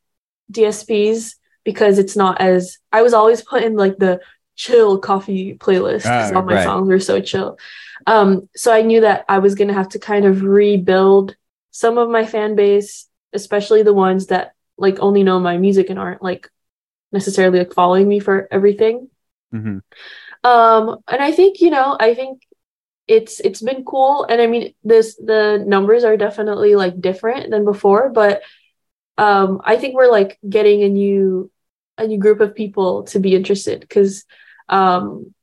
DSPs 0.50 1.36
because 1.64 1.98
it's 1.98 2.16
not 2.16 2.40
as 2.40 2.78
I 2.92 3.02
was 3.02 3.14
always 3.14 3.42
put 3.42 3.62
in 3.62 3.76
like 3.76 3.98
the 3.98 4.20
chill 4.56 4.98
coffee 4.98 5.54
playlist 5.54 6.02
because 6.02 6.32
Ah, 6.32 6.36
all 6.36 6.42
my 6.42 6.54
right. 6.54 6.64
songs 6.64 6.88
were 6.88 7.00
so 7.00 7.20
chill. 7.20 7.58
Um, 8.06 8.48
so 8.56 8.72
I 8.72 8.82
knew 8.82 9.02
that 9.02 9.24
I 9.28 9.38
was 9.38 9.54
gonna 9.54 9.74
have 9.74 9.90
to 9.90 9.98
kind 9.98 10.24
of 10.24 10.42
rebuild 10.42 11.36
some 11.70 11.98
of 11.98 12.08
my 12.10 12.26
fan 12.26 12.56
base, 12.56 13.06
especially 13.32 13.82
the 13.82 13.94
ones 13.94 14.26
that 14.26 14.54
like 14.78 14.98
only 15.00 15.22
know 15.22 15.38
my 15.38 15.56
music 15.58 15.90
and 15.90 15.98
aren't 15.98 16.22
like 16.22 16.48
necessarily 17.12 17.58
like 17.60 17.74
following 17.74 18.08
me 18.08 18.20
for 18.20 18.48
everything. 18.50 19.08
Mm-hmm. 19.54 19.78
Um, 20.42 20.98
and 21.08 21.22
I 21.22 21.32
think, 21.32 21.60
you 21.60 21.70
know, 21.70 21.96
I 21.98 22.14
think 22.14 22.42
it's 23.10 23.40
it's 23.40 23.60
been 23.60 23.84
cool. 23.84 24.24
And 24.24 24.40
I 24.40 24.46
mean 24.46 24.72
this 24.84 25.16
the 25.16 25.62
numbers 25.66 26.04
are 26.04 26.16
definitely 26.16 26.76
like 26.76 27.00
different 27.00 27.50
than 27.50 27.64
before, 27.64 28.08
but 28.08 28.42
um 29.18 29.60
I 29.64 29.76
think 29.76 29.96
we're 29.96 30.10
like 30.10 30.38
getting 30.48 30.84
a 30.84 30.88
new 30.88 31.50
a 31.98 32.06
new 32.06 32.18
group 32.18 32.40
of 32.40 32.54
people 32.54 33.02
to 33.10 33.18
be 33.18 33.34
interested 33.34 33.80
because 33.80 34.24
um 34.68 35.34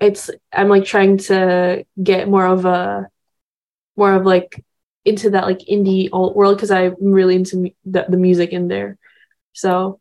it's 0.00 0.28
I'm 0.52 0.68
like 0.68 0.84
trying 0.84 1.18
to 1.30 1.86
get 2.02 2.28
more 2.28 2.46
of 2.46 2.64
a 2.64 3.08
more 3.96 4.14
of 4.14 4.26
like 4.26 4.64
into 5.04 5.30
that 5.30 5.46
like 5.46 5.60
indie 5.70 6.08
alt 6.12 6.34
world 6.34 6.56
because 6.56 6.72
I'm 6.72 6.96
really 7.00 7.36
into 7.36 7.70
the, 7.84 8.06
the 8.08 8.16
music 8.16 8.50
in 8.50 8.66
there. 8.66 8.98
So 9.52 10.00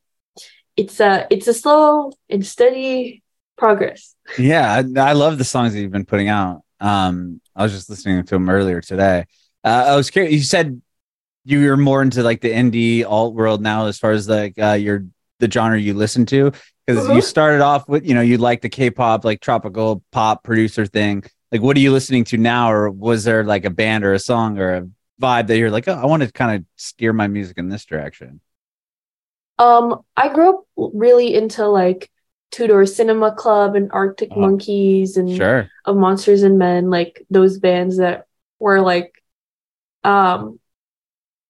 it's 0.75 0.99
a 0.99 1.27
it's 1.29 1.47
a 1.47 1.53
slow 1.53 2.11
and 2.27 2.43
steady 2.43 3.21
progress. 3.55 4.15
Yeah, 4.39 4.65
I, 4.73 5.11
I 5.11 5.13
love 5.13 5.37
the 5.37 5.43
songs 5.43 5.73
that 5.73 5.79
you've 5.79 5.91
been 5.91 6.05
putting 6.05 6.29
out. 6.29 6.63
Um, 6.79 7.41
I 7.55 7.63
was 7.63 7.71
just 7.71 7.89
listening 7.89 8.23
to 8.23 8.35
him 8.35 8.49
earlier 8.49 8.81
today. 8.81 9.25
Uh, 9.63 9.85
I 9.87 9.95
was 9.95 10.09
curious. 10.09 10.33
You 10.33 10.41
said 10.41 10.81
you 11.43 11.65
were 11.67 11.77
more 11.77 12.01
into 12.01 12.23
like 12.23 12.41
the 12.41 12.51
indie 12.51 13.05
alt 13.05 13.33
world 13.33 13.61
now, 13.61 13.85
as 13.85 13.97
far 13.97 14.11
as 14.11 14.27
like 14.27 14.59
uh, 14.59 14.73
your 14.73 15.05
the 15.39 15.49
genre 15.49 15.79
you 15.79 15.93
listen 15.93 16.25
to, 16.27 16.51
because 16.85 17.05
uh-huh. 17.05 17.15
you 17.15 17.21
started 17.21 17.61
off 17.61 17.87
with 17.87 18.05
you 18.05 18.13
know 18.13 18.21
you 18.21 18.37
like 18.37 18.61
the 18.61 18.69
K-pop 18.69 19.25
like 19.25 19.41
tropical 19.41 20.03
pop 20.11 20.43
producer 20.43 20.85
thing. 20.85 21.23
Like, 21.51 21.61
what 21.61 21.77
are 21.77 21.79
you 21.79 21.91
listening 21.91 22.25
to 22.25 22.37
now, 22.37 22.71
or 22.71 22.89
was 22.89 23.23
there 23.23 23.43
like 23.43 23.65
a 23.65 23.69
band 23.69 24.03
or 24.03 24.13
a 24.13 24.19
song 24.19 24.59
or 24.59 24.73
a 24.73 24.87
vibe 25.21 25.47
that 25.47 25.57
you're 25.57 25.71
like, 25.71 25.87
oh, 25.87 25.93
I 25.93 26.05
want 26.05 26.23
to 26.23 26.31
kind 26.31 26.57
of 26.57 26.65
steer 26.75 27.13
my 27.13 27.27
music 27.27 27.57
in 27.57 27.69
this 27.69 27.85
direction? 27.85 28.41
Um, 29.57 30.01
I 30.15 30.33
grew 30.33 30.49
up 30.49 30.63
really 30.75 31.33
into 31.33 31.67
like 31.67 32.11
Two 32.51 32.67
Door 32.67 32.85
Cinema 32.85 33.33
Club 33.33 33.75
and 33.75 33.91
Arctic 33.91 34.29
oh, 34.31 34.39
Monkeys 34.39 35.17
and 35.17 35.35
sure. 35.35 35.69
of 35.85 35.97
Monsters 35.97 36.43
and 36.43 36.57
Men, 36.57 36.89
like 36.89 37.25
those 37.29 37.59
bands 37.59 37.97
that 37.97 38.25
were 38.59 38.81
like 38.81 39.13
um 40.03 40.59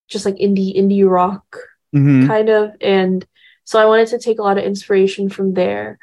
just 0.07 0.25
like 0.25 0.35
indie 0.35 0.75
indie 0.75 1.07
rock 1.07 1.57
mm-hmm. 1.93 2.27
kind 2.27 2.49
of 2.49 2.71
and 2.81 3.25
so 3.65 3.79
I 3.79 3.85
wanted 3.85 4.07
to 4.09 4.19
take 4.19 4.39
a 4.39 4.43
lot 4.43 4.57
of 4.57 4.63
inspiration 4.63 5.29
from 5.29 5.53
there. 5.53 5.99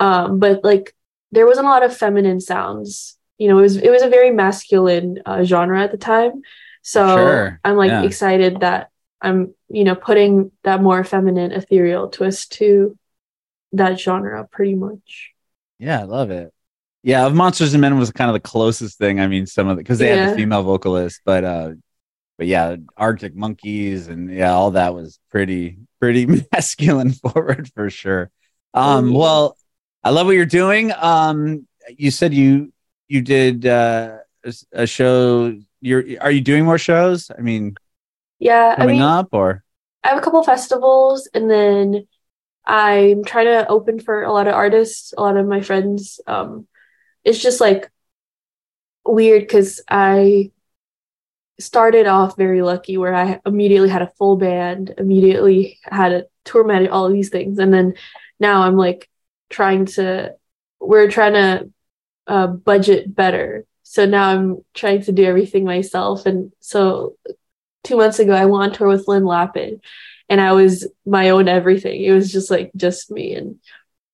Um 0.00 0.38
but 0.38 0.64
like 0.64 0.94
there 1.34 1.46
wasn't 1.46 1.66
a 1.66 1.70
lot 1.70 1.82
of 1.82 1.96
feminine 1.96 2.40
sounds. 2.40 3.18
You 3.38 3.48
know, 3.48 3.58
it 3.58 3.62
was 3.62 3.76
it 3.76 3.90
was 3.90 4.02
a 4.02 4.08
very 4.08 4.30
masculine 4.30 5.20
uh, 5.26 5.44
genre 5.44 5.82
at 5.82 5.90
the 5.90 5.98
time. 5.98 6.42
So 6.82 7.16
sure. 7.16 7.60
I'm 7.64 7.76
like 7.76 7.90
yeah. 7.90 8.02
excited 8.02 8.60
that 8.60 8.90
I'm, 9.20 9.54
you 9.68 9.84
know, 9.84 9.94
putting 9.94 10.52
that 10.62 10.82
more 10.82 11.02
feminine 11.02 11.50
ethereal 11.50 12.08
twist 12.08 12.52
to 12.52 12.96
that 13.76 14.00
genre 14.00 14.46
pretty 14.50 14.74
much. 14.74 15.32
Yeah, 15.78 16.00
I 16.00 16.04
love 16.04 16.30
it. 16.30 16.52
Yeah, 17.02 17.26
of 17.26 17.34
Monsters 17.34 17.74
and 17.74 17.80
Men 17.82 17.98
was 17.98 18.10
kind 18.10 18.30
of 18.30 18.34
the 18.34 18.40
closest 18.40 18.96
thing. 18.98 19.20
I 19.20 19.26
mean, 19.26 19.46
some 19.46 19.68
of 19.68 19.76
the 19.76 19.82
because 19.82 19.98
they 19.98 20.08
yeah. 20.08 20.24
had 20.24 20.30
the 20.32 20.36
female 20.36 20.62
vocalist, 20.62 21.20
but 21.24 21.44
uh 21.44 21.72
but 22.38 22.46
yeah, 22.46 22.76
Arctic 22.96 23.36
Monkeys 23.36 24.08
and 24.08 24.32
yeah, 24.32 24.52
all 24.52 24.72
that 24.72 24.94
was 24.94 25.18
pretty 25.30 25.78
pretty 26.00 26.26
masculine 26.52 27.12
forward 27.12 27.70
for 27.74 27.90
sure. 27.90 28.30
Um 28.72 29.06
mm-hmm. 29.06 29.14
well, 29.14 29.56
I 30.02 30.10
love 30.10 30.26
what 30.26 30.34
you're 30.34 30.46
doing. 30.46 30.92
Um 30.96 31.66
you 31.94 32.10
said 32.10 32.32
you 32.32 32.72
you 33.08 33.20
did 33.20 33.66
uh 33.66 34.18
a 34.72 34.86
show 34.86 35.54
you're 35.80 36.04
are 36.20 36.30
you 36.30 36.40
doing 36.40 36.64
more 36.64 36.78
shows? 36.78 37.30
I 37.36 37.42
mean 37.42 37.74
yeah, 38.38 38.76
coming 38.76 38.88
I 38.88 38.92
mean, 38.92 39.02
up 39.02 39.28
or 39.32 39.62
I 40.02 40.08
have 40.08 40.18
a 40.18 40.22
couple 40.22 40.42
festivals 40.42 41.28
and 41.34 41.50
then 41.50 42.06
I'm 42.66 43.24
trying 43.24 43.46
to 43.46 43.68
open 43.68 44.00
for 44.00 44.22
a 44.22 44.32
lot 44.32 44.48
of 44.48 44.54
artists, 44.54 45.12
a 45.16 45.20
lot 45.20 45.36
of 45.36 45.46
my 45.46 45.60
friends. 45.60 46.20
Um, 46.26 46.66
it's 47.22 47.40
just 47.40 47.60
like 47.60 47.90
weird 49.04 49.42
because 49.42 49.82
I 49.88 50.50
started 51.60 52.06
off 52.06 52.36
very 52.36 52.62
lucky 52.62 52.96
where 52.96 53.14
I 53.14 53.40
immediately 53.46 53.88
had 53.88 54.02
a 54.02 54.12
full 54.18 54.36
band, 54.36 54.94
immediately 54.98 55.78
had 55.84 56.12
a 56.12 56.24
tour 56.44 56.64
manager, 56.64 56.92
all 56.92 57.06
of 57.06 57.12
these 57.12 57.28
things. 57.28 57.58
And 57.58 57.72
then 57.72 57.94
now 58.40 58.62
I'm 58.62 58.76
like 58.76 59.08
trying 59.50 59.86
to, 59.86 60.34
we're 60.80 61.10
trying 61.10 61.34
to 61.34 61.70
uh, 62.26 62.46
budget 62.46 63.14
better. 63.14 63.66
So 63.82 64.06
now 64.06 64.30
I'm 64.30 64.64
trying 64.72 65.02
to 65.02 65.12
do 65.12 65.24
everything 65.24 65.64
myself. 65.64 66.26
And 66.26 66.52
so 66.60 67.16
two 67.84 67.96
months 67.96 68.18
ago, 68.18 68.32
I 68.32 68.46
went 68.46 68.64
on 68.64 68.72
tour 68.72 68.88
with 68.88 69.06
Lyn 69.06 69.22
Lapid 69.22 69.80
and 70.28 70.40
I 70.40 70.52
was 70.52 70.86
my 71.06 71.30
own 71.30 71.48
everything. 71.48 72.02
It 72.02 72.12
was 72.12 72.32
just 72.32 72.50
like 72.50 72.70
just 72.76 73.10
me 73.10 73.34
and 73.34 73.58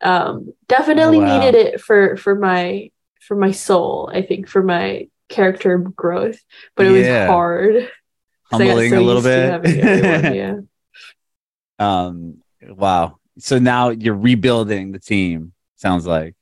um 0.02 0.54
definitely 0.66 1.18
oh, 1.18 1.22
wow. 1.22 1.40
needed 1.40 1.54
it 1.54 1.80
for 1.80 2.16
for 2.16 2.34
my 2.34 2.90
for 3.20 3.36
my 3.36 3.52
soul, 3.52 4.10
I 4.12 4.22
think 4.22 4.48
for 4.48 4.62
my 4.62 5.08
character 5.28 5.78
growth, 5.78 6.40
but 6.74 6.86
it 6.86 7.04
yeah. 7.04 7.22
was 7.22 7.30
hard. 7.30 7.90
Humbling 8.50 8.90
so 8.90 9.00
a 9.00 9.02
little 9.02 9.22
bit. 9.22 9.76
yeah. 10.34 10.56
Um 11.78 12.38
wow. 12.62 13.18
So 13.38 13.58
now 13.58 13.90
you're 13.90 14.16
rebuilding 14.16 14.92
the 14.92 14.98
team, 14.98 15.52
sounds 15.76 16.06
like. 16.06 16.34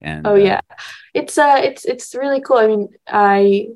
And 0.00 0.26
Oh 0.26 0.32
uh, 0.32 0.36
yeah. 0.36 0.60
It's 1.14 1.38
uh 1.38 1.60
it's 1.62 1.84
it's 1.84 2.14
really 2.14 2.40
cool. 2.40 2.56
I 2.56 2.66
mean, 2.66 2.88
I 3.06 3.68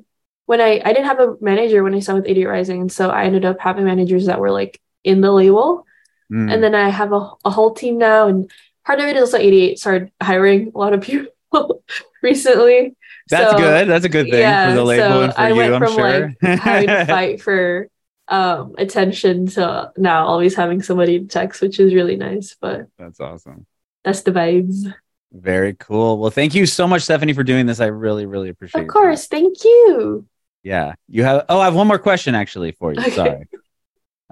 when 0.45 0.59
I 0.59 0.81
I 0.83 0.93
didn't 0.93 1.05
have 1.05 1.19
a 1.19 1.35
manager 1.39 1.83
when 1.83 1.95
I 1.95 1.99
signed 1.99 2.19
with 2.19 2.29
88 2.29 2.45
Rising, 2.45 2.81
and 2.81 2.91
so 2.91 3.09
I 3.09 3.23
ended 3.23 3.45
up 3.45 3.59
having 3.59 3.85
managers 3.85 4.25
that 4.25 4.39
were 4.39 4.51
like 4.51 4.79
in 5.03 5.21
the 5.21 5.31
label. 5.31 5.85
Mm. 6.31 6.51
And 6.51 6.63
then 6.63 6.75
I 6.75 6.89
have 6.89 7.13
a, 7.13 7.31
a 7.45 7.49
whole 7.49 7.73
team 7.73 7.97
now. 7.97 8.27
And 8.27 8.51
part 8.85 8.99
of 8.99 9.05
it 9.05 9.15
is 9.15 9.21
also 9.21 9.37
88 9.37 9.79
started 9.79 10.11
hiring 10.21 10.71
a 10.73 10.77
lot 10.77 10.93
of 10.93 11.01
people 11.01 11.31
recently. 12.21 12.95
That's 13.29 13.51
so, 13.51 13.57
good. 13.57 13.87
That's 13.87 14.05
a 14.05 14.09
good 14.09 14.29
thing 14.29 14.39
yeah, 14.39 14.69
for 14.69 14.75
the 14.75 14.83
label 14.83 15.09
so 15.09 15.21
and 15.23 15.33
for 15.33 15.39
I 15.39 15.49
you, 15.49 15.55
went 15.55 15.73
I'm 15.73 15.81
from 15.81 15.93
sure. 15.93 16.33
like 16.41 16.59
having 16.59 16.87
to 16.87 17.05
fight 17.07 17.41
for 17.41 17.87
um 18.29 18.75
attention 18.77 19.47
to 19.47 19.91
now 19.97 20.25
always 20.25 20.55
having 20.55 20.81
somebody 20.81 21.19
to 21.19 21.25
text, 21.25 21.61
which 21.61 21.79
is 21.79 21.93
really 21.93 22.15
nice. 22.15 22.55
But 22.59 22.87
that's 22.97 23.19
awesome. 23.19 23.65
That's 24.03 24.21
the 24.21 24.31
vibes. 24.31 24.93
Very 25.31 25.73
cool. 25.73 26.19
Well, 26.19 26.29
thank 26.29 26.53
you 26.53 26.65
so 26.65 26.87
much, 26.87 27.03
Stephanie, 27.03 27.33
for 27.33 27.43
doing 27.43 27.65
this. 27.65 27.79
I 27.79 27.87
really, 27.87 28.25
really 28.25 28.49
appreciate 28.49 28.81
it. 28.81 28.83
Of 28.83 28.89
course. 28.89 29.27
Thank 29.27 29.63
you. 29.63 30.27
Yeah. 30.61 30.93
You 31.07 31.23
have 31.23 31.45
oh, 31.49 31.59
I 31.59 31.65
have 31.65 31.75
one 31.75 31.87
more 31.87 31.99
question 31.99 32.35
actually 32.35 32.73
for 32.73 32.93
you. 32.93 32.99
Okay. 32.99 33.11
Sorry. 33.11 33.47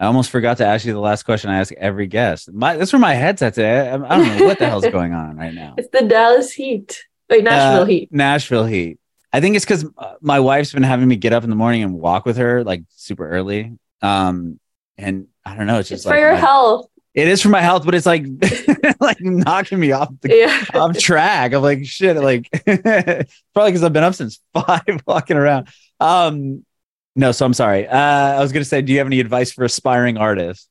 I 0.02 0.08
almost 0.08 0.32
forgot 0.32 0.58
to 0.58 0.66
ask 0.66 0.84
you 0.84 0.94
the 0.94 1.00
last 1.00 1.24
question 1.24 1.52
I 1.52 1.60
ask 1.60 1.72
every 1.74 2.08
guest. 2.08 2.52
My, 2.52 2.76
that's 2.76 2.92
where 2.92 3.00
my 3.00 3.14
head's 3.14 3.44
at 3.44 3.54
today. 3.54 3.88
I, 3.88 3.94
I 3.94 4.18
don't 4.18 4.40
know 4.40 4.46
what 4.46 4.58
the 4.58 4.66
hell's 4.66 4.88
going 4.88 5.14
on 5.14 5.38
right 5.38 5.54
now. 5.54 5.76
It's 5.78 5.90
the 5.90 6.08
Dallas 6.08 6.52
Heat. 6.52 7.06
Wait, 7.30 7.44
Nashville 7.44 7.84
uh, 7.84 7.86
Heat. 7.86 8.10
Nashville 8.12 8.66
Heat. 8.66 8.98
I 9.32 9.42
think 9.42 9.56
it's 9.56 9.64
because 9.64 9.86
uh, 10.00 10.16
my 10.20 10.40
wife's 10.40 10.74
been 10.74 10.82
having 10.82 11.08
me 11.08 11.18
get 11.18 11.34
up 11.34 11.44
in 11.44 11.52
the 11.52 11.56
morning 11.56 11.84
and 11.84 11.94
walk 11.94 12.26
with 12.26 12.38
her 12.38 12.64
like 12.64 12.82
super 12.90 13.30
early. 13.30 13.78
Um, 14.02 14.60
and 14.98 15.28
I 15.46 15.56
don't 15.56 15.68
know. 15.68 15.78
It's 15.78 15.90
just 15.90 16.00
it's 16.00 16.06
like 16.08 16.16
for 16.16 16.20
your 16.20 16.34
my, 16.34 16.40
health. 16.40 16.88
It 17.14 17.28
is 17.28 17.40
for 17.40 17.50
my 17.50 17.62
health, 17.62 17.86
but 17.86 17.94
it's 17.94 18.08
like 18.08 18.26
like 19.00 19.22
knocking 19.22 19.80
me 19.80 19.92
off 19.92 20.10
the 20.22 20.36
yeah. 20.36 20.66
off 20.74 20.98
track. 20.98 21.54
I'm 21.54 21.62
like 21.62 21.86
shit. 21.86 22.18
Like 22.18 22.50
probably 22.66 23.28
because 23.72 23.84
I've 23.84 23.94
been 23.94 24.04
up 24.04 24.16
since 24.16 24.40
five 24.52 25.04
walking 25.06 25.38
around. 25.38 25.68
Um, 26.00 26.66
no, 27.16 27.32
so 27.32 27.46
I'm 27.46 27.54
sorry. 27.54 27.88
Uh, 27.88 27.98
I 27.98 28.40
was 28.40 28.52
going 28.52 28.64
to 28.64 28.70
say, 28.70 28.82
do 28.82 28.92
you 28.92 29.00
have 29.00 29.08
any 29.08 29.20
advice 29.20 29.52
for 29.52 29.64
aspiring 29.64 30.18
artists? 30.18 30.68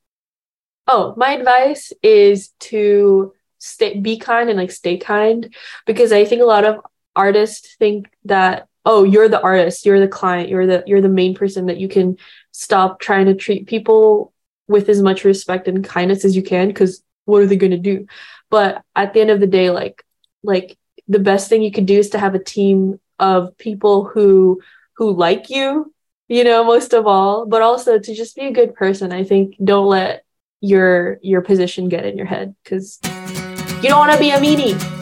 Oh, 0.87 1.13
my 1.15 1.31
advice 1.33 1.93
is 2.01 2.49
to 2.61 3.33
stay, 3.59 3.99
be 3.99 4.17
kind 4.17 4.49
and 4.49 4.57
like 4.57 4.71
stay 4.71 4.97
kind 4.97 5.53
because 5.85 6.11
I 6.11 6.25
think 6.25 6.41
a 6.41 6.45
lot 6.45 6.65
of 6.65 6.79
artists 7.15 7.75
think 7.75 8.07
that 8.25 8.67
oh, 8.83 9.03
you're 9.03 9.29
the 9.29 9.41
artist, 9.41 9.85
you're 9.85 9.99
the 9.99 10.07
client, 10.07 10.49
you're 10.49 10.65
the 10.65 10.83
you're 10.87 11.01
the 11.01 11.09
main 11.09 11.35
person 11.35 11.67
that 11.67 11.77
you 11.77 11.87
can 11.87 12.17
stop 12.51 12.99
trying 12.99 13.27
to 13.27 13.35
treat 13.35 13.67
people 13.67 14.33
with 14.67 14.89
as 14.89 15.01
much 15.01 15.23
respect 15.23 15.67
and 15.67 15.83
kindness 15.83 16.25
as 16.25 16.35
you 16.35 16.41
can 16.41 16.67
because 16.67 17.03
what 17.25 17.41
are 17.41 17.45
they 17.45 17.57
going 17.57 17.71
to 17.71 17.77
do? 17.77 18.07
But 18.49 18.83
at 18.95 19.13
the 19.13 19.21
end 19.21 19.29
of 19.29 19.39
the 19.39 19.47
day, 19.47 19.69
like 19.69 20.03
like 20.43 20.77
the 21.07 21.19
best 21.19 21.49
thing 21.49 21.61
you 21.61 21.71
could 21.71 21.85
do 21.85 21.99
is 21.99 22.09
to 22.11 22.19
have 22.19 22.35
a 22.35 22.43
team 22.43 22.99
of 23.19 23.57
people 23.57 24.05
who 24.05 24.61
who 24.93 25.11
like 25.11 25.49
you 25.49 25.93
you 26.31 26.45
know, 26.45 26.63
most 26.63 26.93
of 26.93 27.05
all, 27.07 27.45
but 27.45 27.61
also 27.61 27.99
to 27.99 28.15
just 28.15 28.37
be 28.37 28.43
a 28.43 28.53
good 28.53 28.73
person. 28.73 29.11
I 29.11 29.25
think 29.25 29.57
don't 29.61 29.87
let 29.87 30.23
your 30.61 31.19
your 31.21 31.41
position 31.41 31.89
get 31.89 32.05
in 32.05 32.17
your 32.17 32.25
head 32.25 32.55
because 32.63 32.99
you 33.03 33.89
don't 33.89 33.99
want 33.99 34.13
to 34.13 34.17
be 34.17 34.29
a 34.29 34.37
meanie. 34.37 35.00